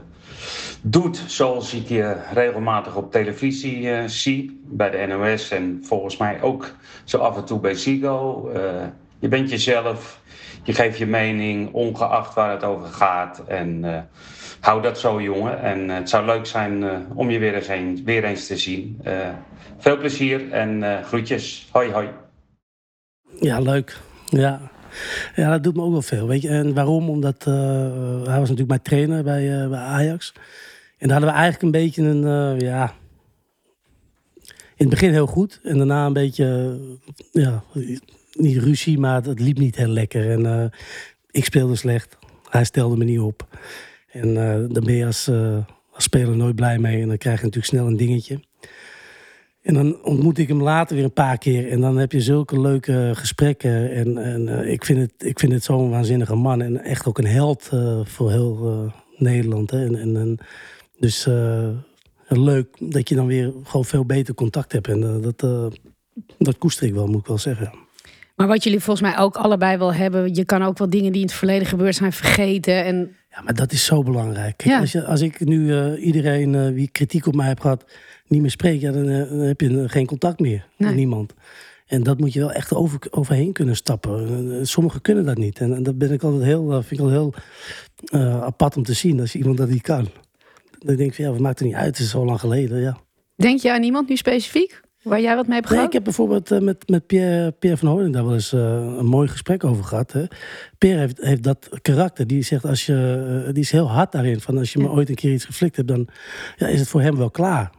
doet 0.82 1.24
zoals 1.28 1.74
ik 1.74 1.88
je 1.88 2.16
regelmatig 2.34 2.96
op 2.96 3.12
televisie 3.12 3.92
eh, 3.92 4.04
zie. 4.08 4.62
Bij 4.64 4.90
de 4.90 5.06
NOS 5.08 5.52
en 5.52 5.80
volgens 5.84 6.18
mij 6.18 6.42
ook 6.42 6.72
zo 7.04 7.18
af 7.18 7.38
en 7.38 7.46
toe 7.46 7.60
bij 7.60 7.74
Ziggo. 7.74 8.50
Eh, 8.50 8.62
je 9.20 9.28
bent 9.28 9.50
jezelf, 9.50 10.20
je 10.64 10.74
geeft 10.74 10.98
je 10.98 11.06
mening, 11.06 11.74
ongeacht 11.74 12.34
waar 12.34 12.52
het 12.52 12.64
over 12.64 12.88
gaat. 12.88 13.44
En 13.48 13.84
eh, 13.84 14.02
hou 14.60 14.82
dat 14.82 15.00
zo, 15.00 15.22
jongen. 15.22 15.62
En 15.62 15.90
eh, 15.90 15.96
het 15.96 16.10
zou 16.10 16.26
leuk 16.26 16.46
zijn 16.46 16.84
eh, 16.84 16.98
om 17.14 17.30
je 17.30 17.40
weer 17.40 17.56
eens, 17.56 17.68
een, 17.68 18.02
weer 18.06 18.24
eens 18.24 18.48
te 18.48 18.58
zien. 18.58 19.00
Eh, 19.04 19.30
veel 19.78 19.98
plezier 19.98 20.52
en 20.52 20.84
eh, 20.84 21.04
groetjes. 21.06 21.70
Hoi, 21.72 21.92
hoi. 21.92 22.10
Ja, 23.40 23.60
leuk. 23.60 23.98
Ja. 24.26 24.60
Ja, 25.36 25.50
dat 25.52 25.64
doet 25.64 25.76
me 25.76 25.82
ook 25.82 25.92
wel 25.92 26.02
veel. 26.02 26.28
Weet 26.28 26.42
je? 26.42 26.50
En 26.50 26.74
waarom? 26.74 27.10
Omdat 27.10 27.46
eh, 27.48 27.54
hij 28.24 28.40
was 28.40 28.50
natuurlijk 28.50 28.68
mijn 28.68 28.82
trainer 28.82 29.24
bij, 29.24 29.62
eh, 29.62 29.70
bij 29.70 29.80
Ajax. 29.80 30.34
En 30.98 31.08
daar 31.08 31.18
hadden 31.18 31.30
we 31.30 31.40
eigenlijk 31.40 31.64
een 31.64 31.82
beetje 31.82 32.04
een, 32.04 32.24
eh, 32.24 32.68
ja... 32.68 32.94
In 34.76 34.86
het 34.86 35.00
begin 35.00 35.12
heel 35.12 35.28
goed. 35.28 35.60
En 35.64 35.78
daarna 35.78 36.06
een 36.06 36.14
beetje, 36.14 36.78
ja, 37.32 37.64
niet 38.32 38.58
ruzie, 38.58 39.00
maar 39.00 39.24
het 39.24 39.40
liep 39.40 39.58
niet 39.58 39.76
heel 39.76 39.88
lekker. 39.88 40.32
En 40.32 40.72
ik 41.32 41.46
speelde 41.46 41.76
slecht. 41.76 42.18
Hij 42.50 42.64
stelde 42.64 42.98
me 42.98 43.04
niet 43.04 43.20
op. 43.20 43.48
En 44.12 44.34
daar 44.74 44.84
ben 44.84 44.94
je 44.94 45.06
als, 45.06 45.30
als 45.92 46.04
speler 46.04 46.36
nooit 46.36 46.56
blij 46.56 46.78
mee. 46.78 47.02
En 47.02 47.08
dan 47.08 47.18
krijg 47.18 47.38
je 47.38 47.46
natuurlijk 47.46 47.74
snel 47.74 47.88
een 47.88 47.98
dingetje. 47.98 48.40
En 49.62 49.74
dan 49.74 50.04
ontmoet 50.04 50.38
ik 50.38 50.48
hem 50.48 50.62
later 50.62 50.96
weer 50.96 51.06
een 51.06 51.14
paar 51.14 51.38
keer. 51.38 51.70
En 51.72 51.82
dan 51.82 51.98
heb 51.98 52.12
je 52.12 52.22
zulke 52.22 52.60
leuke 52.62 53.12
gesprekken. 53.14 53.92
En, 53.92 54.18
en 54.18 54.48
eh, 54.48 54.72
ik 54.72 54.86
vind 54.86 55.00
het, 55.00 55.14
ik 55.18 55.40
vind 55.40 55.52
het 55.52 55.64
zo'n 55.64 55.90
waanzinnige 55.90 56.36
man. 56.36 56.62
En 56.62 56.84
echt 56.84 57.06
ook 57.06 57.18
een 57.18 57.28
held 57.28 57.70
eh, 57.72 58.00
voor 58.04 58.32
heel 58.32 58.60
eh, 58.88 58.94
Nederland. 59.22 59.72
Hè. 59.72 59.86
En, 59.86 59.96
en, 59.96 60.16
en 60.16 60.38
dus 61.00 61.28
leuk 62.28 62.68
dat 62.80 63.10
je 63.10 63.16
dan 63.16 63.26
weer 63.28 63.54
gewoon 63.64 63.86
veel 63.86 64.06
beter 64.06 64.34
contact 64.34 64.72
hebt. 64.72 64.88
En 64.88 65.22
dat, 65.22 65.40
dat 66.38 66.58
koester 66.58 66.88
ik 66.88 66.94
wel, 66.94 67.08
moet 67.08 67.20
ik 67.20 67.28
wel 67.28 67.38
zeggen. 67.38 67.72
Maar 68.36 68.48
wat 68.48 68.64
jullie 68.64 68.80
volgens 68.80 69.10
mij 69.10 69.20
ook 69.20 69.36
allebei 69.36 69.78
wel 69.78 69.94
hebben, 69.94 70.36
je 70.36 70.46
kan 70.46 70.64
ook 70.64 70.78
wel 70.78 70.90
dingen 70.90 71.12
die 71.12 71.22
in 71.22 71.28
het 71.28 71.36
verleden 71.36 71.68
gebeurd 71.68 71.96
zijn 71.96 72.14
vergeten. 72.14 72.86
En 72.86 73.16
Ja, 73.30 73.42
maar 73.42 73.54
dat 73.54 73.72
is 73.72 73.86
zo 73.86 74.04
belangrijk. 74.04 74.58
Kijk, 74.58 74.70
Ja. 74.70 74.80
als, 74.80 74.92
je, 74.92 75.06
als 75.06 75.22
ik 75.22 75.40
nu 75.40 75.96
iedereen 75.96 76.74
wie 76.74 76.90
kritiek 76.92 77.26
op 77.26 77.36
mij 77.36 77.48
heb 77.48 77.60
gehad, 77.60 77.86
niet 78.30 78.42
meer 78.42 78.52
spreek, 78.52 78.82
ja, 78.82 78.92
dan, 78.92 79.10
eh, 79.10 79.30
dan 79.30 79.40
heb 79.40 79.62
je 79.62 79.90
geen 79.90 80.06
contact 80.06 80.40
meer 80.40 80.66
Nee. 80.78 80.88
met 80.90 80.98
niemand. 80.98 81.34
En 81.88 82.04
dat 82.04 82.20
moet 82.20 82.34
je 82.34 82.40
wel 82.40 82.52
echt 82.52 82.74
over, 82.74 83.00
overheen 83.10 83.52
kunnen 83.54 83.76
stappen. 83.76 84.28
Eh, 84.52 84.60
Sommigen 84.66 85.02
kunnen 85.02 85.26
dat 85.26 85.38
niet. 85.38 85.60
En, 85.60 85.76
en 85.76 85.84
dat 85.84 85.98
ben 85.98 86.12
ik 86.12 86.24
altijd 86.24 86.44
heel, 86.44 86.72
eh, 86.72 86.78
vind 86.84 86.92
ik 86.92 87.00
altijd 87.00 87.20
heel 87.20 87.34
apart 88.42 88.78
om 88.78 88.84
te 88.84 88.94
zien 88.94 89.20
als 89.20 89.36
iemand 89.36 89.58
dat 89.58 89.70
niet 89.70 89.82
kan. 89.82 90.08
Dan 90.80 90.96
denk 90.96 91.10
ik 91.10 91.16
van 91.16 91.26
ja, 91.26 91.32
wat 91.32 91.40
maakt 91.40 91.60
er 91.60 91.66
niet 91.66 91.76
uit? 91.76 91.86
Het 91.98 92.00
is 92.00 92.10
zo 92.10 92.26
lang 92.26 92.40
geleden. 92.40 92.80
Ja. 92.80 92.98
denk 93.36 93.60
je 93.60 93.72
aan 93.74 93.84
iemand 93.84 94.10
nu 94.10 94.16
specifiek 94.16 94.82
waar 95.04 95.22
jij 95.22 95.36
wat 95.36 95.48
mee 95.48 95.60
hebt 95.60 95.70
Nee, 95.72 95.84
ik 95.84 95.94
heb 95.94 96.04
bijvoorbeeld 96.04 96.62
met, 96.62 96.90
met 96.90 97.08
Pierre, 97.08 97.52
Pierre 97.52 97.80
van 97.80 97.88
Hooydonk 97.90 98.14
daar 98.14 98.26
wel 98.26 98.34
eens 98.34 98.52
een 98.52 99.06
mooi 99.06 99.28
gesprek 99.28 99.64
over 99.64 99.84
gehad. 99.84 100.12
Hè. 100.12 100.24
Pierre 100.78 101.00
heeft, 101.00 101.18
heeft 101.22 101.44
dat 101.44 101.70
karakter. 101.82 102.28
Die 102.28 102.42
zegt 102.42 102.66
als 102.66 102.86
je, 102.86 103.50
die 103.54 103.64
is 103.64 103.72
heel 103.72 103.90
hard 103.90 104.12
daarin. 104.12 104.40
Van 104.42 104.58
als 104.58 104.74
je 104.74 104.80
me 104.80 104.90
ooit 104.90 105.10
een 105.10 105.16
keer 105.16 105.34
iets 105.34 105.46
geflikt 105.46 105.76
hebt, 105.76 105.88
dan 105.88 106.08
ja, 106.58 106.68
is 106.68 106.80
het 106.80 106.90
voor 106.90 107.02
hem 107.02 107.18
wel 107.18 107.32
klaar. 107.32 107.72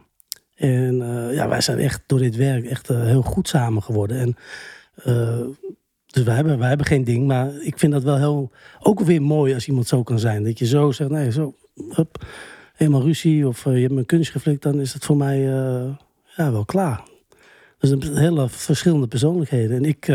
En 0.61 1.01
eh, 1.01 1.35
ja, 1.35 1.47
wij 1.47 1.61
zijn 1.61 1.79
echt 1.79 2.01
door 2.05 2.19
dit 2.19 2.35
werk 2.35 2.65
echt 2.65 2.89
eh, 2.89 3.03
heel 3.03 3.21
goed 3.21 3.47
samen 3.47 3.83
geworden. 3.83 4.17
En, 4.17 4.35
eh, 4.95 5.39
dus 6.05 6.23
wij 6.23 6.35
hebben, 6.35 6.59
wij 6.59 6.67
hebben 6.67 6.85
geen 6.85 7.03
ding. 7.03 7.27
Maar 7.27 7.51
ik 7.61 7.79
vind 7.79 7.91
dat 7.91 8.03
wel 8.03 8.17
heel, 8.17 8.51
ook 8.79 8.99
weer 8.99 9.21
mooi 9.21 9.53
als 9.53 9.67
iemand 9.67 9.87
zo 9.87 10.03
kan 10.03 10.19
zijn. 10.19 10.43
Dat 10.43 10.59
je 10.59 10.65
zo 10.65 10.91
zegt, 10.91 11.09
nee, 11.09 11.31
zo, 11.31 11.55
hup, 11.89 12.25
helemaal 12.73 13.01
ruzie. 13.01 13.47
Of 13.47 13.63
je 13.63 13.69
hebt 13.69 13.91
een 13.91 14.05
kunst 14.05 14.31
geflikt, 14.31 14.63
dan 14.63 14.79
is 14.79 14.93
het 14.93 15.05
voor 15.05 15.17
mij 15.17 15.39
ja, 16.35 16.51
wel 16.51 16.65
klaar. 16.65 17.03
Dus 17.77 17.89
een 17.89 18.17
hele 18.17 18.49
verschillende 18.49 19.07
persoonlijkheden. 19.07 19.77
En 19.77 19.85
ik, 19.85 20.07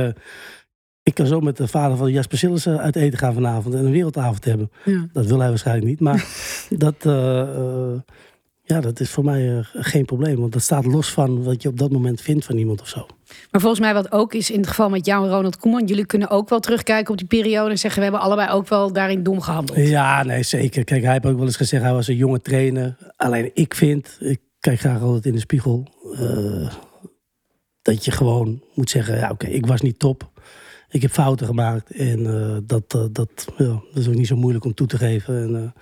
ik 1.02 1.14
kan 1.14 1.26
zo 1.26 1.40
met 1.40 1.56
de 1.56 1.68
vader 1.68 1.96
van 1.96 2.12
Jasper 2.12 2.38
Sillissen 2.38 2.80
uit 2.80 2.96
eten 2.96 3.18
gaan 3.18 3.35
vanavond 3.35 3.74
en 3.74 3.85
een 3.85 3.92
wereldavond 3.92 4.44
hebben. 4.44 4.70
Ja. 4.85 5.06
Dat 5.12 5.26
wil 5.26 5.38
hij 5.38 5.48
waarschijnlijk 5.48 5.87
niet. 5.87 6.00
Maar 6.00 6.26
dat, 6.85 7.04
ja, 8.66 8.81
dat 8.81 9.00
is 9.00 9.11
voor 9.11 9.24
mij 9.24 9.57
eh, 9.57 9.66
geen 9.72 10.05
probleem. 10.05 10.40
Want 10.40 10.52
dat 10.52 10.62
staat 10.62 10.85
los 10.85 11.12
van 11.12 11.42
wat 11.42 11.62
je 11.62 11.68
op 11.68 11.79
dat 11.79 11.90
moment 11.90 12.20
vindt 12.20 12.44
van 12.44 12.57
iemand 12.57 12.81
of 12.81 12.88
zo. 12.88 13.07
Maar 13.50 13.61
volgens 13.61 13.81
mij 13.81 13.94
wat 13.94 14.12
ook 14.12 14.35
is 14.35 14.50
in 14.50 14.59
het 14.59 14.68
geval 14.68 14.90
met 14.90 15.07
jou 15.07 15.24
en 15.24 15.31
Ronald 15.31 15.57
Koeman, 15.57 15.85
jullie 15.85 16.07
kunnen 16.07 16.31
ook 16.31 16.48
wel 16.48 16.61
terugkijken 16.61 17.12
op 17.12 17.18
die 17.18 17.26
periode 17.26 17.70
en 17.70 17.79
zeggen 17.79 17.98
we 17.98 18.07
hebben 18.07 18.24
allebei 18.24 18.50
ook 18.50 18.68
wel 18.68 18.92
daarin 18.92 19.22
dom 19.22 19.40
gehandeld. 19.40 19.79
Ja, 19.79 20.22
nee, 20.22 20.42
zeker. 20.42 20.85
Kijk, 20.85 21.02
hij 21.02 21.12
heeft 21.12 21.26
ook 21.26 21.37
wel 21.37 21.46
eens 21.46 21.57
gezegd, 21.57 21.83
hij 21.83 21.92
was 21.92 22.09
een 22.09 22.16
jonge 22.16 22.40
trainer. 22.40 22.96
Alleen 23.16 23.50
ik 23.55 23.74
vind, 23.74 24.16
ik 24.20 24.40
kijk 24.61 24.81
graag 24.81 25.00
altijd 25.00 25.26
in 25.26 25.33
de 25.33 25.38
spiegel, 25.38 25.87
eh, 26.18 26.72
dat 27.83 28.05
je 28.05 28.11
gewoon 28.11 28.62
moet 28.74 28.90
zeggen, 28.90 29.16
ja 29.16 29.31
oké, 29.31 29.46
ik 29.46 29.66
was 29.66 29.81
niet 29.81 29.98
top. 29.98 30.31
Ik 30.88 31.02
heb 31.02 31.11
fouten 31.11 31.46
gemaakt 31.46 31.90
en 31.90 32.26
eh, 32.26 32.57
dat, 32.62 32.90
dat, 33.12 33.46
ja, 33.57 33.66
dat 33.66 34.02
is 34.02 34.09
ook 34.09 34.14
niet 34.14 34.26
zo 34.26 34.37
moeilijk 34.37 34.64
om 34.64 34.74
toe 34.74 34.87
te 34.87 34.98
geven. 34.98 35.42
En, 35.42 35.74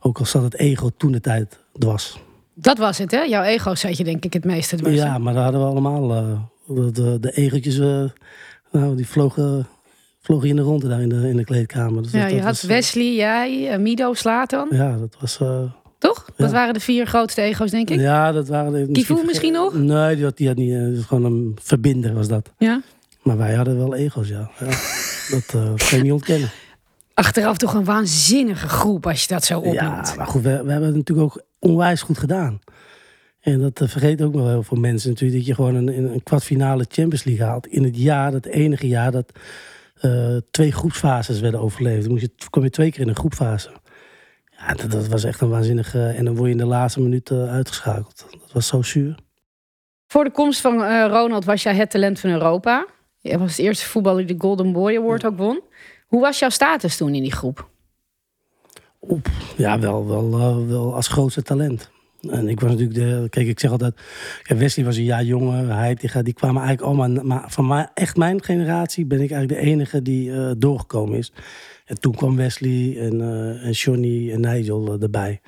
ook 0.00 0.18
al 0.18 0.26
zat 0.26 0.42
het 0.42 0.54
ego 0.54 0.90
toen 0.96 1.12
de 1.12 1.20
tijd 1.20 1.58
dwars. 1.78 2.18
Dat 2.54 2.78
was 2.78 2.98
het, 2.98 3.10
hè? 3.10 3.20
Jouw 3.22 3.42
ego 3.42 3.74
zat 3.74 3.96
je 3.96 4.04
denk 4.04 4.24
ik 4.24 4.32
het 4.32 4.44
meeste 4.44 4.76
dwars. 4.76 4.94
Ja, 4.94 5.18
maar 5.18 5.34
daar 5.34 5.42
hadden 5.42 5.60
we 5.60 5.66
allemaal, 5.66 6.14
eh, 6.14 6.40
de, 6.66 6.90
de, 6.90 7.18
de 7.20 7.30
egotjes, 7.32 7.78
eh, 7.78 8.04
nou, 8.72 8.96
die 8.96 9.06
vlogen, 9.06 9.66
vlogen 10.20 10.48
in 10.48 10.56
de 10.56 10.62
ronde 10.62 10.88
daar 10.88 11.00
in 11.00 11.08
de, 11.08 11.28
in 11.28 11.36
de 11.36 11.44
kleedkamer. 11.44 12.02
Dus 12.02 12.12
Ja, 12.12 12.20
dat- 12.20 12.30
je 12.30 12.36
dat 12.36 12.44
had 12.44 12.52
was, 12.54 12.62
eh, 12.62 12.68
Wesley, 12.68 13.14
jij, 13.14 13.78
Mido, 13.78 14.14
Slatan. 14.14 14.68
Ja, 14.70 14.96
dat 14.96 15.16
was... 15.20 15.40
Toch? 15.98 16.26
Dat 16.36 16.50
waren 16.50 16.74
de 16.74 16.80
vier 16.80 17.06
grootste 17.06 17.40
ego's, 17.42 17.70
denk 17.70 17.90
ik. 17.90 18.00
Ja, 18.00 18.32
dat 18.32 18.48
waren 18.48 18.72
de. 18.72 18.92
Kivu 18.92 19.24
misschien 19.26 19.52
nog? 19.52 19.74
Nee, 19.74 20.14
die 20.16 20.24
had, 20.24 20.36
die 20.36 20.46
had 20.46 20.56
niet. 20.56 21.04
gewoon 21.06 21.24
een 21.24 21.56
verbinder 21.62 22.14
was 22.14 22.28
dat. 22.28 22.52
Ja. 22.58 22.82
Maar 23.22 23.36
wij 23.36 23.54
hadden 23.54 23.76
wel 23.78 23.94
ego's, 23.94 24.28
ja. 24.28 24.50
ja. 24.58 24.66
dat 25.34 25.44
eh, 25.54 25.74
kan 25.88 25.98
je 25.98 26.02
niet 26.02 26.12
ontkennen. 26.12 26.50
Achteraf 27.18 27.56
toch 27.56 27.74
een 27.74 27.84
waanzinnige 27.84 28.68
groep 28.68 29.06
als 29.06 29.22
je 29.22 29.28
dat 29.28 29.44
zo 29.44 29.58
opnoemt. 29.58 30.08
Ja, 30.08 30.14
maar 30.16 30.26
goed, 30.26 30.42
we, 30.42 30.48
we 30.48 30.70
hebben 30.70 30.88
het 30.88 30.96
natuurlijk 30.96 31.34
ook 31.34 31.42
onwijs 31.58 32.02
goed 32.02 32.18
gedaan. 32.18 32.58
En 33.40 33.60
dat 33.60 33.80
eh, 33.80 33.88
vergeet 33.88 34.22
ook 34.22 34.34
wel 34.34 34.48
heel 34.48 34.62
veel 34.62 34.76
mensen 34.76 35.08
natuurlijk. 35.08 35.38
Dat 35.38 35.46
je 35.46 35.54
gewoon 35.54 35.74
een, 35.74 36.12
een 36.12 36.22
kwartfinale 36.22 36.86
Champions 36.88 37.24
League 37.24 37.46
haalt. 37.46 37.66
In 37.66 37.84
het 37.84 37.96
jaar, 37.96 38.32
het 38.32 38.46
enige 38.46 38.88
jaar 38.88 39.10
dat 39.10 39.32
eh, 40.00 40.36
twee 40.50 40.72
groepsfases 40.72 41.40
werden 41.40 41.60
overleefd. 41.60 42.02
Dan 42.02 42.10
moest 42.10 42.22
je, 42.22 42.48
kwam 42.50 42.64
je 42.64 42.70
twee 42.70 42.90
keer 42.90 43.00
in 43.00 43.08
een 43.08 43.16
groepfase. 43.16 43.70
Ja, 44.58 44.74
dat, 44.74 44.90
dat 44.90 45.06
was 45.08 45.24
echt 45.24 45.40
een 45.40 45.48
waanzinnige... 45.48 46.06
En 46.06 46.24
dan 46.24 46.34
word 46.34 46.46
je 46.46 46.52
in 46.52 46.60
de 46.60 46.66
laatste 46.66 47.00
minuut 47.00 47.30
eh, 47.30 47.50
uitgeschakeld. 47.50 48.26
Dat 48.30 48.52
was 48.52 48.66
zo 48.66 48.82
zuur. 48.82 49.14
Voor 50.06 50.24
de 50.24 50.30
komst 50.30 50.60
van 50.60 50.82
eh, 50.82 51.06
Ronald 51.08 51.44
was 51.44 51.62
jij 51.62 51.74
het 51.74 51.90
talent 51.90 52.20
van 52.20 52.30
Europa. 52.30 52.86
Je 53.20 53.38
was 53.38 53.56
de 53.56 53.62
eerste 53.62 53.86
voetballer 53.86 54.26
die 54.26 54.36
de 54.36 54.42
Golden 54.42 54.72
Boy 54.72 54.96
Award 54.96 55.24
ook 55.24 55.36
won. 55.36 55.60
Hoe 56.08 56.20
was 56.20 56.38
jouw 56.38 56.48
status 56.48 56.96
toen 56.96 57.14
in 57.14 57.22
die 57.22 57.32
groep? 57.32 57.68
Oep, 59.00 59.28
ja, 59.56 59.78
wel, 59.78 60.06
wel, 60.06 60.32
eh, 60.32 60.68
wel 60.68 60.94
als 60.94 61.08
grootste 61.08 61.42
talent. 61.42 61.90
En 62.30 62.48
ik 62.48 62.60
was 62.60 62.70
natuurlijk 62.70 62.98
de. 62.98 63.26
Kijk, 63.30 63.46
ik 63.46 63.60
zeg 63.60 63.70
altijd. 63.70 63.94
Wesley 64.42 64.84
was 64.84 64.96
een 64.96 65.04
jaar 65.04 65.24
jonger. 65.24 65.74
Hij, 65.74 65.94
die, 65.94 66.22
die 66.22 66.34
kwamen 66.34 66.62
eigenlijk 66.62 66.88
allemaal. 66.88 67.24
Maar 67.24 67.50
van 67.50 67.66
mij, 67.66 67.88
echt 67.94 68.16
mijn 68.16 68.42
generatie 68.42 69.06
ben 69.06 69.20
ik 69.20 69.30
eigenlijk 69.30 69.60
de 69.60 69.66
enige 69.70 70.02
die 70.02 70.32
eh, 70.32 70.50
doorgekomen 70.58 71.18
is. 71.18 71.32
En 71.84 72.00
toen 72.00 72.14
kwam 72.14 72.36
Wesley 72.36 72.96
en, 72.98 73.20
eh 73.20 73.66
en 73.66 73.70
Johnny 73.70 74.32
en 74.32 74.40
Nigel 74.40 74.96
erbij. 75.00 75.40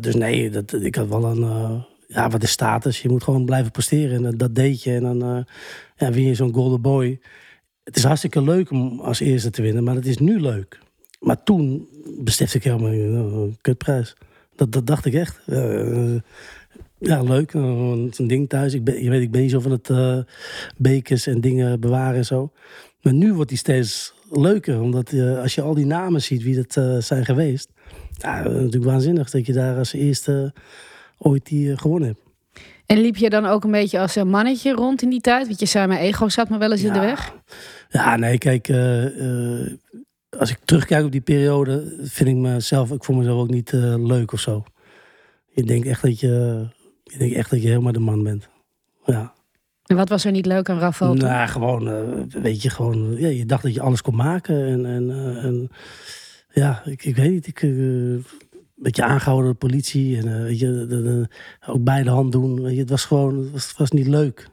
Dus 0.00 0.14
nee, 0.14 0.50
dat, 0.50 0.72
ik 0.72 0.94
had 0.94 1.08
wel 1.08 1.24
een. 1.24 1.84
ja, 2.06 2.28
wat 2.28 2.42
is 2.42 2.50
status? 2.50 3.02
Je 3.02 3.08
moet 3.08 3.22
gewoon 3.22 3.44
blijven 3.44 3.70
presteren. 3.70 4.24
En 4.26 4.36
dat, 4.36 4.54
deed 4.54 4.82
je. 4.82 4.94
En 4.94 5.02
dan 5.02 5.22
eh, 5.22 5.44
ja, 5.96 6.10
win 6.10 6.24
je 6.24 6.34
zo'n 6.34 6.54
Golden 6.54 6.80
Boy. 6.80 7.20
Het 7.86 7.96
is 7.96 8.04
hartstikke 8.04 8.42
leuk 8.42 8.70
om 8.70 9.00
als 9.00 9.20
eerste 9.20 9.50
te 9.50 9.62
winnen, 9.62 9.84
maar 9.84 9.94
het 9.94 10.06
is 10.06 10.18
nu 10.18 10.40
leuk. 10.40 10.78
Maar 11.20 11.42
toen 11.42 11.88
besefte 12.18 12.56
ik 12.56 12.64
helemaal 12.64 12.90
niet, 12.90 13.08
nou, 13.10 13.32
een 13.32 13.58
kutprijs. 13.60 14.16
Dat, 14.56 14.72
dat 14.72 14.86
dacht 14.86 15.04
ik 15.04 15.14
echt. 15.14 15.40
Eh, 15.46 16.14
ja, 16.98 17.22
leuk. 17.22 17.54
eh, 17.54 17.62
Zo'n 18.10 18.26
ding 18.26 18.48
thuis. 18.48 18.74
Ik 18.74 18.84
ben, 18.84 19.02
je 19.02 19.10
weet, 19.10 19.22
ik 19.22 19.30
ben 19.30 19.40
niet 19.40 19.50
zo 19.50 19.60
van 19.60 19.70
het 19.70 19.90
eh, 19.90 20.18
bekers 20.76 21.26
en 21.26 21.40
dingen 21.40 21.80
bewaren 21.80 22.16
en 22.16 22.24
zo. 22.24 22.52
Maar 23.02 23.12
nu 23.12 23.34
wordt 23.34 23.48
die 23.48 23.58
steeds 23.58 24.14
leuker. 24.30 24.80
Omdat 24.80 25.12
eh, 25.12 25.38
als 25.40 25.54
je 25.54 25.62
al 25.62 25.74
die 25.74 25.86
namen 25.86 26.22
ziet 26.22 26.42
wie 26.42 26.54
dat 26.56 26.76
eh, 26.76 26.96
zijn 26.98 27.24
geweest. 27.24 27.68
Ja, 28.10 28.42
natuurlijk 28.42 28.84
waanzinnig 28.84 29.30
dat 29.30 29.46
je 29.46 29.52
daar 29.52 29.78
als 29.78 29.92
eerste 29.92 30.52
ooit 31.18 31.46
die 31.46 31.70
eh, 31.72 31.78
gewonnen 31.78 32.08
hebt. 32.08 32.20
En 32.86 32.98
liep 33.00 33.16
je 33.16 33.30
dan 33.30 33.46
ook 33.46 33.64
een 33.64 33.70
beetje 33.70 34.00
als 34.00 34.16
een 34.16 34.28
mannetje 34.28 34.72
rond 34.72 35.02
in 35.02 35.10
die 35.10 35.20
tijd? 35.20 35.46
Want 35.46 35.60
je 35.60 35.66
zei, 35.66 35.86
mijn 35.86 36.00
ego 36.00 36.28
zat 36.28 36.48
me 36.48 36.58
wel 36.58 36.72
eens 36.72 36.82
in 36.82 36.92
de 36.92 36.98
weg. 37.00 37.34
Ja, 37.96 38.16
nee, 38.16 38.38
kijk, 38.38 38.68
eh, 38.68 39.60
eh, 39.60 39.72
als 40.38 40.50
ik 40.50 40.58
terugkijk 40.64 41.04
op 41.04 41.12
die 41.12 41.20
periode, 41.20 41.96
vind 42.02 42.28
ik 42.28 42.36
mezelf, 42.36 42.90
ik 42.92 43.04
vond 43.04 43.18
mezelf 43.18 43.40
ook 43.40 43.50
niet 43.50 43.72
eh, 43.72 43.94
leuk 44.06 44.32
of 44.32 44.40
zo. 44.40 44.64
Je 45.46 45.62
denkt 45.62 45.86
echt 45.86 46.02
dat 46.02 46.20
je, 46.20 46.66
je 47.02 47.18
denkt 47.18 47.34
echt 47.36 47.50
dat 47.50 47.62
je 47.62 47.68
helemaal 47.68 47.92
de 47.92 47.98
man 47.98 48.22
bent. 48.22 48.48
Ja, 49.04 49.32
En 49.84 49.96
wat 49.96 50.08
was 50.08 50.24
er 50.24 50.32
niet 50.32 50.46
leuk 50.46 50.68
aan 50.70 50.78
Rafael 50.78 51.14
nou, 51.14 51.48
gewoon, 51.48 51.84
weet 52.30 52.62
je, 52.62 52.70
gewoon, 52.70 53.16
ja, 53.18 53.28
je 53.28 53.46
dacht 53.46 53.62
dat 53.62 53.74
je 53.74 53.80
alles 53.80 54.02
kon 54.02 54.16
maken 54.16 54.66
en, 54.66 54.86
en, 54.86 55.10
en 55.42 55.68
ja, 56.52 56.82
ik, 56.84 57.04
ik 57.04 57.16
weet 57.16 57.30
niet, 57.30 57.46
ik, 57.46 57.62
eh, 57.62 57.68
een 57.70 58.24
beetje 58.74 59.04
aangehouden 59.04 59.44
door 59.44 59.52
de 59.60 59.66
politie 59.66 60.16
en 60.16 60.42
weet 60.42 60.58
je, 60.58 60.86
de, 60.86 60.86
de- 61.02 61.28
ook 61.66 61.84
bij 61.84 62.02
de 62.02 62.10
hand 62.10 62.32
doen. 62.32 62.62
Weet 62.62 62.74
je, 62.74 62.80
het 62.80 62.90
was 62.90 63.04
gewoon, 63.04 63.38
het 63.38 63.52
was, 63.52 63.68
het 63.68 63.76
was 63.76 63.90
niet 63.90 64.06
leuk. 64.06 64.48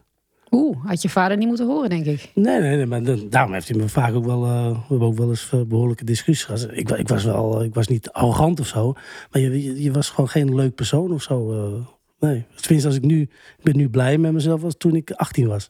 Had 0.84 1.02
je 1.02 1.08
vader 1.08 1.36
niet 1.36 1.48
moeten 1.48 1.66
horen, 1.66 1.90
denk 1.90 2.06
ik. 2.06 2.30
Nee, 2.34 2.60
nee, 2.60 2.76
nee, 2.76 2.86
maar 2.86 3.28
daarom 3.28 3.52
heeft 3.52 3.68
hij 3.68 3.76
me 3.76 3.88
vaak 3.88 4.14
ook 4.14 4.24
wel, 4.24 4.44
eh, 4.44 4.70
we 4.70 4.84
hebben 4.88 5.08
ook 5.08 5.16
wel 5.16 5.28
eens 5.28 5.50
eh, 5.52 5.60
behoorlijke 5.60 6.04
discussies 6.04 6.44
gehad. 6.44 6.68
Ik, 6.78 6.90
ik 6.90 7.08
was 7.08 7.24
wel, 7.24 7.62
ik 7.62 7.74
was 7.74 7.88
niet 7.88 8.10
arrogant 8.10 8.60
of 8.60 8.66
zo, 8.66 8.92
maar 9.30 9.40
je, 9.42 9.82
je, 9.82 9.92
was 9.92 10.10
gewoon 10.10 10.28
geen 10.28 10.54
leuk 10.54 10.74
persoon 10.74 11.12
of 11.12 11.22
zo. 11.22 11.52
eh. 11.52 11.86
nee, 12.28 12.44
tenminste 12.60 12.88
als 12.88 12.96
ik 12.96 13.04
nu, 13.04 13.20
ik 13.20 13.62
ben 13.62 13.76
nu 13.76 13.88
blij 13.88 14.18
met 14.18 14.32
mezelf 14.32 14.64
als 14.64 14.74
toen 14.78 14.94
ik 14.94 15.10
18 15.10 15.46
was. 15.46 15.68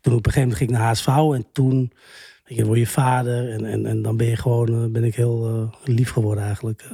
Toen 0.00 0.14
op 0.14 0.26
een 0.26 0.32
gegeven 0.32 0.40
moment 0.40 0.58
ging 0.58 0.70
ik 0.70 0.76
naar 0.76 0.88
HSV 0.88 1.06
en 1.06 1.46
toen 1.52 1.92
je, 2.44 2.64
word 2.64 2.78
je 2.78 2.86
vader 2.86 3.50
en, 3.50 3.64
en, 3.64 3.86
en 3.86 4.02
dan 4.02 4.16
ben 4.16 4.26
je 4.26 4.36
gewoon, 4.36 4.68
eh, 4.68 4.90
ben 4.90 5.04
ik 5.04 5.14
heel 5.14 5.48
eh, 5.48 5.94
lief 5.94 6.10
geworden 6.10 6.44
eigenlijk. 6.44 6.84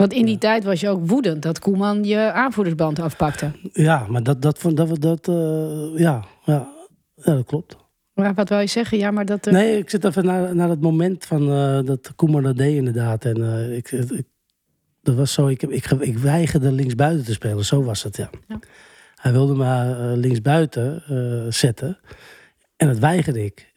Want 0.00 0.12
in 0.12 0.26
die 0.26 0.38
tijd 0.38 0.64
was 0.64 0.80
je 0.80 0.88
ook 0.88 1.08
woedend 1.08 1.42
dat 1.42 1.58
Koeman 1.58 2.04
je 2.04 2.32
aanvoerdersband 2.32 2.98
afpakte. 2.98 3.50
Ja, 3.72 4.06
maar 4.08 4.22
dat, 4.22 4.42
dat, 4.42 4.60
dat, 4.74 5.00
dat, 5.00 5.28
eh, 5.28 5.98
ja, 5.98 6.24
ja, 6.44 6.68
ja, 7.14 7.34
dat 7.34 7.44
klopt. 7.44 7.76
Maar 8.14 8.34
wat 8.34 8.48
wil 8.48 8.58
je 8.58 8.66
zeggen? 8.66 8.98
Ja, 8.98 9.10
maar 9.10 9.24
dat... 9.24 9.46
er- 9.46 9.52
Nee, 9.52 9.78
ik 9.78 9.90
zit 9.90 10.04
even 10.04 10.24
naar, 10.24 10.54
naar 10.54 10.68
het 10.68 10.80
moment 10.80 11.24
van 11.24 11.52
eh, 11.52 11.80
dat 11.84 12.12
Koeman 12.16 12.42
dat 12.42 12.56
deed 12.56 12.74
inderdaad. 12.76 13.24
En 13.24 13.42
eh, 13.42 13.76
ik, 13.76 13.90
ik, 13.90 14.22
dat 15.02 15.14
was 15.14 15.32
zo, 15.32 15.46
ik, 15.46 15.62
ik, 15.62 15.90
ik 15.90 16.18
weigerde 16.18 16.72
linksbuiten 16.72 17.24
te 17.24 17.32
spelen, 17.32 17.64
zo 17.64 17.82
was 17.82 18.02
het, 18.02 18.16
ja. 18.16 18.30
Ja. 18.48 18.58
Hij 19.14 19.32
wilde 19.32 19.54
me 19.54 19.64
uh, 19.64 20.18
linksbuiten 20.18 21.02
uh, 21.10 21.44
zetten. 21.52 21.98
En 22.76 22.86
dat 22.86 22.98
weigerde 22.98 23.44
ik. 23.44 23.72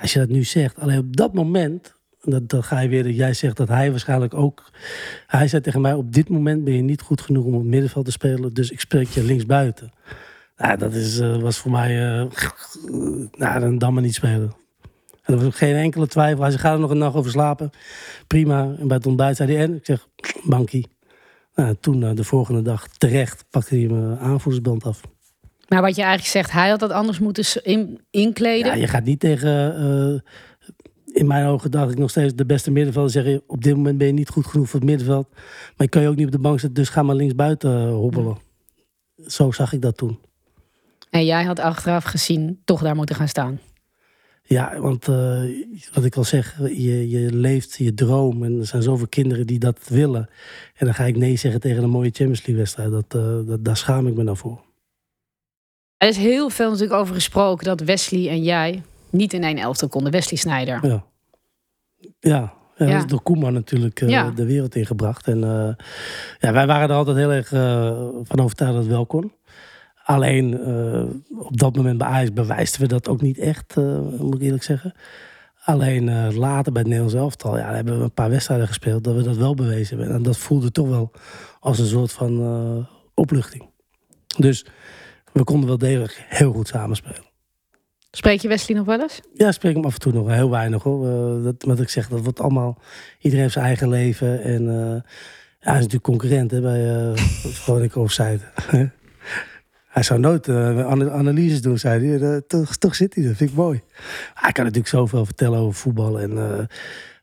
Als 0.00 0.12
je 0.12 0.18
dat 0.18 0.28
nu 0.28 0.44
zegt, 0.44 0.78
alleen 0.80 0.98
op 0.98 1.16
dat 1.16 1.34
moment, 1.34 1.94
dat, 2.22 2.48
dat 2.48 2.64
ga 2.64 2.80
je 2.80 2.88
weer, 2.88 3.10
jij 3.10 3.34
zegt 3.34 3.56
dat 3.56 3.68
hij 3.68 3.90
waarschijnlijk 3.90 4.34
ook. 4.34 4.70
Hij 5.26 5.48
zei 5.48 5.62
tegen 5.62 5.80
mij: 5.80 5.92
Op 5.92 6.12
dit 6.12 6.28
moment 6.28 6.64
ben 6.64 6.74
je 6.74 6.82
niet 6.82 7.00
goed 7.00 7.20
genoeg 7.20 7.44
om 7.44 7.54
op 7.54 7.60
het 7.60 7.68
middenveld 7.68 8.04
te 8.04 8.10
spelen, 8.10 8.54
dus 8.54 8.70
ik 8.70 8.80
spreek 8.80 9.08
je 9.08 9.22
linksbuiten. 9.22 9.92
Nou, 10.56 10.78
dat 10.78 10.92
is, 10.92 11.20
uh, 11.20 11.36
was 11.36 11.58
voor 11.58 11.70
mij. 11.70 12.20
Uh, 12.20 12.30
nou, 13.32 13.60
dan, 13.60 13.78
dan 13.78 13.94
maar 13.94 14.02
niet 14.02 14.14
spelen. 14.14 14.52
En 15.22 15.34
er 15.34 15.36
was 15.36 15.44
ook 15.44 15.56
geen 15.56 15.74
enkele 15.74 16.06
twijfel. 16.06 16.42
Hij 16.42 16.50
zei: 16.50 16.62
Ga 16.62 16.72
er 16.72 16.78
nog 16.78 16.90
een 16.90 16.98
nacht 16.98 17.14
over 17.14 17.30
slapen. 17.30 17.70
Prima. 18.26 18.74
En 18.78 18.88
bij 18.88 18.96
het 18.96 19.06
ontbijt 19.06 19.36
zei 19.36 19.52
hij: 19.52 19.62
En? 19.62 19.74
Ik 19.74 19.86
zeg: 19.86 20.08
Bankie. 20.42 20.88
Nou, 21.54 21.76
toen, 21.80 22.02
uh, 22.02 22.10
de 22.14 22.24
volgende 22.24 22.62
dag, 22.62 22.88
terecht, 22.88 23.44
pakte 23.50 23.76
hij 23.76 23.86
mijn 23.86 24.18
aanvoersband 24.18 24.84
af. 24.84 25.00
Maar 25.68 25.82
wat 25.82 25.96
je 25.96 26.02
eigenlijk 26.02 26.32
zegt, 26.32 26.52
hij 26.52 26.68
had 26.68 26.80
dat 26.80 26.90
anders 26.90 27.18
moeten 27.18 27.62
in, 27.62 28.00
inkleden. 28.10 28.66
Ja, 28.66 28.74
je 28.74 28.88
gaat 28.88 29.04
niet 29.04 29.20
tegen. 29.20 30.22
In 31.12 31.26
mijn 31.26 31.46
ogen 31.46 31.70
dacht 31.70 31.90
ik 31.90 31.98
nog 31.98 32.10
steeds 32.10 32.34
de 32.34 32.46
beste 32.46 32.70
middenvelder 32.70 33.10
zeggen. 33.10 33.42
Op 33.46 33.62
dit 33.62 33.76
moment 33.76 33.98
ben 33.98 34.06
je 34.06 34.12
niet 34.12 34.28
goed 34.28 34.46
genoeg 34.46 34.68
voor 34.68 34.80
het 34.80 34.88
middenveld. 34.88 35.28
Maar 35.30 35.72
je 35.76 35.88
kan 35.88 36.02
je 36.02 36.08
ook 36.08 36.16
niet 36.16 36.26
op 36.26 36.32
de 36.32 36.38
bank 36.38 36.60
zetten, 36.60 36.82
dus 36.82 36.88
ga 36.88 37.02
maar 37.02 37.14
linksbuiten 37.14 37.86
uh, 37.86 37.94
hobbelen. 37.94 38.36
Zo 39.26 39.50
zag 39.50 39.72
ik 39.72 39.82
dat 39.82 39.96
toen. 39.96 40.18
En 41.10 41.24
jij 41.24 41.44
had 41.44 41.58
achteraf 41.58 42.04
gezien 42.04 42.60
toch 42.64 42.82
daar 42.82 42.96
moeten 42.96 43.16
gaan 43.16 43.28
staan. 43.28 43.60
Ja, 44.42 44.78
want 44.80 45.08
uh, 45.08 45.42
wat 45.92 46.04
ik 46.04 46.16
al 46.16 46.24
zeg, 46.24 46.58
je, 46.58 47.08
je 47.08 47.32
leeft 47.32 47.76
je 47.76 47.94
droom. 47.94 48.44
En 48.44 48.58
er 48.58 48.66
zijn 48.66 48.82
zoveel 48.82 49.08
kinderen 49.08 49.46
die 49.46 49.58
dat 49.58 49.88
willen. 49.88 50.28
En 50.74 50.86
dan 50.86 50.94
ga 50.94 51.04
ik 51.04 51.16
nee 51.16 51.36
zeggen 51.36 51.60
tegen 51.60 51.82
een 51.82 51.90
mooie 51.90 52.10
Champions 52.10 52.38
League 52.38 52.56
wedstrijd. 52.56 52.90
Dat, 52.90 53.14
uh, 53.16 53.48
dat, 53.48 53.64
daar 53.64 53.76
schaam 53.76 54.06
ik 54.06 54.14
me 54.14 54.24
dan 54.24 54.36
voor. 54.36 54.60
Er 55.96 56.08
is 56.08 56.16
heel 56.16 56.50
veel 56.50 56.70
natuurlijk 56.70 57.00
over 57.00 57.14
gesproken 57.14 57.64
dat 57.64 57.80
Wesley 57.80 58.28
en 58.28 58.42
jij 58.42 58.82
niet 59.12 59.32
in 59.32 59.44
één 59.44 59.58
elftal 59.58 59.88
konden. 59.88 60.12
Wesley 60.12 60.38
Snijder. 60.38 60.86
Ja, 60.86 61.04
ja, 62.20 62.52
ja, 62.76 62.86
ja. 62.86 62.96
is 62.96 63.06
door 63.06 63.22
Koeman 63.22 63.52
natuurlijk 63.52 64.00
uh, 64.00 64.08
ja. 64.08 64.30
de 64.30 64.44
wereld 64.44 64.74
ingebracht. 64.74 65.26
En 65.26 65.38
uh, 65.38 65.68
ja, 66.38 66.52
wij 66.52 66.66
waren 66.66 66.88
er 66.88 66.96
altijd 66.96 67.16
heel 67.16 67.32
erg 67.32 67.52
uh, 67.52 67.86
van 68.22 68.40
overtuigd 68.40 68.74
dat 68.74 68.82
het 68.82 68.92
wel 68.92 69.06
kon. 69.06 69.32
Alleen 70.04 70.60
op 71.38 71.56
dat 71.56 71.76
moment 71.76 71.98
bij 71.98 72.06
Ajax 72.06 72.32
bewijsten 72.32 72.80
we 72.80 72.86
dat 72.86 73.08
ook 73.08 73.20
niet 73.20 73.38
echt, 73.38 73.76
moet 74.18 74.34
ik 74.34 74.40
eerlijk 74.40 74.62
zeggen. 74.62 74.92
Alleen 75.64 76.34
later 76.34 76.72
bij 76.72 76.82
het 76.82 76.90
Nederlands 76.90 77.14
elftal, 77.14 77.58
ja, 77.58 77.74
hebben 77.74 77.98
we 77.98 78.04
een 78.04 78.12
paar 78.12 78.30
wedstrijden 78.30 78.66
gespeeld 78.66 79.04
dat 79.04 79.14
we 79.14 79.22
dat 79.22 79.36
wel 79.36 79.54
bewezen 79.54 79.98
hebben. 79.98 80.16
En 80.16 80.22
dat 80.22 80.36
voelde 80.36 80.70
toch 80.70 80.88
wel 80.88 81.10
als 81.60 81.78
een 81.78 81.86
soort 81.86 82.12
van 82.12 82.86
opluchting. 83.14 83.70
Dus 84.36 84.66
we 85.32 85.44
konden 85.44 85.68
wel 85.68 85.78
degelijk 85.78 86.24
heel 86.28 86.52
goed 86.52 86.68
samenspelen. 86.68 87.31
Spreek 88.14 88.40
je 88.40 88.48
Wesley 88.48 88.76
nog 88.76 88.86
wel 88.86 89.00
eens? 89.00 89.20
Ja, 89.34 89.52
spreek 89.52 89.74
hem 89.74 89.84
af 89.84 89.94
en 89.94 90.00
toe 90.00 90.12
nog 90.12 90.28
heel 90.28 90.50
weinig 90.50 90.82
hoor. 90.82 91.06
Uh, 91.06 91.44
dat, 91.44 91.54
wat 91.58 91.80
ik 91.80 91.88
zeg, 91.88 92.08
dat 92.08 92.20
wordt 92.20 92.40
allemaal. 92.40 92.78
Iedereen 93.18 93.42
heeft 93.42 93.52
zijn 93.52 93.64
eigen 93.64 93.88
leven. 93.88 94.42
En 94.42 94.62
uh, 94.62 94.70
ja, 94.70 95.02
hij 95.58 95.74
is 95.74 95.86
natuurlijk 95.88 96.02
concurrent 96.02 96.50
hè, 96.50 96.60
bij 96.60 96.96
uh, 96.96 97.16
Veronica 97.62 98.00
Offside. 98.00 98.40
hij 99.96 100.02
zou 100.02 100.20
nooit 100.20 100.48
analyses 100.48 101.62
doen, 101.62 101.78
zei 101.78 102.18
hij. 102.18 102.40
toch, 102.46 102.76
toch 102.76 102.94
zit 102.94 103.14
hij, 103.14 103.24
dat 103.24 103.36
vind 103.36 103.50
ik 103.50 103.56
mooi. 103.56 103.80
Hij 104.34 104.52
kan 104.52 104.64
natuurlijk 104.64 104.92
zoveel 104.92 105.24
vertellen 105.24 105.58
over 105.58 105.74
voetbal. 105.74 106.20
En 106.20 106.30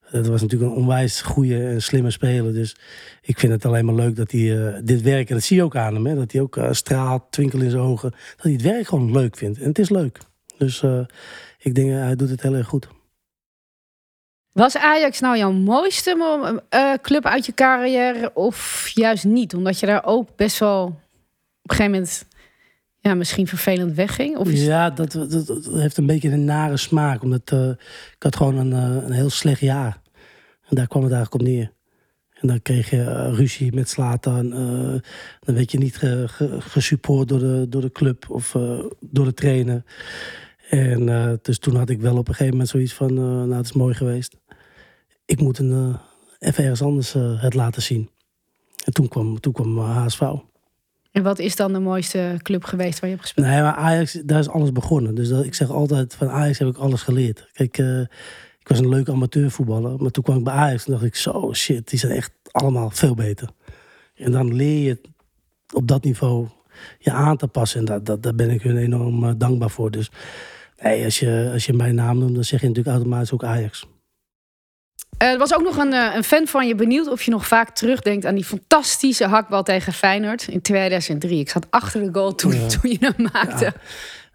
het 0.02 0.28
was 0.28 0.42
natuurlijk 0.42 0.72
een 0.72 0.78
onwijs 0.78 1.22
goede 1.22 1.68
en 1.68 1.82
slimme 1.82 2.12
speler. 2.12 2.54
Dus 2.54 2.76
ik 3.22 3.40
vind 3.40 3.52
het 3.52 3.66
alleen 3.66 3.86
maar 3.86 3.96
leuk 3.96 4.16
dat 4.16 4.32
hij 4.32 4.82
dit 4.84 5.02
werk, 5.02 5.30
en 5.30 5.36
dat 5.36 5.44
zie 5.44 5.58
je 5.58 5.64
ook 5.64 5.76
aan 5.76 5.94
hem, 5.94 6.06
hè, 6.06 6.16
dat 6.16 6.32
hij 6.32 6.42
ook 6.42 6.60
straalt, 6.72 7.24
twinkel 7.30 7.62
in 7.62 7.70
zijn 7.70 7.84
ogen. 7.84 8.12
Dat 8.12 8.44
hij 8.44 8.52
het 8.52 8.62
werk 8.62 8.88
gewoon 8.88 9.12
leuk 9.12 9.38
vindt. 9.38 9.60
En 9.60 9.68
het 9.68 9.80
is 9.80 9.90
leuk. 9.90 10.20
Dus 10.60 10.82
uh, 10.82 11.00
ik 11.58 11.76
denk, 11.76 11.90
hij 11.90 12.16
doet 12.16 12.30
het 12.30 12.42
heel 12.42 12.54
erg 12.54 12.68
goed. 12.68 12.88
Was 14.52 14.78
Ajax 14.78 15.20
nou 15.20 15.38
jouw 15.38 15.52
mooiste 15.52 16.62
club 17.02 17.26
uit 17.26 17.46
je 17.46 17.54
carrière 17.54 18.34
of 18.34 18.88
juist 18.94 19.24
niet? 19.24 19.56
Omdat 19.56 19.80
je 19.80 19.86
daar 19.86 20.06
ook 20.06 20.36
best 20.36 20.60
wel 20.60 20.84
op 20.84 20.96
een 21.62 21.76
gegeven 21.76 21.92
moment 21.92 22.26
ja, 23.00 23.14
misschien 23.14 23.48
vervelend 23.48 23.96
wegging? 23.96 24.38
Of 24.38 24.50
is... 24.50 24.66
Ja, 24.66 24.90
dat, 24.90 25.12
dat, 25.12 25.32
dat, 25.32 25.66
heeft 25.72 25.98
een 25.98 26.06
beetje 26.06 26.32
een 26.32 26.46
nare 26.46 26.78
smaak. 26.78 27.24
Omdat 27.24 27.52
uh, 27.54 27.70
ik 28.16 28.24
had 28.24 28.36
gewoon 28.36 28.58
een, 28.58 28.72
uh, 28.72 29.04
een 29.06 29.12
heel 29.12 29.30
slecht 29.30 29.60
jaar. 29.60 30.02
En 30.68 30.76
daar 30.76 30.88
kwam 30.88 31.04
het 31.04 31.12
eigenlijk 31.12 31.44
op 31.44 31.50
neer. 31.50 31.72
En 32.34 32.48
dan 32.48 32.62
kreeg 32.62 32.90
je 32.90 32.98
uh, 32.98 33.38
ruzie 33.38 33.74
met 33.74 33.90
Slatan. 33.90 34.50
dan 35.40 35.56
werd 35.56 35.72
je 35.72 35.78
niet 35.78 35.98
ge, 35.98 36.24
ge, 36.28 36.62
gesupport 36.62 37.28
door 37.28 37.40
de, 37.40 37.66
door 37.70 37.82
de 37.82 37.92
club 37.92 38.30
of 38.30 38.52
door 39.00 39.26
de 39.26 39.34
trainer. 39.34 39.84
En 40.70 41.40
dus 41.42 41.60
toen 41.60 41.76
had 41.76 41.90
ik 41.90 42.02
wel 42.02 42.18
op 42.18 42.28
een 42.28 42.34
gegeven 42.34 42.52
moment 42.52 42.70
zoiets 42.70 42.94
van... 42.94 43.14
nou, 43.14 43.54
het 43.54 43.66
is 43.66 43.74
mooi 43.74 43.94
geweest. 43.94 44.36
Ik 45.26 45.42
moet 45.42 45.60
een, 45.60 45.98
even 46.40 46.64
ergens 46.64 46.82
anders 46.82 47.14
het 47.14 47.54
laten 47.54 47.82
zien. 47.82 48.10
En 48.84 48.94
toen 48.94 49.08
kwam, 49.08 49.40
toen 49.40 49.54
kwam 49.54 49.78
HSV. 49.80 50.22
En 51.12 51.24
wat 51.24 51.40
is 51.40 51.56
dan 51.56 51.74
de 51.74 51.80
mooiste 51.80 52.40
club 52.42 52.64
geweest 52.64 53.00
waar 53.00 53.10
je 53.10 53.16
hebt 53.16 53.28
gespeeld? 53.28 53.48
Nee, 53.48 53.62
maar 53.62 53.74
Ajax, 53.74 54.14
daar 54.26 54.40
is 54.40 54.50
alles 54.50 54.72
begonnen. 54.72 55.16
Dus 55.16 55.30
dat, 55.30 55.46
ik 55.46 55.54
zeg 55.54 55.70
altijd, 55.70 56.16
van 56.16 56.30
Ajax 56.30 56.58
heb 56.58 56.68
ik 56.68 56.78
alles 56.78 57.02
geleerd. 57.02 57.50
Kijk, 57.54 57.78
ik 58.60 58.68
was 58.68 58.80
een 58.80 58.90
leuke 58.90 59.12
amateurvoetballer. 59.12 60.02
Maar 60.02 60.12
toen 60.12 60.24
kwam 60.24 60.38
ik 60.38 60.44
bij 60.44 60.54
Ajax 60.54 60.86
en 60.86 60.92
dacht 60.92 61.04
ik, 61.04 61.16
zo 61.16 61.54
shit, 61.54 61.90
die 61.90 62.00
zijn 62.00 62.12
echt 62.12 62.32
allemaal 62.52 62.90
veel 62.90 63.16
beter. 63.16 63.50
En 64.16 64.32
dan 64.32 64.56
leer 64.56 64.84
je 64.84 65.02
op 65.74 65.88
dat 65.88 66.04
niveau 66.04 66.48
je 67.00 67.12
aan 67.12 67.38
te 67.38 67.48
passen. 67.48 67.80
En 67.80 67.86
dat, 67.86 68.06
dat, 68.06 68.24
daar 68.24 68.36
ben 68.36 68.50
ik 68.50 68.62
hun 68.62 68.78
enorm 68.78 69.38
dankbaar 69.38 69.70
voor. 69.70 69.92
Dus 69.92 70.12
nee, 70.82 71.06
als 71.06 71.20
je, 71.20 71.50
als 71.54 71.66
je 71.66 71.74
mijn 71.74 71.96
naam 71.96 72.18
noemt, 72.18 72.36
dan 72.36 72.44
zeg 72.44 72.62
je 72.62 72.68
natuurlijk 72.68 72.96
automatisch 72.96 73.32
ook 73.32 73.44
Ajax. 73.44 73.88
Er 75.18 75.38
was 75.38 75.54
ook 75.54 75.64
nog 75.64 75.78
een, 75.78 75.94
een, 75.94 76.24
fan 76.24 76.48
van 76.48 76.68
je 76.68 76.76
benieuwd 76.76 77.08
of 77.08 77.22
je 77.22 77.32
nog 77.32 77.48
vaak 77.48 77.70
terugdenkt 77.70 78.26
aan 78.26 78.36
die 78.36 78.44
fantastische 78.44 79.26
hakbal 79.26 79.64
tegen 79.64 79.94
Feyenoord 79.94 80.48
in 80.48 80.62
2003. 80.62 81.40
Ik 81.40 81.50
zat 81.50 81.68
achter 81.70 82.04
de 82.04 82.10
goal 82.12 82.36
toen, 82.36 82.54
ja. 82.54 82.68
toen 82.80 82.92
je 82.92 82.98
hem 83.00 83.28
maakte. 83.34 83.66
Ja. 83.66 83.74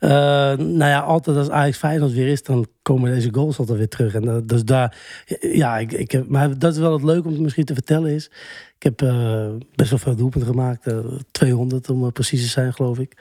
Uh, 0.00 0.58
nou 0.58 0.90
ja, 0.90 1.00
altijd 1.00 1.36
als 1.36 1.50
Ajax 1.50 1.76
Feyenoord 1.76 2.12
weer 2.12 2.28
is, 2.28 2.42
dan 2.42 2.66
komen 2.82 3.14
deze 3.14 3.28
goals 3.32 3.58
altijd 3.58 3.78
weer 3.78 3.88
terug. 3.88 4.14
En 4.14 4.46
dus 4.46 4.64
daar, 4.64 4.96
ja, 5.40 5.78
ik, 5.78 5.92
ik 5.92 6.10
heb, 6.10 6.28
maar 6.28 6.58
dat 6.58 6.72
is 6.72 6.78
wel 6.78 6.92
het 6.92 7.02
leuke 7.02 7.26
om 7.26 7.32
het 7.32 7.42
misschien 7.42 7.64
te 7.64 7.74
vertellen 7.74 8.10
is. 8.10 8.30
Ik 8.78 8.82
heb 8.82 8.96
best 9.74 9.90
wel 9.90 9.98
veel 9.98 10.16
doelpunten 10.16 10.50
gemaakt, 10.50 10.86
200 11.30 11.90
om 11.90 12.12
precies 12.12 12.42
te 12.42 12.48
zijn, 12.48 12.72
geloof 12.72 12.98
ik. 12.98 13.16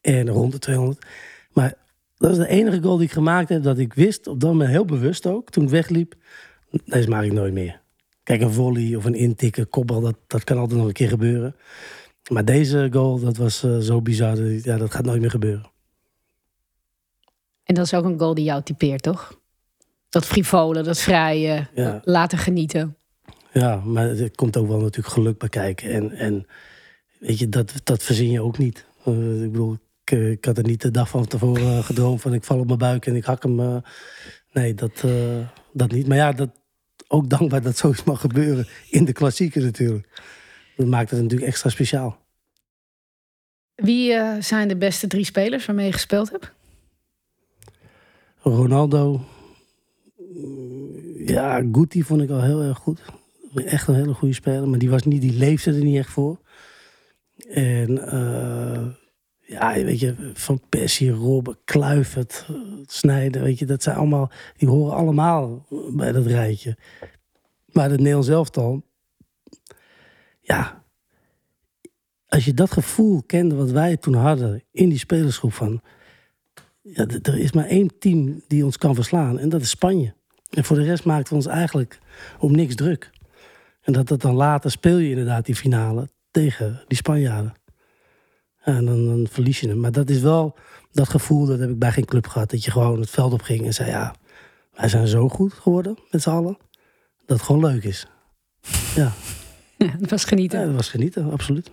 En 0.00 0.28
rond 0.28 0.52
de 0.52 0.58
200. 0.58 1.06
Maar 1.52 1.74
dat 2.16 2.30
is 2.30 2.36
de 2.36 2.48
enige 2.48 2.82
goal 2.82 2.96
die 2.96 3.06
ik 3.06 3.12
gemaakt 3.12 3.48
heb 3.48 3.62
dat 3.62 3.78
ik 3.78 3.94
wist, 3.94 4.26
op 4.26 4.40
dat 4.40 4.50
moment 4.50 4.70
heel 4.70 4.84
bewust 4.84 5.26
ook, 5.26 5.50
toen 5.50 5.64
ik 5.64 5.70
wegliep 5.70 6.14
deze 6.84 7.08
maak 7.08 7.24
ik 7.24 7.32
nooit 7.32 7.52
meer. 7.52 7.80
Kijk, 8.22 8.40
een 8.40 8.52
volley 8.52 8.94
of 8.94 9.04
een 9.04 9.14
intikken, 9.14 9.68
kopbal, 9.68 10.00
dat, 10.00 10.16
dat 10.26 10.44
kan 10.44 10.58
altijd 10.58 10.78
nog 10.78 10.86
een 10.86 10.92
keer 10.92 11.08
gebeuren. 11.08 11.56
Maar 12.30 12.44
deze 12.44 12.88
goal, 12.92 13.20
dat 13.20 13.36
was 13.36 13.64
uh, 13.64 13.78
zo 13.78 14.02
bizar. 14.02 14.36
Dat, 14.36 14.64
ja, 14.64 14.76
dat 14.76 14.94
gaat 14.94 15.04
nooit 15.04 15.20
meer 15.20 15.30
gebeuren. 15.30 15.70
En 17.64 17.74
dat 17.74 17.84
is 17.84 17.94
ook 17.94 18.04
een 18.04 18.18
goal 18.18 18.34
die 18.34 18.44
jou 18.44 18.62
typeert, 18.62 19.02
toch? 19.02 19.40
Dat 20.08 20.26
frivole, 20.26 20.82
dat 20.82 20.98
vrije, 20.98 21.68
ja. 21.74 22.00
laten 22.04 22.38
genieten. 22.38 22.96
Ja, 23.52 23.76
maar 23.76 24.08
er 24.08 24.34
komt 24.34 24.56
ook 24.56 24.68
wel 24.68 24.80
natuurlijk 24.80 25.14
geluk 25.14 25.38
bij 25.38 25.48
kijken. 25.48 25.90
En, 25.90 26.10
en 26.10 26.46
weet 27.18 27.38
je, 27.38 27.48
dat, 27.48 27.72
dat 27.84 28.02
verzin 28.02 28.30
je 28.30 28.42
ook 28.42 28.58
niet. 28.58 28.86
Uh, 29.06 29.42
ik 29.42 29.52
bedoel, 29.52 29.78
ik, 30.04 30.18
ik, 30.18 30.44
had 30.44 30.58
er 30.58 30.64
niet 30.64 30.82
de 30.82 30.90
dag 30.90 31.08
van 31.08 31.26
tevoren 31.26 31.84
gedroomd 31.84 32.20
van 32.20 32.34
ik 32.34 32.44
val 32.44 32.58
op 32.58 32.66
mijn 32.66 32.78
buik 32.78 33.06
en 33.06 33.16
ik 33.16 33.24
hak 33.24 33.42
hem. 33.42 33.60
Uh, 33.60 33.76
nee, 34.52 34.74
dat, 34.74 35.04
dat 35.72 35.90
niet. 35.90 36.06
Maar 36.06 36.16
ja, 36.16 36.32
dat, 36.32 36.50
ook 37.08 37.28
dankbaar 37.28 37.62
dat 37.62 37.76
zoiets 37.76 38.04
mag 38.04 38.20
gebeuren. 38.20 38.66
In 38.90 39.04
de 39.04 39.12
klassieken 39.12 39.62
natuurlijk. 39.62 40.22
Dat 40.76 40.86
maakt 40.86 41.10
het 41.10 41.20
natuurlijk 41.22 41.50
extra 41.50 41.70
speciaal. 41.70 42.22
Wie 43.74 44.12
uh, 44.12 44.36
zijn 44.40 44.68
de 44.68 44.76
beste 44.76 45.06
drie 45.06 45.24
spelers 45.24 45.66
waarmee 45.66 45.86
je 45.86 45.92
gespeeld 45.92 46.30
hebt? 46.30 46.52
Ronaldo. 48.38 49.20
Ja, 51.16 51.62
Guti 51.72 52.02
vond 52.02 52.22
ik 52.22 52.30
al 52.30 52.42
heel 52.42 52.62
erg 52.62 52.78
goed. 52.78 53.00
Echt 53.54 53.88
een 53.88 53.94
hele 53.94 54.14
goede 54.14 54.34
speler. 54.34 54.68
Maar 54.68 54.78
die, 54.78 54.90
was 54.90 55.02
niet, 55.02 55.20
die 55.20 55.32
leefde 55.32 55.72
er 55.72 55.84
niet 55.84 55.98
echt 55.98 56.10
voor. 56.10 56.40
En 57.48 57.90
uh, 57.90 58.86
ja, 59.46 59.72
weet 59.72 60.00
je, 60.00 60.30
Van 60.34 60.60
Persie, 60.68 61.10
Robben, 61.10 61.58
Kluivert, 61.64 62.46
Snijden, 62.86 63.42
weet 63.42 63.58
je, 63.58 63.66
dat 63.66 63.82
zijn 63.82 63.96
allemaal, 63.96 64.30
die 64.56 64.68
horen 64.68 64.96
allemaal 64.96 65.66
bij 65.90 66.12
dat 66.12 66.26
rijtje. 66.26 66.76
Maar 67.72 67.90
het 67.90 67.98
Nederlands 67.98 68.28
elftal, 68.28 68.82
ja, 70.40 70.84
als 72.28 72.44
je 72.44 72.54
dat 72.54 72.70
gevoel 72.70 73.22
kende 73.26 73.54
wat 73.54 73.70
wij 73.70 73.96
toen 73.96 74.14
hadden 74.14 74.62
in 74.70 74.88
die 74.88 74.98
spelersgroep 74.98 75.52
van, 75.52 75.82
ja, 76.80 77.06
er 77.22 77.38
is 77.38 77.52
maar 77.52 77.66
één 77.66 77.98
team 77.98 78.42
die 78.48 78.64
ons 78.64 78.78
kan 78.78 78.94
verslaan 78.94 79.38
en 79.38 79.48
dat 79.48 79.60
is 79.60 79.70
Spanje. 79.70 80.14
En 80.50 80.64
voor 80.64 80.76
de 80.76 80.84
rest 80.84 81.04
maakten 81.04 81.28
we 81.28 81.34
ons 81.34 81.46
eigenlijk 81.46 81.98
om 82.38 82.52
niks 82.52 82.74
druk. 82.74 83.10
En 83.80 83.92
dat, 83.92 84.08
dat 84.08 84.20
dan 84.20 84.34
later 84.34 84.70
speel 84.70 84.98
je 84.98 85.10
inderdaad 85.10 85.46
die 85.46 85.54
finale 85.54 86.08
tegen 86.30 86.82
die 86.86 86.96
Spanjaarden. 86.96 87.54
En 88.64 88.84
dan, 88.84 89.06
dan 89.06 89.26
verlies 89.30 89.60
je 89.60 89.68
hem. 89.68 89.80
Maar 89.80 89.92
dat 89.92 90.10
is 90.10 90.20
wel 90.20 90.56
dat 90.92 91.08
gevoel, 91.08 91.46
dat 91.46 91.58
heb 91.58 91.70
ik 91.70 91.78
bij 91.78 91.92
geen 91.92 92.04
club 92.04 92.26
gehad. 92.26 92.50
Dat 92.50 92.64
je 92.64 92.70
gewoon 92.70 93.00
het 93.00 93.10
veld 93.10 93.32
op 93.32 93.42
ging 93.42 93.64
en 93.66 93.74
zei, 93.74 93.90
ja, 93.90 94.14
wij 94.74 94.88
zijn 94.88 95.06
zo 95.06 95.28
goed 95.28 95.52
geworden 95.52 95.98
met 96.10 96.22
z'n 96.22 96.30
allen. 96.30 96.56
Dat 97.26 97.36
het 97.36 97.46
gewoon 97.46 97.64
leuk 97.72 97.84
is. 97.84 98.06
Ja, 98.94 99.12
Ja, 99.78 99.94
dat 99.98 100.10
was 100.10 100.24
genieten. 100.24 100.58
ja 100.60 100.66
dat 100.66 100.74
was 100.74 100.88
genieten, 100.88 101.30
absoluut. 101.30 101.70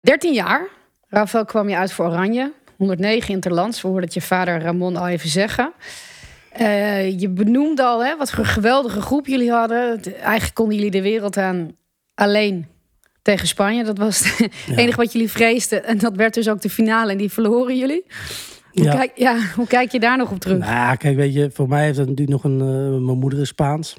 13 0.00 0.32
jaar. 0.32 0.68
Rafael 1.06 1.44
kwam 1.44 1.68
je 1.68 1.76
uit 1.76 1.92
voor 1.92 2.06
Oranje. 2.06 2.52
109 2.76 3.34
interlands. 3.34 3.82
We 3.82 3.88
hoorden 3.88 4.04
het 4.04 4.14
je 4.14 4.20
vader 4.20 4.60
Ramon 4.60 4.96
al 4.96 5.08
even 5.08 5.28
zeggen. 5.28 5.72
Eh, 6.52 7.20
je 7.20 7.28
benoemde 7.28 7.82
al 7.84 8.04
hè, 8.04 8.16
wat 8.16 8.30
voor 8.30 8.38
een 8.38 8.44
geweldige 8.50 9.00
groep 9.00 9.26
jullie 9.26 9.50
hadden. 9.50 9.90
Het- 9.90 10.14
Eigenlijk 10.14 10.54
konden 10.54 10.74
jullie 10.76 10.90
de 10.90 11.02
wereld 11.02 11.36
aan 11.36 11.76
alleen 12.14 12.66
tegen 13.28 13.48
Spanje. 13.48 13.84
Dat 13.84 13.98
was 13.98 14.36
het 14.38 14.76
enige 14.76 14.96
wat 14.96 15.12
jullie 15.12 15.30
vreesden. 15.30 15.84
En 15.84 15.98
dat 15.98 16.16
werd 16.16 16.34
dus 16.34 16.48
ook 16.48 16.60
de 16.60 16.70
finale. 16.70 17.12
En 17.12 17.18
die 17.18 17.32
verloren 17.32 17.78
jullie. 17.78 18.04
Hoe, 18.72 18.84
Ja. 18.84 18.94
Kijk, 18.94 19.12
ja, 19.14 19.38
hoe 19.56 19.66
kijk 19.66 19.92
je 19.92 20.00
daar 20.00 20.16
nog 20.16 20.30
op 20.30 20.38
terug? 20.40 20.58
Nou 20.58 20.72
ja, 20.72 20.94
kijk, 20.94 21.16
weet 21.16 21.34
je, 21.34 21.50
voor 21.52 21.68
mij 21.68 21.84
heeft 21.84 21.96
dat 21.96 22.08
natuurlijk 22.08 22.42
nog 22.42 22.52
een... 22.52 22.60
eh, 22.60 23.04
mijn 23.04 23.18
moeder 23.18 23.40
is 23.40 23.48
Spaans. 23.48 23.96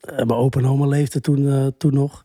Eh, 0.00 0.16
mijn 0.16 0.30
opa 0.30 0.58
en 0.58 0.66
oma 0.66 0.86
leefden 0.86 1.22
toen, 1.22 1.48
eh, 1.48 1.66
toen 1.78 1.94
nog. 1.94 2.24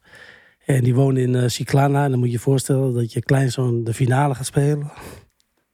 En 0.65 0.83
die 0.83 0.95
woonde 0.95 1.21
in 1.21 1.49
Chiclana. 1.49 2.03
En 2.03 2.09
dan 2.09 2.19
moet 2.19 2.27
je 2.27 2.33
je 2.33 2.39
voorstellen 2.39 2.93
dat 2.93 3.13
je 3.13 3.21
kleinzoon 3.21 3.83
de 3.83 3.93
finale 3.93 4.35
gaat 4.35 4.45
spelen. 4.45 4.91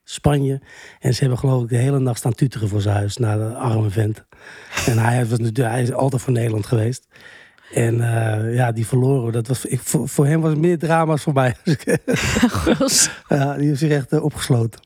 Spanje. 0.03 0.61
En 0.99 1.13
ze 1.13 1.19
hebben 1.19 1.39
geloof 1.39 1.63
ik 1.63 1.69
de 1.69 1.75
hele 1.77 1.99
nacht 1.99 2.17
staan 2.17 2.33
tuteren 2.33 2.69
voor 2.69 2.81
zijn 2.81 2.95
huis. 2.95 3.17
Naar 3.17 3.37
de 3.37 3.53
arme 3.53 3.89
vent. 3.89 4.25
En 4.85 4.97
hij, 4.97 5.25
was 5.25 5.39
natuurlijk, 5.39 5.75
hij 5.75 5.81
is 5.81 5.93
altijd 5.93 6.21
voor 6.21 6.33
Nederland 6.33 6.65
geweest. 6.65 7.07
En 7.73 8.01
eh, 8.01 8.55
ja, 8.55 8.71
die 8.71 8.87
verloren. 8.87 9.33
Dat 9.33 9.47
was, 9.47 9.65
ik, 9.65 9.79
voor, 9.79 10.09
voor 10.09 10.25
hem 10.25 10.41
was 10.41 10.49
het 10.49 10.59
meer 10.59 10.77
drama 10.77 11.17
voor 11.17 11.33
mij. 11.33 11.55
Ja, 13.27 13.55
die 13.57 13.67
heeft 13.67 13.79
zich 13.79 13.91
echt 13.91 14.11
eh, 14.11 14.23
opgesloten. 14.23 14.81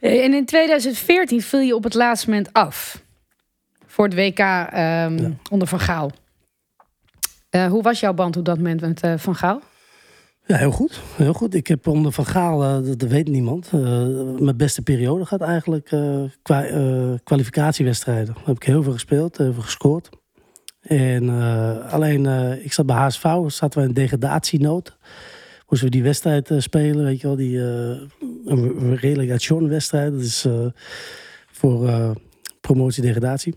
En 0.00 0.34
in 0.34 0.44
2014 0.44 1.42
viel 1.42 1.60
je 1.60 1.74
op 1.74 1.84
het 1.84 1.94
laatste 1.94 2.28
moment 2.28 2.52
af. 2.52 3.02
Voor 3.86 4.04
het 4.04 4.14
WK 4.14 4.38
ehm, 4.38 5.32
onder 5.50 5.68
Van 5.68 5.80
Gaal. 5.80 6.10
Eh, 7.50 7.66
hoe 7.66 7.82
was 7.82 8.00
jouw 8.00 8.12
band 8.12 8.36
op 8.36 8.44
dat 8.44 8.56
moment 8.56 8.80
met 8.80 9.00
eh, 9.00 9.14
Van 9.16 9.34
Gaal? 9.34 9.60
Ja, 10.48 10.56
heel 10.56 10.70
goed. 10.70 11.00
Heel 11.16 11.32
goed. 11.32 11.54
Ik 11.54 11.66
heb 11.66 11.86
onder 11.86 12.12
Van 12.12 12.26
Gaal, 12.26 12.62
eh, 12.62 12.72
dat, 12.72 12.98
dat 12.98 13.08
weet 13.08 13.28
niemand, 13.28 13.70
eh, 13.72 13.80
mijn 14.38 14.56
beste 14.56 14.82
periode 14.82 15.24
gehad 15.24 15.48
eigenlijk 15.48 15.92
eh, 15.92 16.22
qua 16.42 16.64
eh, 16.64 17.10
kwalificatiewedstrijden. 17.24 18.34
Daar 18.34 18.44
heb 18.44 18.56
ik 18.56 18.62
heel 18.62 18.82
veel 18.82 18.92
gespeeld, 18.92 19.36
heel 19.38 19.52
veel 19.52 19.62
gescoord. 19.62 20.08
En 20.88 21.28
eh, 21.28 21.92
alleen, 21.92 22.26
eh, 22.26 22.64
ik 22.64 22.72
zat 22.72 22.86
bij 22.86 22.96
HSV, 22.96 23.22
zaten 23.46 23.80
we 23.80 23.88
in 23.88 23.94
degradatienood. 23.94 24.96
Moesten 25.68 25.88
we 25.88 25.94
die 25.94 26.02
wedstrijd 26.02 26.50
eh, 26.50 26.58
spelen, 26.60 27.04
weet 27.04 27.20
je 27.20 27.26
wel, 27.26 27.36
die 27.36 27.56
uh, 27.56 28.94
relegation-wedstrijd. 28.94 30.12
Dat 30.12 30.20
is 30.20 30.46
voor 31.50 31.90
promotie-degradatie. 32.60 33.54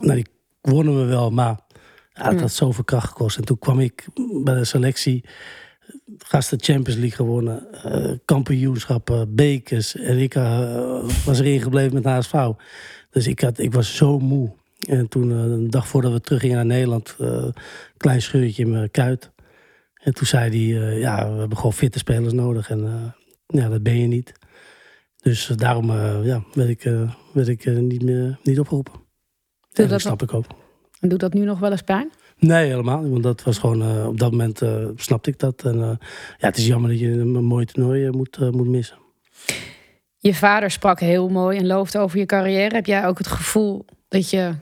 Nou, 0.00 0.14
die 0.14 0.26
wonnen 0.60 0.98
we 0.98 1.04
wel, 1.04 1.30
maar 1.30 1.58
ja, 2.12 2.24
dat 2.24 2.32
Ja. 2.32 2.40
had 2.40 2.52
zoveel 2.52 2.84
kracht 2.84 3.08
gekost. 3.08 3.36
En 3.36 3.44
toen 3.44 3.58
kwam 3.58 3.80
ik 3.80 4.06
bij 4.44 4.54
de 4.54 4.64
selectie 4.64 5.24
gasten 6.18 6.58
Champions 6.62 7.00
League 7.00 7.16
gewonnen, 7.16 7.66
kampioenschappen, 8.24 9.34
bekers. 9.34 9.96
En 9.96 10.18
ik 10.18 10.34
was 11.24 11.40
erin 11.40 11.60
gebleven 11.60 11.94
met 11.94 12.04
HSV. 12.04 12.48
Dus 13.10 13.26
ik, 13.26 13.40
had, 13.40 13.58
ik 13.58 13.72
was 13.72 13.96
zo 13.96 14.18
moe. 14.18 14.52
En 14.88 15.08
toen, 15.08 15.30
eh, 15.30 15.36
een 15.36 15.70
dag 15.70 15.88
voordat 15.88 16.12
we 16.12 16.20
teruggingen 16.20 16.56
naar 16.56 16.66
Nederland, 16.66 17.16
eh, 17.18 17.44
klein 17.96 18.22
scheurtje 18.22 18.62
in 18.62 18.70
mijn 18.70 18.90
kuit. 18.90 19.30
En 19.94 20.14
toen 20.14 20.26
zei 20.26 20.50
hij, 20.50 20.82
eh, 20.82 21.00
ja, 21.00 21.32
we 21.32 21.38
hebben 21.38 21.56
gewoon 21.56 21.72
fitte 21.72 21.98
spelers 21.98 22.32
nodig. 22.32 22.70
En 22.70 23.14
ja, 23.46 23.68
dat 23.68 23.82
ben 23.82 23.98
je 23.98 24.06
niet. 24.06 24.32
Dus 25.16 25.46
daarom 25.46 25.92
ja, 26.24 26.44
werd 26.52 26.68
ik, 26.68 26.82
werd 27.32 27.48
ik 27.48 27.66
niet, 27.66 28.02
meer, 28.02 28.38
niet 28.42 28.58
opgeroepen. 28.58 28.92
En 29.72 29.88
dat 29.88 30.00
snap 30.00 30.22
ik 30.22 30.34
ook. 30.34 30.44
En 31.00 31.08
doet 31.08 31.20
dat 31.20 31.32
nu 31.32 31.44
nog 31.44 31.58
wel 31.58 31.70
eens 31.70 31.82
pijn? 31.82 32.10
Nee, 32.38 32.68
helemaal. 32.68 33.08
Want 33.08 33.22
dat 33.22 33.42
was 33.42 33.58
gewoon, 33.58 34.06
op 34.06 34.18
dat 34.18 34.30
moment 34.30 34.62
snapte 34.96 35.30
ik 35.30 35.38
dat. 35.38 35.62
En 35.64 35.78
ja, 35.78 35.98
het 36.36 36.56
is 36.56 36.66
jammer 36.66 36.90
dat 36.90 36.98
je 36.98 37.10
een 37.10 37.44
mooi 37.44 37.64
toernooi 37.64 38.10
moet, 38.10 38.38
moet 38.38 38.68
missen. 38.68 38.98
Je 40.16 40.34
vader 40.34 40.70
sprak 40.70 41.00
heel 41.00 41.28
mooi 41.28 41.58
en 41.58 41.66
loofde 41.66 41.98
over 41.98 42.18
je 42.18 42.26
carrière. 42.26 42.74
Heb 42.74 42.86
jij 42.86 43.06
ook 43.06 43.18
het 43.18 43.26
gevoel 43.26 43.84
dat 44.08 44.30
je 44.30 44.38
een 44.38 44.60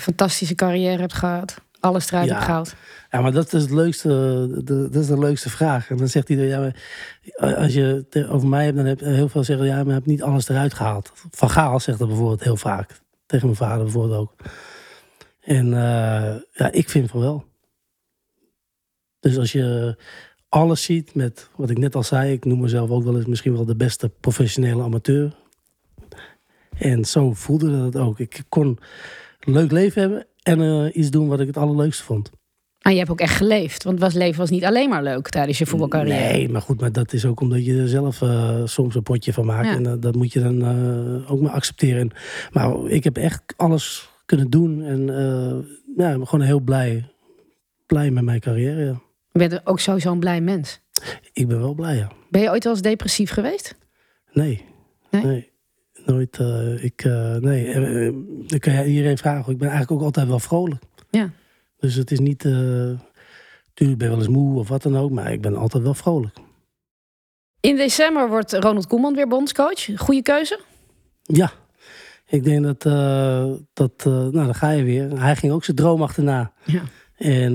fantastische 0.00 0.54
carrière 0.54 1.00
hebt 1.00 1.14
gehad? 1.14 1.60
Alles 1.80 2.10
eruit 2.10 2.26
Ja. 2.26 2.32
hebt 2.32 2.44
gehaald? 2.44 2.74
Ja, 3.10 3.20
maar 3.20 3.32
dat 3.32 3.52
is, 3.52 3.62
het 3.62 3.70
leukste, 3.70 4.08
de, 4.64 4.88
dat 4.90 5.02
is 5.02 5.06
de 5.06 5.18
leukste 5.18 5.50
vraag. 5.50 5.90
En 5.90 5.96
dan 5.96 6.08
zegt 6.08 6.28
hij, 6.28 6.36
ja, 6.36 6.58
maar 6.60 6.74
als 7.56 7.72
je 7.72 8.06
het 8.10 8.28
over 8.28 8.48
mij 8.48 8.64
hebt, 8.64 8.76
dan 8.76 8.86
heb 8.86 9.00
je 9.00 9.06
heel 9.06 9.28
veel 9.28 9.44
zeggen, 9.44 9.66
ja, 9.66 9.76
maar 9.76 9.86
je 9.86 9.92
hebt 9.92 10.06
niet 10.06 10.22
alles 10.22 10.48
eruit 10.48 10.74
gehaald. 10.74 11.12
Van 11.30 11.50
Gaal 11.50 11.80
zegt 11.80 11.98
dat 11.98 12.08
bijvoorbeeld 12.08 12.42
heel 12.42 12.56
vaak. 12.56 13.00
Tegen 13.26 13.46
mijn 13.46 13.58
vader 13.58 13.82
bijvoorbeeld 13.82 14.20
ook. 14.20 14.34
En 15.40 15.66
eh, 15.66 16.36
ja, 16.52 16.70
ik 16.72 16.88
vind 16.90 17.10
van 17.10 17.20
wel. 17.20 17.44
Dus 19.20 19.38
als 19.38 19.52
je 19.52 19.96
alles 20.48 20.82
ziet 20.82 21.14
met 21.14 21.48
wat 21.56 21.70
ik 21.70 21.78
net 21.78 21.94
al 21.94 22.02
zei, 22.02 22.32
ik 22.32 22.44
noem 22.44 22.60
mezelf 22.60 22.90
ook 22.90 23.04
wel 23.04 23.16
eens 23.16 23.26
misschien 23.26 23.52
wel 23.52 23.64
de 23.64 23.76
beste 23.76 24.08
professionele 24.08 24.82
amateur. 24.82 25.34
En 26.78 27.04
zo 27.04 27.32
voelde 27.32 27.90
dat 27.90 28.02
ook. 28.02 28.18
Ik 28.18 28.42
kon 28.48 28.78
leuk 29.40 29.70
leven 29.70 30.00
hebben 30.00 30.26
en 30.42 30.60
eh, 30.60 30.96
iets 30.96 31.10
doen 31.10 31.28
wat 31.28 31.40
ik 31.40 31.46
het 31.46 31.56
allerleukste 31.56 32.04
vond. 32.04 32.30
En 32.78 32.92
je 32.92 32.98
hebt 32.98 33.10
ook 33.10 33.20
echt 33.20 33.36
geleefd. 33.36 33.84
Want 33.84 34.00
was 34.00 34.14
leven 34.14 34.40
was 34.40 34.50
niet 34.50 34.64
alleen 34.64 34.88
maar 34.88 35.02
leuk 35.02 35.28
tijdens 35.28 35.58
je 35.58 35.66
voetbalcarrière. 35.66 36.32
Nee, 36.32 36.48
maar 36.48 36.62
goed, 36.62 36.80
maar 36.80 36.92
dat 36.92 37.12
is 37.12 37.24
ook 37.24 37.40
omdat 37.40 37.64
je 37.64 37.80
er 37.80 37.88
zelf 37.88 38.22
eh, 38.22 38.60
soms 38.64 38.94
een 38.94 39.02
potje 39.02 39.32
van 39.32 39.46
maakt. 39.46 39.66
Ja. 39.66 39.74
En 39.74 39.86
eh, 39.86 39.92
dat 40.00 40.14
moet 40.14 40.32
je 40.32 40.40
dan 40.40 40.64
ook 41.26 41.40
maar 41.40 41.52
accepteren. 41.52 42.00
En, 42.00 42.10
maar 42.52 42.86
ik 42.86 43.04
heb 43.04 43.16
echt 43.16 43.42
alles 43.56 44.10
kunnen 44.24 44.50
doen. 44.50 44.82
En 44.82 45.06
ja, 45.96 46.10
ik 46.10 46.18
ben 46.18 46.28
gewoon 46.28 46.44
heel 46.44 46.60
blij, 46.60 47.10
blij 47.86 48.10
met 48.10 48.24
mijn 48.24 48.40
carrière. 48.40 48.84
Ja. 48.84 49.00
Je 49.32 49.38
bent 49.38 49.66
ook 49.66 49.80
sowieso 49.80 50.12
een 50.12 50.20
blij 50.20 50.40
mens. 50.40 50.80
Ik 51.32 51.48
ben 51.48 51.60
wel 51.60 51.74
blij, 51.74 51.96
ja. 51.96 52.10
Ben 52.30 52.40
je 52.40 52.50
ooit 52.50 52.64
wel 52.64 52.72
eens 52.72 52.82
depressief 52.82 53.30
geweest? 53.30 53.76
Nee. 54.32 54.64
Nee? 55.10 55.24
Nee. 55.24 55.50
Nooit. 56.06 56.38
eh, 56.38 56.84
ik, 56.84 57.04
eh, 57.04 57.34
nee. 57.36 57.66
eh, 57.72 58.06
eh, 58.06 58.14
dan 58.46 58.58
kan 58.58 58.72
je 58.72 58.84
iedereen 58.86 59.18
vragen. 59.18 59.52
Ik 59.52 59.58
ben 59.58 59.68
eigenlijk 59.68 60.00
ook 60.00 60.06
altijd 60.06 60.28
wel 60.28 60.38
vrolijk. 60.38 60.82
Ja. 61.10 61.30
Dus 61.76 61.94
het 61.94 62.10
is 62.10 62.18
niet... 62.18 62.38
tuurlijk 62.38 62.98
ben 63.74 63.90
ik 63.90 63.98
wel 64.08 64.16
eens 64.18 64.28
moe 64.28 64.58
of 64.58 64.68
wat 64.68 64.82
dan 64.82 64.96
ook. 64.96 65.10
Maar 65.10 65.32
ik 65.32 65.40
ben 65.40 65.56
altijd 65.56 65.82
wel 65.82 65.94
vrolijk. 65.94 66.36
In 67.60 67.76
december 67.76 68.28
wordt 68.28 68.52
Ronald 68.52 68.86
Koeman 68.86 69.14
weer 69.14 69.28
bondscoach. 69.28 69.86
Goede 69.96 70.22
keuze? 70.22 70.60
Ja, 71.22 71.52
ik 72.26 72.44
denk 72.44 72.64
dat, 72.64 72.82
dat 73.72 74.04
nou 74.04 74.30
dan 74.32 74.54
ga 74.54 74.70
je 74.70 74.82
weer. 74.82 75.20
Hij 75.20 75.36
ging 75.36 75.52
ook 75.52 75.64
zijn 75.64 75.76
droom 75.76 76.02
achterna. 76.02 76.52
Ja. 76.64 76.82
En 77.16 77.54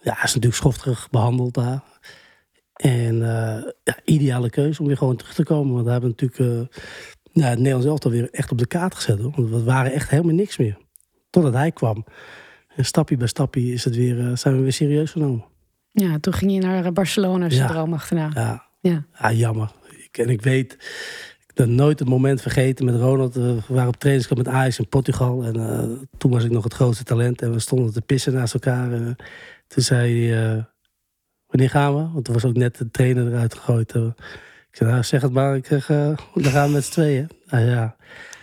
ja, 0.00 0.12
hij 0.12 0.22
is 0.24 0.34
natuurlijk 0.34 0.54
schofterig 0.54 1.10
behandeld 1.10 1.54
daar. 1.54 1.82
En 2.72 3.16
ja, 3.84 3.98
ideale 4.04 4.50
keuze 4.50 4.80
om 4.80 4.86
weer 4.86 4.96
gewoon 4.96 5.16
terug 5.16 5.34
te 5.34 5.44
komen. 5.44 5.72
Want 5.72 5.84
we 5.84 5.90
hebben 5.92 6.14
natuurlijk 6.16 6.68
ja, 7.42 7.48
het 7.48 7.58
Nederlands 7.58 7.86
elftal 7.86 8.10
weer 8.10 8.28
echt 8.30 8.50
op 8.50 8.58
de 8.58 8.66
kaart 8.66 8.94
gezet. 8.94 9.18
Hoor. 9.20 9.32
Want 9.36 9.48
we 9.50 9.62
waren 9.62 9.92
echt 9.92 10.10
helemaal 10.10 10.34
niks 10.34 10.56
meer. 10.58 10.76
Totdat 11.30 11.52
hij 11.52 11.72
kwam. 11.72 12.04
En 12.76 12.84
stapje 12.84 13.16
bij 13.16 13.26
stapje 13.26 13.72
is 13.72 13.84
het 13.84 13.96
weer, 13.96 14.18
eh, 14.30 14.36
zijn 14.36 14.56
we 14.56 14.62
weer 14.62 14.72
serieus 14.72 15.10
genomen. 15.10 15.44
Ja, 15.92 16.18
toen 16.18 16.32
ging 16.32 16.52
je 16.52 16.60
naar 16.60 16.92
Barcelona 16.92 17.50
zijn 17.50 17.62
Ja. 17.62 17.68
droom 17.74 17.92
achterna. 17.92 18.30
Ja, 18.34 18.64
Ja. 18.80 19.04
Ja, 19.18 19.32
jammer. 19.32 19.72
Ik, 20.04 20.18
en 20.18 20.28
ik 20.28 20.42
weet, 20.42 20.72
ik 21.46 21.54
ben 21.54 21.74
nooit 21.74 21.98
het 21.98 22.08
moment 22.08 22.40
vergeten 22.42 22.84
met 22.84 22.94
Ronald. 22.96 23.34
We 23.34 23.60
waren 23.68 23.88
op 23.88 23.96
trainingskamp 23.96 24.44
met 24.46 24.54
Ajax 24.54 24.78
in 24.78 24.88
Portugal. 24.88 25.44
En 25.44 25.56
eh, 25.56 25.88
toen 26.18 26.30
was 26.30 26.44
ik 26.44 26.50
nog 26.50 26.64
het 26.64 26.74
grootste 26.74 27.04
talent. 27.04 27.42
En 27.42 27.52
we 27.52 27.58
stonden 27.58 27.92
te 27.92 28.00
pissen 28.02 28.32
naast 28.32 28.54
elkaar. 28.54 28.92
En 28.92 29.16
toen 29.66 29.82
zei 29.82 30.28
hij, 30.28 30.54
eh, 30.56 30.62
wanneer 31.46 31.70
gaan 31.70 31.94
we? 31.94 32.12
Want 32.12 32.24
toen 32.24 32.34
was 32.34 32.44
ook 32.44 32.56
net 32.56 32.78
de 32.78 32.90
trainer 32.90 33.26
eruit 33.26 33.54
gegooid. 33.54 33.94
Ik 34.74 34.80
zei, 34.80 34.90
nou 34.90 35.02
zeg 35.02 35.22
het 35.22 35.32
maar. 35.32 35.56
Ik 35.56 35.66
zeg, 35.66 35.90
eh, 35.90 36.16
dan 36.34 36.52
gaan 36.52 36.66
we 36.66 36.72
met 36.72 36.84
z'n 36.84 36.92
tweeën. 36.92 37.28
Nou 37.46 37.64
ja. 37.64 37.96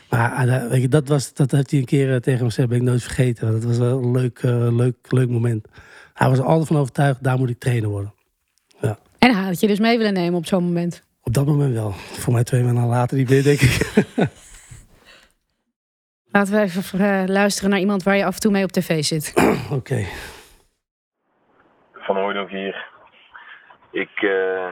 Maar 0.10 0.48
eh, 0.48 0.68
weet 0.68 0.82
je, 0.82 0.88
dat, 0.88 1.08
was, 1.08 1.34
dat 1.34 1.52
heeft 1.52 1.72
hij 1.72 1.80
een 1.80 1.86
keer 1.86 2.14
eh, 2.14 2.20
tegen 2.20 2.40
me 2.40 2.46
gezegd. 2.46 2.68
Ben 2.68 2.78
ik 2.78 2.84
nooit 2.84 3.04
vergeten. 3.04 3.48
Want 3.50 3.62
Dat 3.62 3.70
was 3.70 3.78
wel 3.78 4.04
een 4.04 4.12
leuk, 4.12 4.40
eh, 4.40 4.76
leuk, 4.76 4.96
leuk 5.10 5.30
moment. 5.30 5.68
Hij 6.14 6.30
was 6.30 6.38
er 6.38 6.46
altijd 6.46 6.68
van 6.68 6.78
overtuigd, 6.78 7.24
daar 7.24 7.38
moet 7.38 7.50
ik 7.50 7.60
trainer 7.60 7.90
worden. 7.90 8.14
En 9.18 9.36
hij 9.36 9.44
had 9.44 9.60
je 9.60 9.68
dus 9.68 9.80
mee 9.80 9.98
willen 9.98 10.14
nemen 10.14 10.40
op 10.40 10.46
zo'n 10.46 10.64
moment. 10.64 11.04
Op 11.24 11.34
dat 11.34 11.46
moment 11.46 11.74
wel. 11.74 11.92
Voor 11.92 12.34
mij 12.34 12.44
twee 12.44 12.64
maanden 12.64 12.86
later 12.86 13.18
niet 13.18 13.30
meer, 13.30 13.44
denk 13.44 13.60
ik. 13.60 14.06
Laten 16.32 16.54
we 16.54 16.62
even 16.62 17.32
luisteren 17.32 17.70
naar 17.70 17.80
iemand 17.80 18.04
waar 18.04 18.18
je 18.18 18.26
af 18.26 18.34
en 18.34 18.40
toe 18.42 18.52
mee 18.52 18.64
op 18.64 18.72
tv 18.72 19.04
zit. 19.04 19.34
Oké. 19.72 20.06
Van 21.94 22.16
Hooydonk 22.16 22.50
hier. 22.50 22.88
Ik 23.92 24.22
eh, 24.22 24.68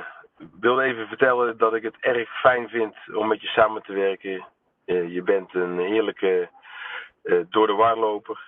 wilde 0.59 0.83
even 0.83 1.07
vertellen 1.07 1.57
dat 1.57 1.73
ik 1.73 1.83
het 1.83 1.95
erg 1.99 2.39
fijn 2.39 2.69
vind 2.69 2.95
om 3.13 3.27
met 3.27 3.41
je 3.41 3.47
samen 3.47 3.81
te 3.81 3.93
werken. 3.93 4.45
Eh, 4.85 5.13
je 5.13 5.23
bent 5.23 5.53
een 5.53 5.79
heerlijke 5.79 6.49
eh, 7.23 7.39
door 7.49 7.67
de 7.67 7.73
waarloper. 7.73 8.39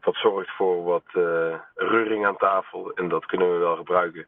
Dat 0.00 0.14
zorgt 0.14 0.50
voor 0.50 0.84
wat 0.84 1.04
eh 1.12 1.54
reuring 1.74 2.26
aan 2.26 2.36
tafel 2.36 2.92
en 2.94 3.08
dat 3.08 3.26
kunnen 3.26 3.52
we 3.52 3.58
wel 3.58 3.76
gebruiken. 3.76 4.26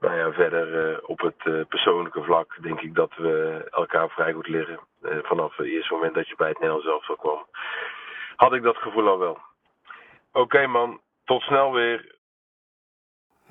nou 0.00 0.16
ja, 0.16 0.32
verder 0.32 1.00
op 1.06 1.20
het 1.20 1.68
persoonlijke 1.68 2.22
vlak 2.22 2.56
denk 2.62 2.80
ik 2.80 2.94
dat 2.94 3.14
we 3.16 3.66
elkaar 3.70 4.08
vrij 4.08 4.32
goed 4.32 4.48
liggen. 4.48 4.78
Vanaf 5.02 5.56
het 5.56 5.66
eerste 5.66 5.94
moment 5.94 6.14
dat 6.14 6.28
je 6.28 6.36
bij 6.36 6.48
het 6.48 6.58
Nederlands 6.58 6.88
elftal 6.88 7.16
kwam, 7.16 7.46
had 8.36 8.52
ik 8.52 8.62
dat 8.62 8.76
gevoel 8.76 9.08
al 9.08 9.18
wel. 9.18 9.38
Oké 10.32 10.66
man, 10.66 11.00
tot 11.24 11.42
snel 11.42 11.72
weer. 11.72 12.13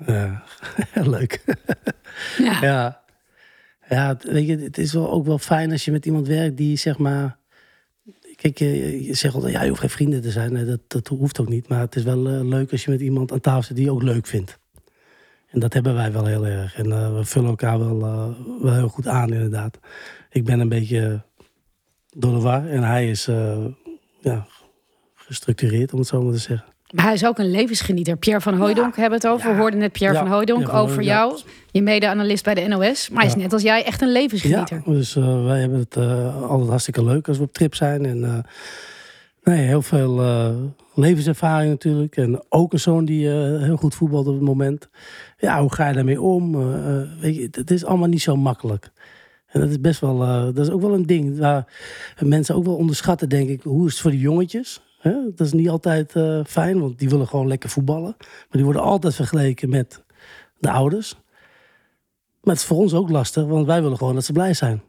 Ja, 0.06 0.42
leuk. 1.14 1.44
ja. 2.38 2.60
ja. 2.68 3.02
Ja, 3.88 4.16
weet 4.20 4.46
je, 4.46 4.58
het 4.58 4.78
is 4.78 4.92
wel 4.92 5.10
ook 5.10 5.26
wel 5.26 5.38
fijn 5.38 5.70
als 5.70 5.84
je 5.84 5.90
met 5.90 6.06
iemand 6.06 6.26
werkt 6.26 6.56
die 6.56 6.76
zeg 6.76 6.98
maar. 6.98 7.38
Kijk, 8.36 8.58
je, 8.58 9.04
je 9.04 9.14
zegt 9.14 9.34
altijd, 9.34 9.52
ja, 9.52 9.62
je 9.62 9.68
hoeft 9.68 9.80
geen 9.80 9.90
vrienden 9.90 10.22
te 10.22 10.30
zijn. 10.30 10.52
Nee, 10.52 10.64
dat, 10.64 10.80
dat 10.86 11.08
hoeft 11.08 11.40
ook 11.40 11.48
niet. 11.48 11.68
Maar 11.68 11.80
het 11.80 11.96
is 11.96 12.02
wel 12.02 12.18
leuk 12.44 12.72
als 12.72 12.84
je 12.84 12.90
met 12.90 13.00
iemand 13.00 13.32
aan 13.32 13.40
tafel 13.40 13.62
zit 13.62 13.76
die 13.76 13.84
je 13.84 13.90
ook 13.90 14.02
leuk 14.02 14.26
vindt. 14.26 14.58
En 15.50 15.60
dat 15.60 15.72
hebben 15.72 15.94
wij 15.94 16.12
wel 16.12 16.26
heel 16.26 16.46
erg. 16.46 16.76
En 16.76 16.86
uh, 16.86 17.16
we 17.16 17.24
vullen 17.24 17.48
elkaar 17.48 17.78
wel, 17.78 18.00
uh, 18.00 18.28
wel 18.62 18.74
heel 18.74 18.88
goed 18.88 19.06
aan, 19.06 19.32
inderdaad. 19.32 19.78
Ik 20.30 20.44
ben 20.44 20.60
een 20.60 20.68
beetje 20.68 21.22
door 22.10 22.32
de 22.32 22.40
war 22.40 22.68
en 22.68 22.82
hij 22.82 23.10
is 23.10 23.24
ja, 24.20 24.46
gestructureerd, 25.14 25.92
om 25.92 25.98
het 25.98 26.08
zo 26.08 26.22
maar 26.22 26.32
te 26.32 26.38
zeggen. 26.38 26.73
Maar 26.94 27.04
hij 27.04 27.14
is 27.14 27.26
ook 27.26 27.38
een 27.38 27.50
levensgenieter. 27.50 28.16
Pierre 28.16 28.40
van 28.40 28.54
Hooijdonk 28.54 28.94
ja. 28.94 29.00
hebben 29.00 29.18
het 29.18 29.28
over. 29.28 29.50
We 29.50 29.60
hoorden 29.60 29.80
net 29.80 29.92
Pierre 29.92 30.18
van 30.18 30.28
Hooijdonk 30.28 30.72
over 30.72 31.02
jou. 31.02 31.40
Je 31.70 31.82
mede-analyst 31.82 32.44
bij 32.44 32.54
de 32.54 32.66
NOS. 32.66 33.08
Maar 33.08 33.22
hij 33.22 33.30
is 33.30 33.36
net 33.36 33.52
als 33.52 33.62
jij 33.62 33.84
echt 33.84 34.02
een 34.02 34.12
levensgenieter. 34.12 34.82
Ja, 34.86 34.92
dus 34.92 35.14
wij 35.14 35.60
hebben 35.60 35.78
het 35.78 35.96
altijd 36.48 36.68
hartstikke 36.68 37.04
leuk 37.04 37.28
als 37.28 37.36
we 37.36 37.42
op 37.42 37.52
trip 37.52 37.74
zijn. 37.74 38.06
En 38.06 38.44
nee, 39.42 39.66
heel 39.66 39.82
veel 39.82 40.22
levenservaring 40.94 41.70
natuurlijk. 41.70 42.16
En 42.16 42.44
ook 42.48 42.72
een 42.72 42.80
zoon 42.80 43.04
die 43.04 43.28
heel 43.28 43.76
goed 43.76 43.94
voetbalt 43.94 44.26
op 44.26 44.34
het 44.34 44.42
moment 44.42 44.88
ja, 45.44 45.60
hoe 45.60 45.74
ga 45.74 45.88
je 45.88 45.94
daarmee 45.94 46.20
om? 46.20 46.54
Uh, 46.54 47.20
weet 47.20 47.36
je, 47.36 47.48
het 47.50 47.70
is 47.70 47.84
allemaal 47.84 48.08
niet 48.08 48.22
zo 48.22 48.36
makkelijk. 48.36 48.90
En 49.46 49.60
dat 49.60 49.70
is 49.70 49.80
best 49.80 50.00
wel, 50.00 50.22
uh, 50.22 50.44
dat 50.44 50.58
is 50.58 50.70
ook 50.70 50.80
wel 50.80 50.94
een 50.94 51.06
ding 51.06 51.38
waar 51.38 51.66
mensen 52.18 52.54
ook 52.54 52.64
wel 52.64 52.76
onderschatten, 52.76 53.28
denk 53.28 53.48
ik. 53.48 53.62
Hoe 53.62 53.86
is 53.86 53.92
het 53.92 54.00
voor 54.00 54.10
die 54.10 54.20
jongetjes? 54.20 54.80
Hè? 55.04 55.12
Dat 55.34 55.46
is 55.46 55.52
niet 55.52 55.68
altijd 55.68 56.14
uh, 56.14 56.40
fijn, 56.46 56.80
want 56.80 56.98
die 56.98 57.08
willen 57.08 57.26
gewoon 57.28 57.48
lekker 57.48 57.70
voetballen. 57.70 58.14
Maar 58.18 58.46
die 58.50 58.64
worden 58.64 58.82
altijd 58.82 59.14
vergeleken 59.14 59.68
met 59.68 60.02
de 60.58 60.70
ouders. 60.70 61.14
Maar 62.42 62.54
het 62.54 62.62
is 62.62 62.64
voor 62.64 62.76
ons 62.76 62.94
ook 62.94 63.10
lastig, 63.10 63.44
want 63.44 63.66
wij 63.66 63.82
willen 63.82 63.98
gewoon 63.98 64.14
dat 64.14 64.24
ze 64.24 64.32
blij 64.32 64.54
zijn. 64.54 64.82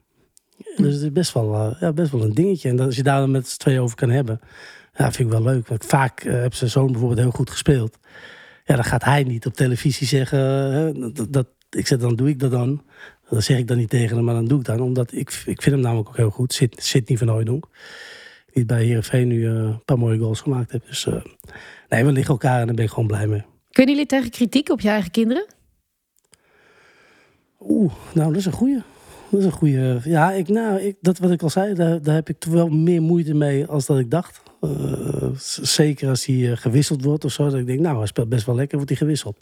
Dus 0.75 0.93
het 0.93 1.03
is 1.03 1.11
best 1.11 1.33
wel, 1.33 1.75
ja, 1.79 1.93
best 1.93 2.11
wel 2.11 2.23
een 2.23 2.33
dingetje. 2.33 2.69
En 2.69 2.79
als 2.79 2.95
je 2.95 3.03
daar 3.03 3.29
met 3.29 3.47
z'n 3.47 3.57
twee 3.57 3.79
over 3.79 3.95
kan 3.95 4.09
hebben, 4.09 4.39
ja, 4.93 5.11
vind 5.11 5.27
ik 5.27 5.37
wel 5.37 5.43
leuk. 5.53 5.67
Want 5.67 5.85
vaak 5.85 6.23
heb 6.23 6.53
zijn 6.53 6.69
zoon 6.69 6.91
bijvoorbeeld 6.91 7.19
heel 7.19 7.31
goed 7.31 7.49
gespeeld. 7.49 7.97
Ja, 8.65 8.75
dan 8.75 8.83
gaat 8.83 9.03
hij 9.03 9.23
niet 9.23 9.45
op 9.45 9.53
televisie 9.53 10.07
zeggen. 10.07 11.13
Dat, 11.13 11.33
dat, 11.33 11.47
ik 11.69 11.87
zeg, 11.87 11.99
dan 11.99 12.15
doe 12.15 12.29
ik 12.29 12.39
dat 12.39 12.51
dan. 12.51 12.83
Dan 13.29 13.41
zeg 13.41 13.57
ik 13.57 13.67
dan 13.67 13.77
niet 13.77 13.89
tegen 13.89 14.15
hem, 14.15 14.25
maar 14.25 14.35
dan 14.35 14.47
doe 14.47 14.59
ik 14.59 14.65
dan. 14.65 14.79
Omdat 14.79 15.11
ik, 15.11 15.29
ik 15.45 15.61
vind 15.61 15.75
hem 15.75 15.79
namelijk 15.79 16.09
ook 16.09 16.17
heel 16.17 16.29
goed. 16.29 16.53
Zit, 16.53 16.83
Sidney 16.83 17.17
van 17.17 17.27
Hooydonk. 17.27 17.67
Die 18.55 18.65
bij 18.65 18.83
Heerenveen 18.83 19.27
nu 19.27 19.39
uh, 19.39 19.53
een 19.53 19.83
paar 19.85 19.99
mooie 19.99 20.19
goals 20.19 20.41
gemaakt 20.41 20.71
heeft. 20.71 20.87
Dus 20.87 21.05
uh, 21.05 21.13
nee, 21.89 22.05
we 22.05 22.11
liggen 22.11 22.31
elkaar 22.31 22.59
en 22.59 22.65
daar 22.65 22.75
ben 22.75 22.85
ik 22.85 22.89
gewoon 22.89 23.07
blij 23.07 23.27
mee. 23.27 23.43
Kunnen 23.71 23.93
jullie 23.93 24.09
tegen 24.09 24.29
kritiek 24.29 24.69
op 24.69 24.81
je 24.81 24.89
eigen 24.89 25.11
kinderen? 25.11 25.45
Oeh, 27.59 27.93
nou 28.13 28.27
dat 28.27 28.37
is 28.37 28.45
een 28.45 28.51
goeie. 28.51 28.81
Dat 29.29 29.39
is 29.39 29.45
een 29.45 29.51
goede. 29.51 29.99
Ja, 30.03 30.31
ik, 30.31 30.47
nou, 30.47 30.79
ik, 30.79 30.95
dat 31.01 31.17
wat 31.17 31.31
ik 31.31 31.41
al 31.41 31.49
zei, 31.49 31.73
daar, 31.73 32.01
daar 32.01 32.15
heb 32.15 32.29
ik 32.29 32.39
toch 32.39 32.53
wel 32.53 32.67
meer 32.67 33.01
moeite 33.01 33.33
mee 33.33 33.65
als 33.65 33.85
dat 33.85 33.99
ik 33.99 34.11
dacht. 34.11 34.41
Uh, 34.61 35.29
zeker 35.61 36.09
als 36.09 36.25
hij 36.25 36.35
uh, 36.35 36.57
gewisseld 36.57 37.03
wordt 37.03 37.25
of 37.25 37.31
zo. 37.31 37.43
Dat 37.43 37.59
ik 37.59 37.67
denk, 37.67 37.79
nou, 37.79 37.97
hij 37.97 38.07
speelt 38.07 38.29
best 38.29 38.45
wel 38.45 38.55
lekker, 38.55 38.75
wordt 38.75 38.91
hij 38.91 38.99
gewisseld. 38.99 39.37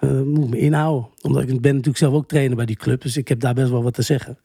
Uh, 0.00 0.22
moet 0.22 0.50
me 0.50 0.58
inhouden. 0.58 1.08
Omdat 1.22 1.42
ik 1.42 1.60
ben 1.60 1.70
natuurlijk 1.70 1.98
zelf 1.98 2.14
ook 2.14 2.28
trainer 2.28 2.56
bij 2.56 2.66
die 2.66 2.76
club. 2.76 3.02
Dus 3.02 3.16
ik 3.16 3.28
heb 3.28 3.40
daar 3.40 3.54
best 3.54 3.70
wel 3.70 3.82
wat 3.82 3.94
te 3.94 4.02
zeggen. 4.02 4.38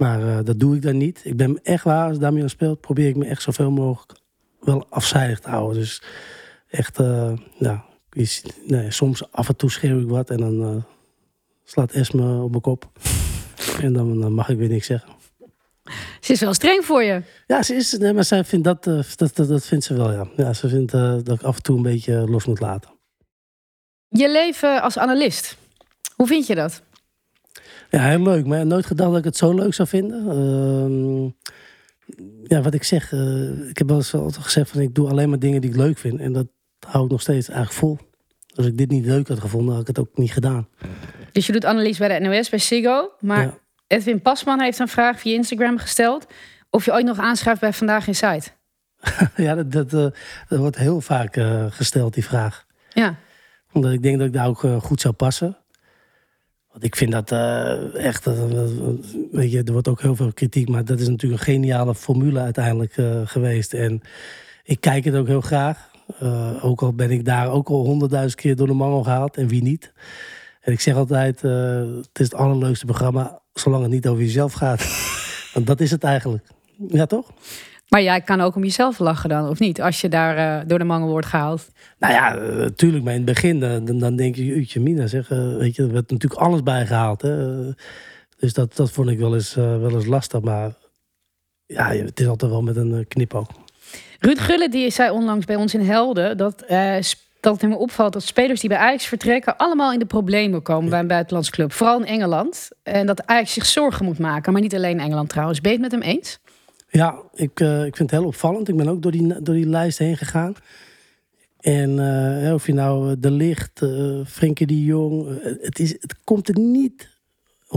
Maar 0.00 0.44
dat 0.44 0.60
doe 0.60 0.76
ik 0.76 0.82
dan 0.82 0.96
niet. 0.96 1.20
Ik 1.24 1.36
ben 1.36 1.60
echt 1.62 1.84
waar, 1.84 2.08
als 2.08 2.18
Damian 2.18 2.48
speelt, 2.48 2.80
probeer 2.80 3.08
ik 3.08 3.16
me 3.16 3.26
echt 3.26 3.42
zoveel 3.42 3.70
mogelijk 3.70 4.12
wel 4.60 4.86
afzijdig 4.88 5.40
te 5.40 5.48
houden. 5.48 5.78
Dus 5.78 6.02
echt, 6.68 6.98
nou, 7.58 7.78
nee, 8.66 8.90
soms 8.90 9.32
af 9.32 9.48
en 9.48 9.56
toe 9.56 9.70
schreeuw 9.70 10.00
ik 10.00 10.08
wat 10.08 10.30
en 10.30 10.36
dan 10.36 10.84
slaat 11.64 11.92
Esme 11.92 12.42
op 12.42 12.50
mijn 12.50 12.62
kop. 12.62 12.90
En 13.80 13.92
dan, 13.92 14.20
dan 14.20 14.32
mag 14.32 14.48
ik 14.48 14.58
weer 14.58 14.68
niks 14.68 14.86
zeggen. 14.86 15.10
Ze 16.20 16.32
is 16.32 16.40
wel 16.40 16.54
streng 16.54 16.84
voor 16.84 17.02
je. 17.02 17.22
Ja, 17.46 17.62
ze 17.62 17.74
is, 17.74 17.92
nee, 17.92 18.12
maar 18.12 18.24
zij 18.24 18.44
vindt 18.44 18.64
dat, 18.64 18.86
uh, 18.86 19.02
dat, 19.16 19.36
dat, 19.36 19.48
dat 19.48 19.66
vindt 19.66 19.84
ze 19.84 19.94
wel, 19.94 20.12
ja. 20.12 20.28
ja 20.36 20.52
ze 20.52 20.68
vindt 20.68 20.94
uh, 20.94 21.16
dat 21.22 21.30
ik 21.30 21.42
af 21.42 21.56
en 21.56 21.62
toe 21.62 21.76
een 21.76 21.82
beetje 21.82 22.28
los 22.28 22.44
moet 22.44 22.60
laten. 22.60 22.90
Je 24.08 24.30
leven 24.30 24.82
als 24.82 24.98
analist, 24.98 25.56
hoe 26.16 26.26
vind 26.26 26.46
je 26.46 26.54
dat? 26.54 26.82
Ja, 27.90 28.08
heel 28.08 28.22
leuk. 28.22 28.46
Maar 28.46 28.66
nooit 28.66 28.86
gedacht 28.86 29.10
dat 29.10 29.18
ik 29.18 29.24
het 29.24 29.36
zo 29.36 29.54
leuk 29.54 29.74
zou 29.74 29.88
vinden. 29.88 30.24
Uh, 30.26 31.30
ja, 32.44 32.62
wat 32.62 32.74
ik 32.74 32.84
zeg, 32.84 33.12
uh, 33.12 33.68
ik 33.68 33.78
heb 33.78 33.88
wel 33.88 33.96
eens 33.96 34.14
altijd 34.14 34.44
gezegd 34.44 34.70
van 34.70 34.80
ik 34.80 34.94
doe 34.94 35.08
alleen 35.08 35.28
maar 35.28 35.38
dingen 35.38 35.60
die 35.60 35.70
ik 35.70 35.76
leuk 35.76 35.98
vind. 35.98 36.20
En 36.20 36.32
dat 36.32 36.46
hou 36.86 37.04
ik 37.04 37.10
nog 37.10 37.20
steeds 37.20 37.48
eigenlijk 37.48 37.78
vol. 37.78 37.98
Als 38.54 38.66
ik 38.66 38.78
dit 38.78 38.90
niet 38.90 39.06
leuk 39.06 39.28
had 39.28 39.40
gevonden, 39.40 39.72
had 39.72 39.80
ik 39.80 39.86
het 39.86 39.98
ook 39.98 40.16
niet 40.16 40.32
gedaan. 40.32 40.68
Dus 41.32 41.46
je 41.46 41.52
doet 41.52 41.64
analyse 41.64 41.98
bij 41.98 42.18
de 42.18 42.26
NOS, 42.26 42.48
bij 42.48 42.58
Sigo. 42.58 43.12
Maar 43.20 43.42
ja. 43.42 43.58
Edwin 43.86 44.22
Pasman 44.22 44.60
heeft 44.60 44.78
een 44.78 44.88
vraag 44.88 45.20
via 45.20 45.34
Instagram 45.34 45.78
gesteld. 45.78 46.26
Of 46.70 46.84
je 46.84 46.92
ooit 46.92 47.04
nog 47.04 47.18
aanschrijft 47.18 47.60
bij 47.60 47.72
Vandaag 47.72 48.06
in 48.06 48.14
Site. 48.14 48.48
ja, 49.36 49.54
dat, 49.54 49.72
dat, 49.72 49.92
uh, 49.92 50.18
dat, 50.48 50.58
wordt 50.58 50.76
heel 50.76 51.00
vaak 51.00 51.36
uh, 51.36 51.64
gesteld, 51.68 52.14
die 52.14 52.24
vraag. 52.24 52.66
Ja. 52.92 53.16
Omdat 53.72 53.92
ik 53.92 54.02
denk 54.02 54.18
dat 54.18 54.26
ik 54.26 54.32
daar 54.32 54.48
ook 54.48 54.64
goed 54.82 55.00
zou 55.00 55.14
passen. 55.14 55.59
Want 56.72 56.84
ik 56.84 56.96
vind 56.96 57.12
dat 57.12 57.32
echt... 57.94 58.24
weet 59.32 59.52
je, 59.52 59.62
er 59.62 59.72
wordt 59.72 59.88
ook 59.88 60.00
heel 60.00 60.16
veel 60.16 60.32
kritiek. 60.32 60.68
Maar 60.68 60.84
dat 60.84 61.00
is 61.00 61.08
natuurlijk 61.08 61.40
een 61.40 61.54
geniale 61.54 61.94
formule 61.94 62.40
uiteindelijk 62.40 62.94
geweest. 63.24 63.74
En 63.74 64.00
ik 64.64 64.80
kijk 64.80 65.04
het 65.04 65.14
ook 65.14 65.26
heel 65.26 65.40
graag. 65.40 65.90
ook 66.62 66.82
al 66.82 66.92
ben 66.92 67.10
ik 67.10 67.24
daar 67.24 67.50
ook 67.50 67.68
al 67.68 67.84
honderdduizend 67.84 68.40
keer 68.40 68.56
door 68.56 68.66
de 68.66 68.72
mangel 68.72 69.02
gehaald. 69.02 69.36
En 69.36 69.48
wie 69.48 69.62
niet. 69.62 69.92
En 70.60 70.72
ik 70.72 70.80
zeg 70.80 70.94
altijd, 70.94 71.40
het 71.40 72.18
is 72.18 72.24
het 72.24 72.34
allerleukste 72.34 72.86
programma 72.86 73.40
Zolang 73.54 73.82
het 73.82 73.92
niet 73.92 74.06
over 74.06 74.22
jezelf 74.22 74.52
gaat. 74.52 74.84
Want 75.54 75.66
dat 75.66 75.80
is 75.80 75.90
het 75.90 76.04
eigenlijk. 76.04 76.46
Ja, 76.88 77.06
toch? 77.06 77.32
Maar 77.90 78.02
jij 78.02 78.20
kan 78.20 78.40
ook 78.40 78.54
om 78.56 78.62
jezelf 78.62 78.98
lachen 78.98 79.28
dan, 79.28 79.48
of 79.48 79.58
niet? 79.58 79.80
Als 79.80 80.00
je 80.00 80.08
daar 80.08 80.62
uh, 80.62 80.68
door 80.68 80.78
de 80.78 80.84
mangel 80.84 81.08
wordt 81.08 81.26
gehaald. 81.26 81.68
Nou 81.98 82.12
ja, 82.12 82.34
natuurlijk. 82.34 82.98
Uh, 82.98 83.04
maar 83.04 83.14
in 83.14 83.26
het 83.26 83.34
begin 83.34 83.60
dan, 83.60 83.98
dan 83.98 84.16
denk 84.16 84.34
je, 84.34 84.42
uurtje 84.42 84.80
mina 84.80 85.06
zeg. 85.06 85.30
Uh, 85.30 85.56
weet 85.56 85.76
je, 85.76 85.82
er 85.82 85.92
werd 85.92 86.10
natuurlijk 86.10 86.40
alles 86.40 86.62
bijgehaald. 86.62 87.22
Hè? 87.22 87.62
dus 88.36 88.52
dat, 88.52 88.76
dat 88.76 88.90
vond 88.90 89.08
ik 89.08 89.18
wel 89.18 89.34
eens, 89.34 89.54
wel 89.54 89.90
eens 89.90 90.06
lastig. 90.06 90.40
Maar 90.40 90.72
ja, 91.66 91.88
het 91.88 92.20
is 92.20 92.26
altijd 92.26 92.50
wel 92.50 92.62
met 92.62 92.76
een 92.76 93.04
knipoog. 93.08 93.48
Ruud 94.18 94.38
Gullit 94.38 94.72
die 94.72 94.90
zei 94.90 95.10
onlangs 95.10 95.46
bij 95.46 95.56
ons 95.56 95.74
in 95.74 95.80
Helden... 95.80 96.36
dat 96.36 96.64
dat 97.40 97.60
het 97.60 97.70
me 97.70 97.76
opvalt 97.76 98.12
dat 98.12 98.22
spelers 98.22 98.60
die 98.60 98.68
bij 98.68 98.78
Ajax 98.78 99.06
vertrekken... 99.06 99.56
allemaal 99.56 99.92
in 99.92 99.98
de 99.98 100.06
problemen 100.06 100.62
komen 100.62 100.90
bij 100.90 100.98
een 100.98 101.06
buitenlands 101.06 101.50
club. 101.50 101.72
Vooral 101.72 102.00
in 102.00 102.06
Engeland. 102.06 102.68
En 102.82 103.06
dat 103.06 103.26
Ajax 103.26 103.52
zich 103.52 103.66
zorgen 103.66 104.04
moet 104.04 104.18
maken. 104.18 104.52
Maar 104.52 104.62
niet 104.62 104.74
alleen 104.74 104.98
in 104.98 105.04
Engeland 105.04 105.28
trouwens. 105.28 105.60
Ben 105.60 105.72
je 105.72 105.78
het 105.80 105.92
met 105.92 106.02
hem 106.02 106.10
eens? 106.10 106.38
Ja, 106.90 107.22
ik, 107.34 107.60
uh, 107.60 107.84
ik 107.84 107.96
vind 107.96 108.10
het 108.10 108.20
heel 108.20 108.28
opvallend. 108.28 108.68
Ik 108.68 108.76
ben 108.76 108.88
ook 108.88 109.02
door 109.02 109.12
die, 109.12 109.42
door 109.42 109.54
die 109.54 109.66
lijst 109.66 109.98
heen 109.98 110.16
gegaan. 110.16 110.54
En 111.60 111.90
uh, 111.90 112.54
of 112.54 112.66
je 112.66 112.74
nou 112.74 113.18
De 113.18 113.30
Licht, 113.30 113.82
uh, 113.82 114.26
Frenkie 114.26 114.66
de 114.66 114.84
Jong... 114.84 115.42
het, 115.60 115.78
is, 115.78 115.92
het 115.92 116.14
komt 116.24 116.48
er 116.48 116.58
niet 116.58 117.18
100% 117.64 117.68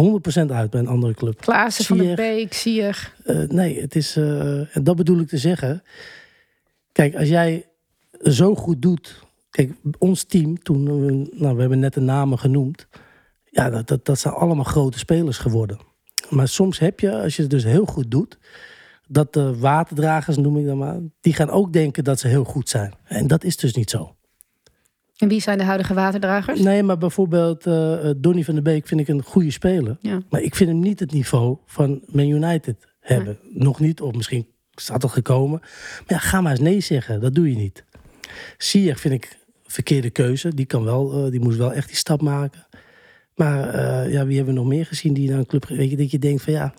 uit 0.48 0.70
bij 0.70 0.80
een 0.80 0.88
andere 0.88 1.14
club. 1.14 1.42
Klaassen 1.42 1.86
van 1.86 1.98
de 1.98 2.14
Beek, 2.14 2.54
Sier. 2.54 3.14
nee, 3.48 3.82
het 3.82 3.96
is... 3.96 4.16
en 4.16 4.84
dat 4.84 4.96
bedoel 4.96 5.20
ik 5.20 5.28
te 5.28 5.38
zeggen. 5.38 5.84
Kijk, 6.92 7.16
als 7.16 7.28
jij 7.28 7.66
zo 8.22 8.56
goed 8.56 8.82
doet 8.82 9.24
Kijk, 9.54 9.74
ons 9.98 10.24
team, 10.24 10.64
toen, 10.64 10.84
nou, 11.32 11.56
we 11.56 11.60
hebben 11.60 11.80
net 11.80 11.94
de 11.94 12.00
namen 12.00 12.40
genoemd. 12.40 12.88
Ja, 13.46 13.70
dat, 13.70 13.88
dat, 13.88 14.06
dat 14.06 14.20
zijn 14.20 14.34
allemaal 14.34 14.64
grote 14.64 14.98
spelers 14.98 15.38
geworden. 15.38 15.78
Maar 16.30 16.48
soms 16.48 16.80
heb 16.80 17.00
je, 17.00 17.22
als 17.22 17.36
je 17.36 17.42
het 17.42 17.52
dus 17.52 17.64
heel 17.64 17.86
goed 17.86 18.12
doet, 18.12 18.38
dat 19.14 19.34
de 19.34 19.58
waterdragers, 19.58 20.38
noem 20.38 20.58
ik 20.58 20.66
dan 20.66 20.78
maar, 20.78 21.00
die 21.22 21.34
gaan 21.34 21.50
ook 21.50 21.74
denken 21.74 22.04
dat 22.04 22.20
ze 22.20 22.28
heel 22.28 22.44
goed 22.44 22.70
zijn. 22.70 22.94
En 23.04 23.28
dat 23.28 23.44
is 23.44 23.58
dus 23.58 23.74
niet 23.74 23.90
zo. 23.90 24.16
En 25.18 25.28
wie 25.28 25.42
zijn 25.42 25.58
de 25.58 25.64
huidige 25.64 25.94
waterdragers? 25.94 26.60
Nee, 26.60 26.84
maar 26.84 26.98
bijvoorbeeld 26.98 27.66
uh, 27.66 28.10
Donny 28.18 28.44
van 28.44 28.54
der 28.54 28.64
Beek 28.64 28.88
vind 28.88 29.00
ik 29.00 29.08
een 29.08 29.24
goede 29.24 29.52
speler. 29.52 29.98
Ja. 30.02 30.22
Maar 30.30 30.42
ik 30.42 30.56
vind 30.56 30.70
hem 30.70 30.80
niet 30.80 31.00
het 31.00 31.12
niveau 31.12 31.58
van 31.66 32.02
Man 32.08 32.28
United 32.28 32.88
hebben. 33.00 33.38
Nog 33.50 33.80
niet, 33.80 34.02
of 34.02 34.14
misschien 34.14 34.48
staat 34.72 35.02
het 35.02 35.12
gekomen. 35.12 35.60
Maar 35.60 36.04
ja, 36.08 36.18
ga 36.18 36.42
maar 36.42 36.52
eens 36.52 36.60
nee 36.60 36.80
zeggen. 36.80 37.22
Dat 37.22 37.36
doe 37.36 37.50
je 37.50 37.56
niet. 37.56 37.84
Sier 38.58 38.96
vind 38.96 39.14
ik 39.14 39.38
verkeerde 39.64 40.10
keuze. 40.10 40.56
Die, 40.56 40.66
kan 40.66 40.84
wel, 40.84 41.26
uh, 41.26 41.32
die 41.32 41.40
moest 41.40 41.58
wel 41.58 41.74
echt 41.74 41.88
die 41.88 41.98
stap 41.98 42.22
maken. 42.22 42.68
Maar 43.36 43.76
uh, 43.76 44.14
ja, 44.14 44.26
wie 44.26 44.36
hebben 44.36 44.54
we 44.54 44.60
nog 44.60 44.70
meer 44.70 44.86
gezien 44.86 45.14
die 45.14 45.30
naar 45.30 45.40
een 45.40 45.46
club... 45.46 45.66
Weet 45.66 45.90
je, 45.90 45.98
dat 45.98 46.12
je 46.12 46.20
denkt 46.20 46.42
van 46.42 46.54
ja... 46.54 46.74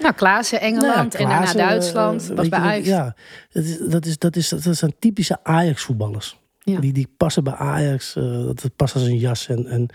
Nou, 0.00 0.14
Klaassen, 0.14 0.60
Engeland 0.60 1.12
nou, 1.12 1.24
en 1.24 1.28
daarna 1.28 1.52
Duitsland. 1.52 2.30
Uh, 2.30 2.36
was 2.36 2.48
bij 2.48 2.58
Ajax. 2.58 2.86
Ja, 2.86 3.14
dat 3.52 3.64
is, 3.64 3.78
dat, 3.78 4.06
is, 4.06 4.18
dat, 4.18 4.36
is, 4.36 4.48
dat 4.48 4.76
zijn 4.76 4.94
typische 4.98 5.38
Ajax-voetballers. 5.42 6.38
Ja. 6.58 6.80
Die, 6.80 6.92
die 6.92 7.08
passen 7.16 7.44
bij 7.44 7.54
Ajax. 7.54 8.12
dat 8.14 8.70
past 8.76 8.94
als 8.94 9.02
een 9.02 9.18
jas. 9.18 9.48
En, 9.48 9.66
en 9.66 9.88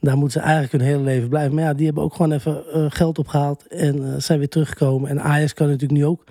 Daar 0.00 0.16
moeten 0.16 0.40
ze 0.40 0.46
eigenlijk 0.46 0.72
hun 0.72 0.92
hele 0.92 1.02
leven 1.02 1.28
blijven. 1.28 1.54
Maar 1.54 1.64
ja, 1.64 1.74
die 1.74 1.86
hebben 1.86 2.04
ook 2.04 2.14
gewoon 2.14 2.32
even 2.32 2.72
eh, 2.72 2.86
geld 2.88 3.18
opgehaald 3.18 3.66
en 3.66 4.04
eh, 4.04 4.20
zijn 4.20 4.38
weer 4.38 4.48
teruggekomen. 4.48 5.10
En 5.10 5.20
Ajax 5.22 5.54
kan 5.54 5.66
natuurlijk 5.66 6.00
nu 6.00 6.06
ook 6.06 6.24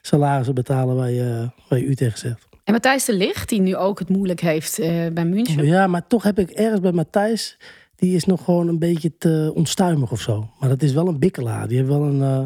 salarissen 0.00 0.54
betalen 0.54 0.96
waar 0.96 1.10
je, 1.10 1.50
waar 1.68 1.78
je 1.78 1.84
u 1.84 1.94
tegen 1.94 2.18
zegt. 2.18 2.48
En 2.64 2.72
Matthijs 2.72 3.04
de 3.04 3.14
Ligt, 3.14 3.48
die 3.48 3.60
nu 3.60 3.76
ook 3.76 3.98
het 3.98 4.08
moeilijk 4.08 4.40
heeft 4.40 4.78
eh, 4.78 5.06
bij 5.12 5.24
München. 5.24 5.66
Ja, 5.66 5.86
maar 5.86 6.06
toch 6.06 6.22
heb 6.22 6.38
ik 6.38 6.50
ergens 6.50 6.80
bij 6.80 6.92
Matthijs, 6.92 7.56
die 7.96 8.16
is 8.16 8.24
nog 8.24 8.44
gewoon 8.44 8.68
een 8.68 8.78
beetje 8.78 9.16
te 9.18 9.52
onstuimig 9.54 10.12
of 10.12 10.20
zo. 10.20 10.50
Maar 10.58 10.68
dat 10.68 10.82
is 10.82 10.92
wel 10.92 11.08
een 11.08 11.18
bikkelaar. 11.18 11.68
Die 11.68 11.76
heeft 11.76 11.88
wel 11.88 12.02
een, 12.02 12.22
eh, 12.22 12.42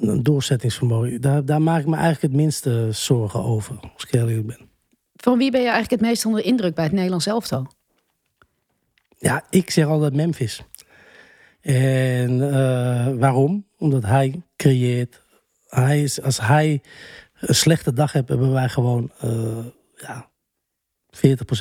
een 0.00 0.22
doorzettingsvermogen. 0.22 1.20
Daar, 1.20 1.44
daar 1.44 1.62
maak 1.62 1.80
ik 1.80 1.86
me 1.86 1.96
eigenlijk 1.96 2.22
het 2.22 2.42
minste 2.42 2.88
zorgen 2.90 3.44
over, 3.44 3.78
als 3.94 4.04
ik 4.04 4.10
heel 4.10 4.28
eerlijk 4.28 4.46
ben. 4.46 4.68
Van 5.14 5.38
wie 5.38 5.50
ben 5.50 5.60
je 5.60 5.68
eigenlijk 5.68 6.00
het 6.00 6.10
meest 6.10 6.26
onder 6.26 6.42
de 6.42 6.48
indruk 6.48 6.74
bij 6.74 6.84
het 6.84 6.92
Nederlands 6.92 7.26
elftal? 7.26 7.66
Ja, 9.16 9.44
ik 9.50 9.70
zeg 9.70 9.86
altijd 9.86 10.14
Memphis. 10.14 10.62
En 11.60 12.52
eh, 12.52 13.14
waarom? 13.14 13.66
Omdat 13.78 14.02
hij 14.02 14.42
creëert. 14.56 15.22
Hij 15.66 16.02
is, 16.02 16.22
als 16.22 16.40
hij 16.40 16.82
een 17.40 17.54
slechte 17.54 17.92
dag 17.92 18.12
heeft, 18.12 18.28
hebben 18.28 18.52
wij 18.52 18.68
gewoon 18.68 19.10
eh, 19.20 19.64
ja, 19.96 20.30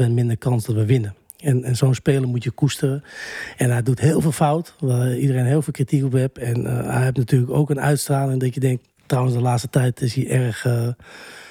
40% 0.08 0.10
minder 0.10 0.38
kans 0.38 0.66
dat 0.66 0.76
we 0.76 0.86
winnen. 0.86 1.16
En, 1.38 1.64
en 1.64 1.76
zo'n 1.76 1.94
speler 1.94 2.28
moet 2.28 2.44
je 2.44 2.52
koesteren. 2.52 3.04
En 3.58 3.70
hij 3.72 3.84
doet 3.84 4.00
heel 4.00 4.22
veel 4.22 4.32
fout, 4.32 4.76
waar 4.80 5.18
iedereen 5.18 5.46
heel 5.46 5.62
veel 5.62 5.74
kritiek 5.74 6.04
op 6.04 6.12
heeft. 6.12 6.38
En 6.38 6.66
eh, 6.66 6.94
hij 6.94 7.04
heeft 7.04 7.18
natuurlijk 7.18 7.52
ook 7.52 7.70
een 7.70 7.80
uitstraling 7.80 8.40
dat 8.40 8.54
je 8.54 8.60
denkt... 8.60 8.88
trouwens, 9.06 9.36
de 9.36 9.42
laatste 9.42 9.70
tijd 9.70 10.02
is 10.02 10.14
hij 10.14 10.30
erg 10.30 10.66
eh, 10.66 10.88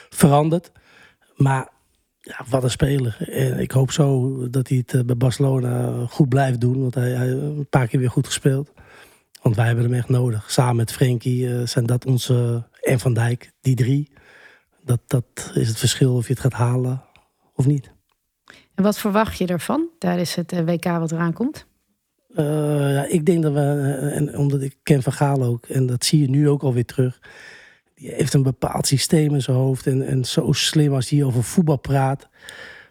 veranderd. 0.08 0.72
Maar 1.36 1.68
ja, 2.20 2.44
wat 2.48 2.62
een 2.62 2.70
speler. 2.70 3.16
En 3.30 3.58
ik 3.58 3.70
hoop 3.70 3.90
zo 3.90 4.36
dat 4.50 4.68
hij 4.68 4.76
het 4.76 4.94
eh, 4.94 5.00
bij 5.04 5.16
Barcelona 5.16 6.06
goed 6.06 6.28
blijft 6.28 6.60
doen. 6.60 6.80
Want 6.80 6.94
hij, 6.94 7.10
hij 7.10 7.26
heeft 7.26 7.40
een 7.40 7.68
paar 7.70 7.86
keer 7.86 8.00
weer 8.00 8.10
goed 8.10 8.26
gespeeld. 8.26 8.72
Want 9.42 9.56
wij 9.56 9.66
hebben 9.66 9.84
hem 9.84 9.94
echt 9.94 10.08
nodig. 10.08 10.50
Samen 10.50 10.76
met 10.76 10.92
Frenkie 10.92 11.66
zijn 11.66 11.86
dat 11.86 12.06
onze... 12.06 12.64
En 12.80 13.00
Van 13.00 13.14
Dijk, 13.14 13.52
die 13.60 13.74
drie. 13.74 14.12
Dat, 14.84 15.00
dat 15.06 15.50
is 15.54 15.68
het 15.68 15.78
verschil 15.78 16.14
of 16.14 16.26
je 16.26 16.32
het 16.32 16.42
gaat 16.42 16.52
halen 16.52 17.02
of 17.54 17.66
niet. 17.66 17.94
En 18.76 18.82
wat 18.82 18.98
verwacht 18.98 19.38
je 19.38 19.46
ervan 19.46 19.88
tijdens 19.98 20.34
het 20.34 20.52
eh, 20.52 20.64
WK 20.64 20.84
wat 20.84 21.12
eraan 21.12 21.32
komt? 21.32 21.66
Eh, 22.34 22.92
ja, 22.92 23.04
ik 23.04 23.26
denk 23.26 23.42
dat 23.42 23.52
we, 23.52 23.60
eh, 23.60 24.16
en 24.16 24.36
omdat 24.38 24.62
ik 24.62 24.76
ken 24.82 25.02
Van 25.02 25.12
Gaal 25.12 25.42
ook, 25.42 25.66
en 25.66 25.86
dat 25.86 26.04
zie 26.04 26.20
je 26.20 26.30
nu 26.30 26.48
ook 26.48 26.62
alweer 26.62 26.84
terug. 26.84 27.20
Die 27.94 28.10
heeft 28.10 28.34
een 28.34 28.42
bepaald 28.42 28.86
systeem 28.86 29.34
in 29.34 29.42
zijn 29.42 29.56
hoofd. 29.56 29.86
En, 29.86 30.06
en 30.06 30.24
zo 30.24 30.52
slim 30.52 30.94
als 30.94 31.08
hij 31.08 31.24
over 31.24 31.42
voetbal 31.42 31.76
praat. 31.76 32.28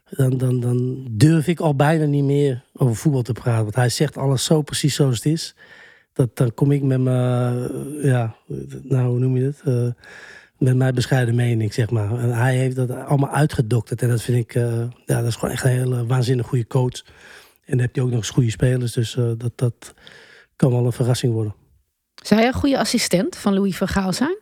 Dan, 0.10 0.38
dan, 0.38 0.60
dan 0.60 1.08
durf 1.12 1.48
ik 1.48 1.60
al 1.60 1.76
bijna 1.76 2.06
niet 2.06 2.24
meer 2.24 2.64
over 2.74 2.96
voetbal 2.96 3.22
te 3.22 3.34
praten. 3.34 3.64
Want 3.64 3.76
hij 3.76 3.90
zegt 3.90 4.18
alles 4.18 4.44
zo 4.44 4.62
precies 4.62 4.96
zoals 4.96 5.16
het 5.16 5.26
is. 5.26 5.56
Dat, 6.14 6.38
dan 6.38 6.54
kom 6.54 6.72
ik 6.72 6.84
met 6.84 7.00
mijn, 7.00 7.70
ja, 8.02 8.36
nou 8.84 9.10
hoe 9.10 9.20
noem 9.20 9.38
je 9.38 9.44
het? 9.44 9.94
Met 10.58 10.76
mijn 10.76 10.96
bescheiden 10.96 11.36
mening, 11.36 11.74
zeg 11.74 11.90
maar. 11.90 12.20
En 12.20 12.34
hij 12.34 12.56
heeft 12.56 12.76
dat 12.76 12.90
allemaal 12.90 13.30
uitgedokterd. 13.30 14.02
En 14.02 14.10
dat 14.10 14.22
vind 14.22 14.38
ik, 14.38 14.56
eh, 14.56 14.80
ja, 15.06 15.20
dat 15.20 15.26
is 15.26 15.36
gewoon 15.36 15.54
echt 15.54 15.64
een 15.64 15.70
hele 15.70 16.06
waanzinnig 16.06 16.48
goede 16.48 16.68
coach. 16.68 17.04
En 17.66 17.78
dan 17.78 17.80
heb 17.80 17.96
je 17.96 18.02
ook 18.02 18.10
nog 18.10 18.18
eens 18.18 18.30
goede 18.30 18.50
spelers. 18.50 18.94
Dus 18.94 19.18
eh, 19.18 19.32
dat, 19.38 19.52
dat 19.56 19.94
kan 20.56 20.72
wel 20.72 20.86
een 20.86 20.92
verrassing 20.92 21.34
worden. 21.34 21.56
Zou 22.24 22.40
jij 22.40 22.50
een 22.50 22.56
goede 22.56 22.78
assistent 22.78 23.36
van 23.36 23.54
Louis 23.54 23.78
van 23.78 23.88
Gaal 23.88 24.14
zijn? 24.14 24.38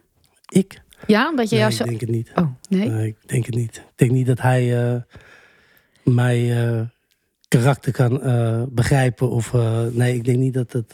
Ik? 0.49 0.81
Ja, 1.07 1.29
omdat 1.29 1.49
je 1.49 1.55
Nee, 1.55 1.69
ik 1.69 1.85
denk 1.85 1.99
het 1.99 2.09
niet. 2.09 2.31
Oh, 2.35 2.47
nee? 2.69 2.89
Nee, 2.89 3.07
ik 3.07 3.17
denk 3.25 3.45
het 3.45 3.55
niet. 3.55 3.75
Ik 3.75 3.93
denk 3.95 4.11
niet 4.11 4.27
dat 4.27 4.41
hij 4.41 4.93
eh, 4.93 5.01
mij 6.03 6.91
karakter 7.47 7.91
kan 7.91 8.21
begrijpen. 8.71 9.29
Of, 9.29 9.53
nee, 9.91 10.15
ik 10.15 10.23
denk 10.23 10.37
niet 10.37 10.53
dat 10.53 10.71
het... 10.71 10.93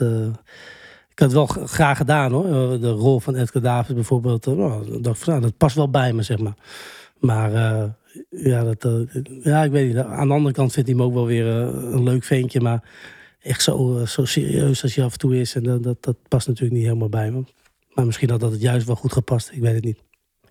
ik 1.19 1.25
had 1.25 1.33
het 1.47 1.57
wel 1.57 1.65
graag 1.67 1.97
gedaan 1.97 2.31
hoor. 2.31 2.45
Eh, 2.45 2.81
de 2.81 2.89
rol 2.89 3.19
van 3.19 3.35
Edgar 3.35 3.61
Davids 3.61 3.93
bijvoorbeeld. 3.93 4.47
eh, 4.47 4.53
nou, 4.53 4.91
dat, 4.91 5.03
dacht 5.03 5.19
van, 5.19 5.33
nou, 5.33 5.45
dat 5.45 5.57
past 5.57 5.75
wel 5.75 5.89
bij 5.89 6.13
me, 6.13 6.21
zeg 6.21 6.39
maar. 6.39 6.53
Maar 7.19 7.53
eh, 7.53 7.83
ja, 8.29 8.63
dat, 8.63 9.05
ja, 9.43 9.63
ik 9.63 9.71
weet 9.71 9.87
niet. 9.87 9.97
Aan 9.97 10.27
de 10.27 10.33
andere 10.33 10.53
kant 10.55 10.73
vindt 10.73 10.89
hij 10.89 10.97
me 10.97 11.03
ook 11.03 11.13
wel 11.13 11.25
weer 11.25 11.45
een 11.45 12.03
leuk 12.03 12.23
ventje. 12.23 12.61
Maar 12.61 12.83
echt 13.41 13.63
zo, 13.63 14.05
zo 14.05 14.25
serieus 14.25 14.83
als 14.83 14.95
hij 14.95 15.05
af 15.05 15.11
en 15.11 15.17
toe 15.17 15.39
is. 15.39 15.55
En 15.55 15.63
dat, 15.63 15.83
dat, 15.83 15.97
dat 16.03 16.15
past 16.27 16.47
natuurlijk 16.47 16.75
niet 16.75 16.85
helemaal 16.87 17.09
bij 17.09 17.31
me. 17.31 17.43
Maar 17.93 18.05
misschien 18.05 18.29
had 18.29 18.39
dat 18.39 18.51
het 18.51 18.61
juist 18.61 18.87
wel 18.87 18.95
goed 18.95 19.13
gepast. 19.13 19.51
Ik 19.51 19.61
weet 19.61 19.75
het 19.75 19.83
niet. 19.83 19.99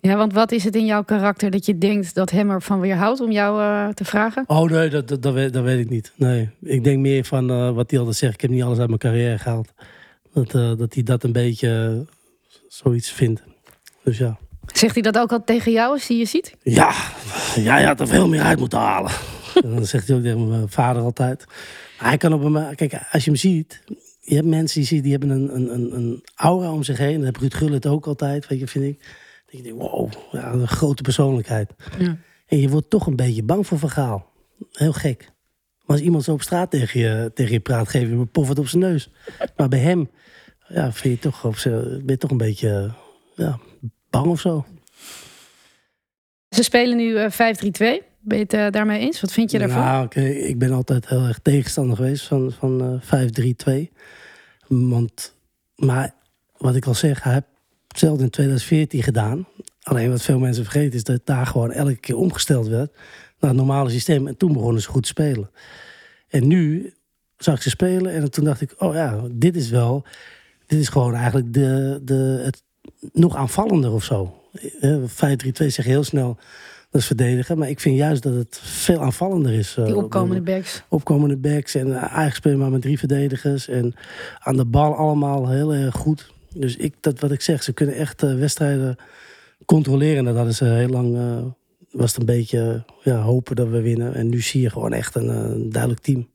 Ja, 0.00 0.16
want 0.16 0.32
wat 0.32 0.52
is 0.52 0.64
het 0.64 0.76
in 0.76 0.86
jouw 0.86 1.02
karakter 1.02 1.50
dat 1.50 1.66
je 1.66 1.78
denkt 1.78 2.14
dat 2.14 2.30
hem 2.30 2.50
ervan 2.50 2.80
weerhoudt 2.80 3.20
om 3.20 3.30
jou 3.30 3.94
te 3.94 4.04
vragen? 4.04 4.44
Oh 4.46 4.70
nee, 4.70 4.88
dat, 4.88 5.08
dat, 5.08 5.22
dat, 5.22 5.34
weet, 5.34 5.52
dat 5.52 5.64
weet 5.64 5.80
ik 5.80 5.90
niet. 5.90 6.12
Nee, 6.16 6.50
ik 6.60 6.84
denk 6.84 6.98
meer 6.98 7.24
van 7.24 7.74
wat 7.74 7.90
hij 7.90 7.98
altijd 7.98 8.16
zegt. 8.16 8.34
Ik 8.34 8.40
heb 8.40 8.50
niet 8.50 8.62
alles 8.62 8.78
uit 8.78 8.88
mijn 8.88 8.98
carrière 8.98 9.38
gehaald. 9.38 9.72
Dat, 10.44 10.54
eh, 10.54 10.78
dat 10.78 10.94
hij 10.94 11.02
dat 11.02 11.24
een 11.24 11.32
beetje 11.32 12.04
eh, 12.08 12.14
zoiets 12.68 13.10
vindt. 13.10 13.42
Dus 14.02 14.18
ja. 14.18 14.38
Zegt 14.72 14.94
hij 14.94 15.02
dat 15.02 15.18
ook 15.18 15.32
al 15.32 15.44
tegen 15.44 15.72
jou 15.72 15.92
als 15.92 16.06
hij 16.06 16.16
je 16.16 16.24
ziet? 16.24 16.56
Ja, 16.62 16.94
jij 17.54 17.84
had 17.84 18.00
er 18.00 18.08
veel 18.08 18.28
meer 18.28 18.42
uit 18.42 18.58
moeten 18.58 18.78
halen. 18.78 19.12
En 19.64 19.74
dan 19.74 19.86
zegt 19.86 20.08
hij 20.08 20.16
ook 20.16 20.22
tegen 20.22 20.48
mijn 20.48 20.68
vader 20.68 21.02
altijd. 21.02 21.44
Hij 21.96 22.16
kan 22.16 22.32
op 22.32 22.42
een... 22.42 22.74
Kijk, 22.74 22.92
als 23.10 23.24
je 23.24 23.30
hem 23.30 23.38
ziet... 23.38 23.82
Je 24.20 24.34
hebt 24.34 24.46
mensen 24.46 24.84
die, 24.84 25.02
die 25.02 25.10
hebben 25.10 25.30
een, 25.30 25.54
een, 25.54 25.96
een, 25.96 26.24
aura 26.34 26.72
om 26.72 26.82
zich 26.82 26.98
heen. 26.98 27.14
Dat 27.14 27.24
heeft 27.24 27.36
Ruud 27.36 27.54
Gullit 27.54 27.86
ook 27.86 28.06
altijd, 28.06 28.46
weet 28.46 28.58
je, 28.58 28.66
vind 28.66 28.84
ik. 28.84 28.98
Dat 29.46 29.56
je 29.56 29.62
denkt, 29.62 29.78
wow, 29.78 30.12
ja, 30.32 30.52
een 30.52 30.68
grote 30.68 31.02
persoonlijkheid. 31.02 31.70
Ja. 31.98 32.16
En 32.46 32.60
je 32.60 32.68
wordt 32.68 32.90
toch 32.90 33.06
een 33.06 33.16
beetje 33.16 33.42
bang 33.42 33.66
voor 33.66 33.78
verhaal. 33.78 34.32
Heel 34.72 34.92
gek. 34.92 35.32
Maar 35.88 35.96
als 35.96 36.00
iemand 36.00 36.24
zo 36.24 36.32
op 36.32 36.42
straat 36.42 36.70
tegen 36.70 37.00
je, 37.00 37.30
tegen 37.34 37.52
je 37.52 37.60
praat, 37.60 37.88
geef 37.88 38.02
je 38.02 38.08
hem 38.08 38.20
een 38.20 38.30
poffert 38.30 38.58
op 38.58 38.68
zijn 38.68 38.82
neus. 38.82 39.10
Maar 39.56 39.68
bij 39.68 39.78
hem 39.78 40.08
ja, 40.68 40.92
vind 40.92 41.14
je 41.14 41.20
toch, 41.20 41.44
op 41.44 41.56
ben 41.62 42.02
je 42.06 42.16
toch 42.16 42.30
een 42.30 42.36
beetje 42.36 42.94
ja, 43.34 43.58
bang 44.10 44.26
of 44.26 44.40
zo. 44.40 44.66
Ze 46.48 46.62
spelen 46.62 46.96
nu 46.96 47.16
eh, 47.16 47.30
5-3-2. 47.32 47.36
Ben 48.20 48.38
je 48.38 48.44
het 48.44 48.52
eh, 48.52 48.70
daarmee 48.70 49.00
eens? 49.00 49.20
Wat 49.20 49.32
vind 49.32 49.50
je 49.50 49.58
daarvan? 49.58 49.82
Nou, 49.82 50.04
oké, 50.04 50.20
ik 50.24 50.58
ben 50.58 50.72
altijd 50.72 51.08
heel 51.08 51.24
erg 51.24 51.38
tegenstander 51.38 51.96
geweest 51.96 52.26
van, 52.26 52.52
van 52.52 53.00
eh 53.10 53.88
5-3-2. 53.88 53.92
Want, 54.66 55.34
maar 55.74 56.14
wat 56.56 56.76
ik 56.76 56.86
al 56.86 56.94
zeg, 56.94 57.22
hij 57.22 57.32
heeft 57.32 57.46
hetzelfde 57.88 58.24
in 58.24 58.30
2014 58.30 59.02
gedaan. 59.02 59.46
Alleen 59.82 60.10
wat 60.10 60.22
veel 60.22 60.38
mensen 60.38 60.64
vergeten 60.64 60.94
is 60.94 61.04
dat 61.04 61.20
daar 61.24 61.46
gewoon 61.46 61.72
elke 61.72 61.96
keer 61.96 62.16
omgesteld 62.16 62.66
werd 62.66 62.92
naar 63.38 63.50
het 63.50 63.58
normale 63.58 63.90
systeem. 63.90 64.26
En 64.26 64.36
toen 64.36 64.52
begonnen 64.52 64.82
ze 64.82 64.88
goed 64.88 65.02
te 65.02 65.08
spelen. 65.08 65.50
En 66.28 66.46
nu 66.46 66.92
zag 67.36 67.54
ik 67.54 67.62
ze 67.62 67.70
spelen 67.70 68.12
en 68.12 68.30
toen 68.30 68.44
dacht 68.44 68.60
ik, 68.60 68.74
oh 68.78 68.94
ja, 68.94 69.20
dit 69.30 69.56
is 69.56 69.70
wel, 69.70 70.04
dit 70.68 70.78
is 70.78 70.88
gewoon 70.88 71.14
eigenlijk 71.14 71.52
de, 71.54 72.00
de, 72.04 72.40
het 72.44 72.62
nog 73.12 73.36
aanvallender 73.36 73.92
of 73.92 74.04
zo. 74.04 74.34
Eh, 74.80 74.96
5-3-2 74.96 75.06
zeg 75.50 75.74
je 75.76 75.82
heel 75.82 76.04
snel, 76.04 76.36
dat 76.90 77.00
is 77.00 77.06
verdedigen. 77.06 77.58
Maar 77.58 77.68
ik 77.68 77.80
vind 77.80 77.96
juist 77.96 78.22
dat 78.22 78.34
het 78.34 78.60
veel 78.62 79.00
aanvallender 79.00 79.52
is. 79.52 79.76
eh, 79.76 79.84
Die 79.84 79.96
op 79.96 80.02
opkomende 80.02 80.42
backs. 80.42 80.82
opkomende 80.88 81.36
backs. 81.36 81.74
En 81.74 81.86
eh, 81.86 82.02
eigenlijk 82.02 82.34
spelen 82.34 82.58
maar 82.58 82.70
met 82.70 82.82
drie 82.82 82.98
verdedigers. 82.98 83.68
En 83.68 83.94
aan 84.38 84.56
de 84.56 84.64
bal 84.64 84.94
allemaal 84.94 85.48
heel 85.48 85.74
erg 85.74 85.94
goed. 85.94 86.32
Dus 86.54 86.76
ik, 86.76 86.94
dat 87.00 87.20
wat 87.20 87.30
ik 87.30 87.40
zeg, 87.40 87.62
ze 87.62 87.72
kunnen 87.72 87.94
echt 87.94 88.22
eh, 88.22 88.34
wedstrijden 88.34 88.96
controleren. 89.64 90.24
Dat 90.24 90.36
hadden 90.36 90.54
ze 90.54 90.64
heel 90.64 90.88
lang... 90.88 91.16
eh, 91.16 91.44
was 91.90 92.10
het 92.10 92.20
een 92.20 92.26
beetje 92.26 92.84
ja, 93.02 93.20
hopen 93.20 93.56
dat 93.56 93.68
we 93.68 93.80
winnen. 93.80 94.14
En 94.14 94.28
nu 94.28 94.40
zie 94.40 94.60
je 94.60 94.70
gewoon 94.70 94.92
echt 94.92 95.14
een, 95.14 95.28
eh, 95.28 95.70
duidelijk 95.72 96.00
team. 96.02 96.28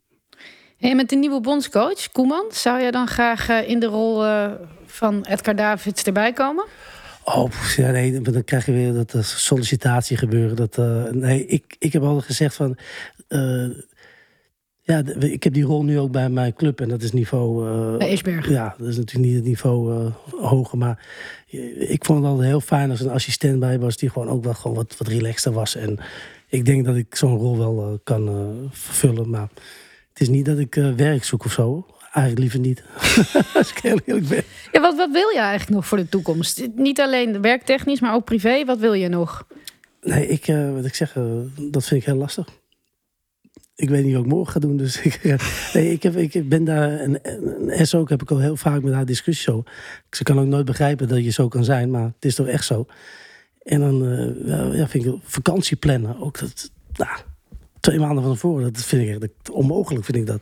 En 0.90 0.96
met 0.96 1.10
de 1.10 1.16
nieuwe 1.16 1.42
bondscoach, 1.42 2.12
Koeman, 2.12 2.46
zou 2.52 2.82
jij 2.82 2.92
dan 2.92 3.08
graag 3.08 3.50
eh, 3.50 3.70
in 3.70 3.80
de 3.80 3.86
rol 3.86 4.26
eh, 4.26 4.52
van 4.86 5.26
Edgar 5.26 5.56
Davids 5.56 6.04
erbij 6.04 6.34
komen? 6.34 6.66
Oh, 7.24 7.52
ja, 7.76 7.92
nee, 7.92 8.22
dan 8.22 8.44
krijg 8.44 8.66
je 8.66 8.72
weer 8.72 8.94
dat 8.94 9.14
er 9.14 9.24
sollicitatie 9.24 10.18
gebeuren. 10.18 10.56
Dat, 10.56 10.78
eh, 10.78 11.04
nee, 11.12 11.46
ik, 11.46 11.76
ik 11.80 11.94
heb 11.94 12.04
altijd 12.04 12.26
gezegd 12.26 12.56
van... 12.56 12.78
eh, 13.28 13.66
ja, 14.82 15.04
ik 15.20 15.44
heb 15.44 15.54
die 15.54 15.64
rol 15.64 15.84
nu 15.84 16.00
ook 16.00 16.12
bij 16.12 16.30
mijn 16.30 16.54
club. 16.54 16.82
En 16.82 16.90
dat 16.90 17.02
is 17.02 17.12
niveau... 17.12 17.70
eh, 18.00 18.22
Bij. 18.24 18.42
Ja, 18.48 18.76
dat 18.78 18.88
is 18.88 18.98
natuurlijk 18.98 19.26
niet 19.26 19.36
het 19.36 19.46
niveau 19.46 19.94
eh, 19.94 20.12
hoger. 20.50 20.78
Maar 20.78 21.06
ik 21.78 22.06
vond 22.06 22.20
het 22.20 22.28
altijd 22.28 22.48
heel 22.48 22.62
fijn 22.62 22.90
als 22.90 23.00
een 23.00 23.10
assistent 23.10 23.60
bij 23.60 23.80
was... 23.80 23.98
die 23.98 24.10
gewoon 24.10 24.30
ook 24.30 24.44
wel 24.44 24.54
gewoon 24.54 24.78
wat, 24.78 24.96
wat 24.98 25.08
relaxter 25.08 25.52
was. 25.52 25.76
En 25.76 25.98
ik 26.50 26.66
denk 26.66 26.86
dat 26.86 26.96
ik 26.96 27.16
zo'n 27.16 27.38
rol 27.38 27.58
wel 27.58 27.84
eh, 27.84 27.98
kan 28.04 28.28
eh, 28.28 28.70
vervullen. 28.72 29.30
Maar 29.30 29.48
is 30.24 30.30
niet 30.30 30.46
dat 30.46 30.60
ik 30.60 30.76
eh, 30.76 30.92
werk 30.92 31.24
zoek 31.24 31.46
of 31.46 31.52
zo. 31.52 31.86
Eigenlijk 32.12 32.40
liever 32.40 32.60
niet. 32.60 32.84
als 33.60 33.72
ik 33.72 33.78
heel 33.82 34.00
eerlijk 34.06 34.28
ben. 34.28 34.44
Ja, 34.72 34.82
wat, 34.82 34.96
wat 34.96 35.12
wil 35.12 35.30
je 35.30 35.40
eigenlijk 35.40 35.70
nog 35.70 35.88
voor 35.88 35.98
de 35.98 36.10
toekomst? 36.10 36.68
Niet 36.76 37.00
alleen 37.00 37.42
werktechnisch, 37.42 38.00
maar 38.00 38.14
ook 38.14 38.26
privé. 38.26 38.66
Wat 38.66 38.80
wil 38.80 38.94
je 38.94 39.10
nog? 39.10 39.48
Nee, 40.02 40.28
ik, 40.28 40.48
eh, 40.48 40.74
wat 40.74 40.86
ik 40.86 40.96
zeg, 40.96 41.16
eh, 41.16 41.24
dat 41.72 41.86
vind 41.86 42.02
ik 42.02 42.06
heel 42.06 42.16
lastig. 42.16 42.48
Ik 43.76 43.90
weet 43.90 44.04
niet 44.04 44.14
wat 44.14 44.24
ik 44.24 44.30
morgen 44.30 44.54
ga 44.54 44.60
doen. 44.60 44.78
Dus 44.78 45.02
ik, 45.08 45.38
nee, 45.74 45.92
ik, 45.92 46.04
heb, 46.04 46.16
ik 46.16 46.50
ben 46.50 46.64
daar. 46.64 47.00
En, 47.00 47.24
en 47.70 47.88
S 47.88 47.96
ook 47.96 48.10
heb 48.10 48.22
ik 48.22 48.32
al 48.32 48.40
heel 48.40 48.56
vaak 48.56 48.82
met 48.82 48.94
haar 48.94 49.06
discussie 49.06 49.52
zo. 49.52 49.64
Ze 50.10 50.24
kan 50.24 50.40
ook 50.40 50.48
nooit 50.48 50.66
begrijpen 50.66 51.08
dat 51.08 51.24
je 51.24 51.30
zo 51.30 51.48
kan 51.48 51.64
zijn, 51.64 51.92
maar 51.92 52.04
het 52.16 52.26
is 52.26 52.36
toch 52.36 52.48
echt 52.48 52.66
zo. 52.66 52.86
En 53.64 53.80
dan 53.80 54.04
ja, 54.76 54.88
vind 54.88 55.06
ik 55.06 55.14
vakantie 55.24 55.78
plannen. 55.78 56.20
Ook 56.20 56.40
dat, 56.40 56.72
nou, 56.94 57.18
twee 57.84 58.00
maanden 58.00 58.24
van 58.24 58.34
tevoren, 58.34 58.74
dat 58.74 58.84
vind 58.84 59.10
ik 59.10 59.24
echt 59.24 59.50
onmogelijk, 59.50 60.06
vind 60.06 60.18
ik 60.18 60.26
dat. 60.26 60.42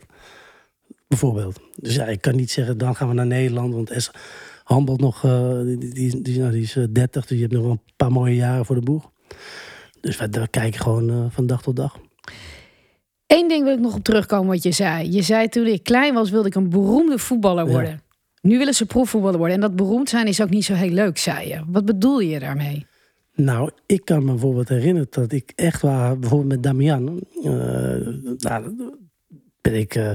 Bijvoorbeeld. 1.07 1.59
Dus 1.75 1.95
ja, 1.95 2.05
ik 2.05 2.21
kan 2.21 2.35
niet 2.35 2.51
zeggen, 2.51 2.77
dan 2.77 2.95
gaan 2.95 3.07
we 3.07 3.13
naar 3.13 3.25
Nederland. 3.25 3.73
Want 3.73 3.89
es 3.89 4.11
handelt 4.63 4.99
nog, 4.99 5.23
uh, 5.23 5.61
die, 5.61 5.77
die, 5.77 6.21
die, 6.21 6.39
nou, 6.39 6.51
die 6.51 6.61
is 6.61 6.77
30, 6.89 7.25
dus 7.25 7.37
je 7.37 7.43
hebt 7.43 7.53
nog 7.53 7.65
een 7.65 7.81
paar 7.95 8.11
mooie 8.11 8.35
jaren 8.35 8.65
voor 8.65 8.75
de 8.75 8.81
boeg. 8.81 9.11
Dus 10.01 10.17
we, 10.17 10.27
we 10.29 10.47
kijken 10.47 10.79
gewoon 10.79 11.09
uh, 11.09 11.25
van 11.29 11.47
dag 11.47 11.61
tot 11.61 11.75
dag. 11.75 11.99
Eén 13.27 13.47
ding 13.47 13.63
wil 13.63 13.73
ik 13.73 13.79
nog 13.79 13.95
op 13.95 14.03
terugkomen 14.03 14.47
wat 14.47 14.63
je 14.63 14.71
zei. 14.71 15.11
Je 15.11 15.21
zei 15.21 15.47
toen 15.47 15.65
ik 15.65 15.83
klein 15.83 16.13
was, 16.13 16.29
wilde 16.29 16.47
ik 16.47 16.55
een 16.55 16.69
beroemde 16.69 17.17
voetballer 17.17 17.67
worden. 17.67 17.91
Ja. 17.91 17.99
Nu 18.41 18.57
willen 18.57 18.73
ze 18.73 18.85
proefvoetballer 18.85 19.37
worden. 19.37 19.55
En 19.55 19.61
dat 19.61 19.75
beroemd 19.75 20.09
zijn 20.09 20.27
is 20.27 20.41
ook 20.41 20.49
niet 20.49 20.65
zo 20.65 20.73
heel 20.73 20.89
leuk, 20.89 21.17
zei 21.17 21.47
je. 21.47 21.63
Wat 21.67 21.85
bedoel 21.85 22.19
je 22.19 22.39
daarmee? 22.39 22.85
Nou, 23.43 23.69
ik 23.85 24.05
kan 24.05 24.25
me 24.25 24.31
bijvoorbeeld 24.31 24.69
herinneren 24.69 25.07
dat 25.09 25.31
ik 25.31 25.51
echt 25.55 25.81
waar, 25.81 26.19
bijvoorbeeld 26.19 26.49
met 26.49 26.63
Damian, 26.63 27.21
uh, 27.43 28.07
nou, 28.37 28.75
ben 29.61 29.75
ik, 29.75 29.95
uh, 29.95 30.09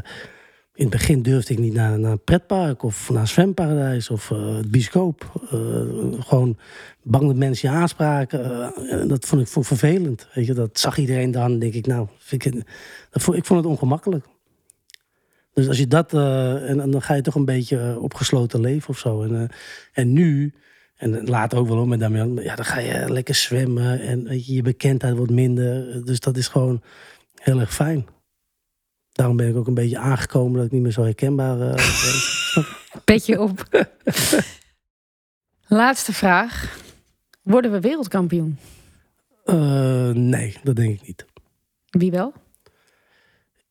in 0.74 0.84
het 0.84 0.90
begin 0.90 1.22
durfde 1.22 1.52
ik 1.52 1.58
niet 1.58 1.72
naar, 1.72 1.98
naar 1.98 2.10
een 2.10 2.24
pretpark 2.24 2.82
of 2.82 3.10
naar 3.10 3.20
een 3.20 3.28
zwemparadijs 3.28 4.10
of 4.10 4.30
uh, 4.30 4.56
het 4.56 4.70
bioscoop. 4.70 5.46
gewoon 6.18 6.58
bang 7.02 7.26
dat 7.26 7.36
mensen 7.36 7.70
je 7.70 7.76
aanspraken. 7.76 8.72
dat 9.08 9.24
vond 9.24 9.42
ik, 9.42 9.64
vervelend. 9.64 10.28
Weet 10.34 10.46
je, 10.46 10.54
dat 10.54 10.78
zag 10.78 10.98
iedereen 10.98 11.30
dan, 11.30 11.58
denk 11.58 11.74
ik, 11.74 11.86
nou, 11.86 12.08
ik, 12.30 12.62
vond, 13.10 13.36
ik 13.36 13.44
vond 13.44 13.60
het 13.60 13.72
ongemakkelijk. 13.72 14.26
Dus 15.52 15.68
als 15.68 15.78
je 15.78 15.86
dat, 15.86 16.12
en, 16.12 16.80
en, 16.80 16.90
dan 16.90 17.02
ga 17.02 17.14
je 17.14 17.22
toch 17.22 17.34
een 17.34 17.44
beetje 17.44 17.98
opgesloten 18.00 18.60
leven 18.60 18.88
of 18.88 18.98
zo. 18.98 19.22
En, 19.22 19.48
en 19.92 20.12
nu 20.12 20.54
en 20.96 21.28
later 21.28 21.58
ook 21.58 21.68
wel 21.68 21.78
om 21.80 21.88
met 21.88 22.00
Damian. 22.00 22.34
Ja, 22.34 22.54
dan 22.54 22.64
ga 22.64 22.78
je 22.78 23.12
lekker 23.12 23.34
zwemmen 23.34 24.00
en 24.00 24.24
weet 24.24 24.46
je, 24.46 24.54
je 24.54 24.62
bekendheid 24.62 25.16
wordt 25.16 25.32
minder. 25.32 26.04
Dus 26.04 26.20
dat 26.20 26.36
is 26.36 26.48
gewoon 26.48 26.82
heel 27.34 27.60
erg 27.60 27.74
fijn. 27.74 28.06
Daarom 29.12 29.36
ben 29.36 29.48
ik 29.48 29.56
ook 29.56 29.66
een 29.66 29.74
beetje 29.74 29.98
aangekomen 29.98 30.56
dat 30.56 30.66
ik 30.66 30.72
niet 30.72 30.82
meer 30.82 30.92
zo 30.92 31.02
herkenbaar 31.02 31.58
uh, 31.58 31.74
ben. 31.74 32.66
Petje 33.04 33.40
op. 33.40 33.68
Laatste 35.66 36.12
vraag. 36.12 36.78
Worden 37.42 37.72
we 37.72 37.80
wereldkampioen? 37.80 38.58
Uh, 39.44 40.10
nee, 40.10 40.56
dat 40.62 40.76
denk 40.76 41.00
ik 41.00 41.06
niet. 41.06 41.24
Wie 41.90 42.10
wel? 42.10 42.32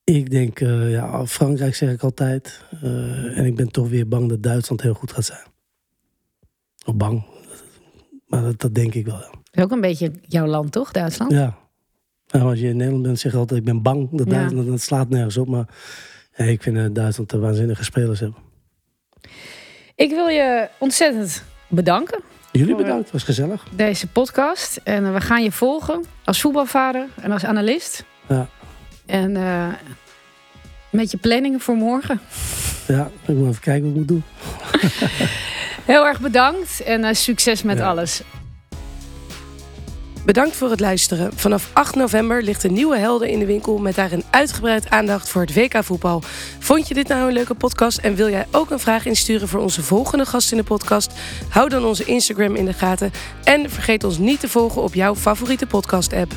Ik 0.04 0.30
denk, 0.30 0.60
uh, 0.60 0.92
ja, 0.92 1.28
Frankrijk 1.28 1.76
zeg 1.76 1.92
ik 1.92 2.02
altijd. 2.02 2.64
en 2.82 3.46
ik 3.46 3.56
ben 3.56 3.72
toch 3.72 3.90
weer 3.90 4.08
bang 4.08 4.30
dat 4.30 4.44
Duitsland 4.44 4.82
heel 4.82 4.94
goed 4.94 5.12
gaat 5.12 5.26
zijn. 5.26 5.54
Of 6.86 6.96
bang. 6.96 7.24
Maar 8.26 8.42
dat, 8.42 8.62
dat, 8.62 8.76
denk 8.76 8.94
ik 8.94 9.06
wel. 9.06 9.18
Ja. 9.18 9.30
is 9.52 9.64
ook 9.64 9.72
een 9.72 9.82
beetje 9.82 10.12
jouw 10.22 10.46
land, 10.46 10.72
toch, 10.72 10.92
Duitsland? 10.92 11.32
Ja. 11.32 11.58
Nou, 12.28 12.50
als 12.50 12.60
je 12.60 12.68
in 12.68 12.78
Nederland 12.78 13.04
bent, 13.04 13.20
zeg 13.20 13.32
je 13.32 13.38
altijd: 13.38 13.60
ik 13.60 13.66
ben 13.66 13.82
bang. 13.82 14.10
Dat, 14.12 14.28
ja. 14.28 14.34
Duitsland, 14.34 14.68
dat 14.68 14.82
slaat 14.82 15.10
nergens 15.10 15.38
op. 15.38 15.48
Maar 15.48 15.68
ja, 16.36 16.46
ik 16.46 16.62
vind 16.62 16.78
uh, 16.78 16.86
Duitsland 16.92 17.32
een 17.32 17.40
waanzinnige 17.40 17.84
spelers 17.84 18.20
hebben. 18.20 18.40
Ik 19.96 20.10
wil 20.10 20.28
je 20.28 20.70
ontzettend 20.78 21.44
bedanken. 21.68 22.20
Jullie 22.52 22.76
bedankt, 22.76 23.04
het 23.04 23.12
was 23.12 23.24
gezellig. 23.24 23.68
Deze 23.76 24.08
podcast. 24.08 24.80
En 24.84 25.14
we 25.14 25.22
gaan 25.22 25.44
je 25.44 25.52
volgen 25.52 26.04
als 26.24 26.42
voetbalvader 26.42 27.08
en 27.22 27.32
als 27.32 27.46
analist. 27.46 28.06
Ja. 28.28 28.48
En 29.06 29.32
uh, 29.36 29.68
met 30.90 31.12
je 31.12 31.18
planningen 31.18 31.60
voor 31.60 31.76
morgen. 31.76 32.20
Ja, 32.88 33.10
ik 33.26 33.36
moet 33.36 33.48
even 33.50 33.62
kijken 33.62 33.84
wat 33.84 33.92
ik 33.92 33.98
moet 33.98 34.08
doen. 34.08 34.24
Heel 35.86 36.06
erg 36.06 36.20
bedankt 36.20 36.84
en 36.84 37.04
uh, 37.04 37.10
succes 37.12 37.64
met 37.64 37.78
ja. 37.78 37.90
alles. 37.90 38.22
Bedankt 40.26 40.56
voor 40.56 40.70
het 40.70 40.80
luisteren. 40.80 41.32
Vanaf 41.36 41.70
8 41.74 41.96
november 41.96 42.44
ligt 42.44 42.64
een 42.64 42.74
nieuwe 42.74 42.98
Helden 42.98 43.30
in 43.30 43.40
de 43.40 43.46
winkel 43.46 43.78
met 43.78 43.96
daarin 43.96 44.24
uitgebreid 44.30 44.90
aandacht 44.90 45.30
voor 45.30 45.42
het 45.42 45.54
WK 45.54 45.84
voetbal. 45.84 46.22
Vond 46.60 46.88
je 46.88 46.94
dit 46.94 47.08
nou 47.08 47.28
een 47.28 47.34
leuke 47.34 47.54
podcast 47.54 47.98
en 47.98 48.16
wil 48.16 48.30
jij 48.30 48.46
ook 48.52 48.72
een 48.72 48.80
vraag 48.80 49.06
insturen 49.06 49.48
voor 49.48 49.60
onze 49.60 49.84
volgende 49.84 50.26
gast 50.26 50.52
in 50.52 50.58
de 50.58 50.64
podcast? 50.64 51.12
Hou 51.50 51.70
dan 51.70 51.86
onze 51.86 52.06
Instagram 52.06 52.56
in 52.56 52.66
de 52.66 52.74
gaten 52.74 53.12
en 53.44 53.70
vergeet 53.70 54.04
ons 54.04 54.18
niet 54.18 54.40
te 54.40 54.50
volgen 54.50 54.82
op 54.82 54.94
jouw 54.94 55.16
favoriete 55.16 55.66
podcast 55.66 56.14
app. 56.14 56.34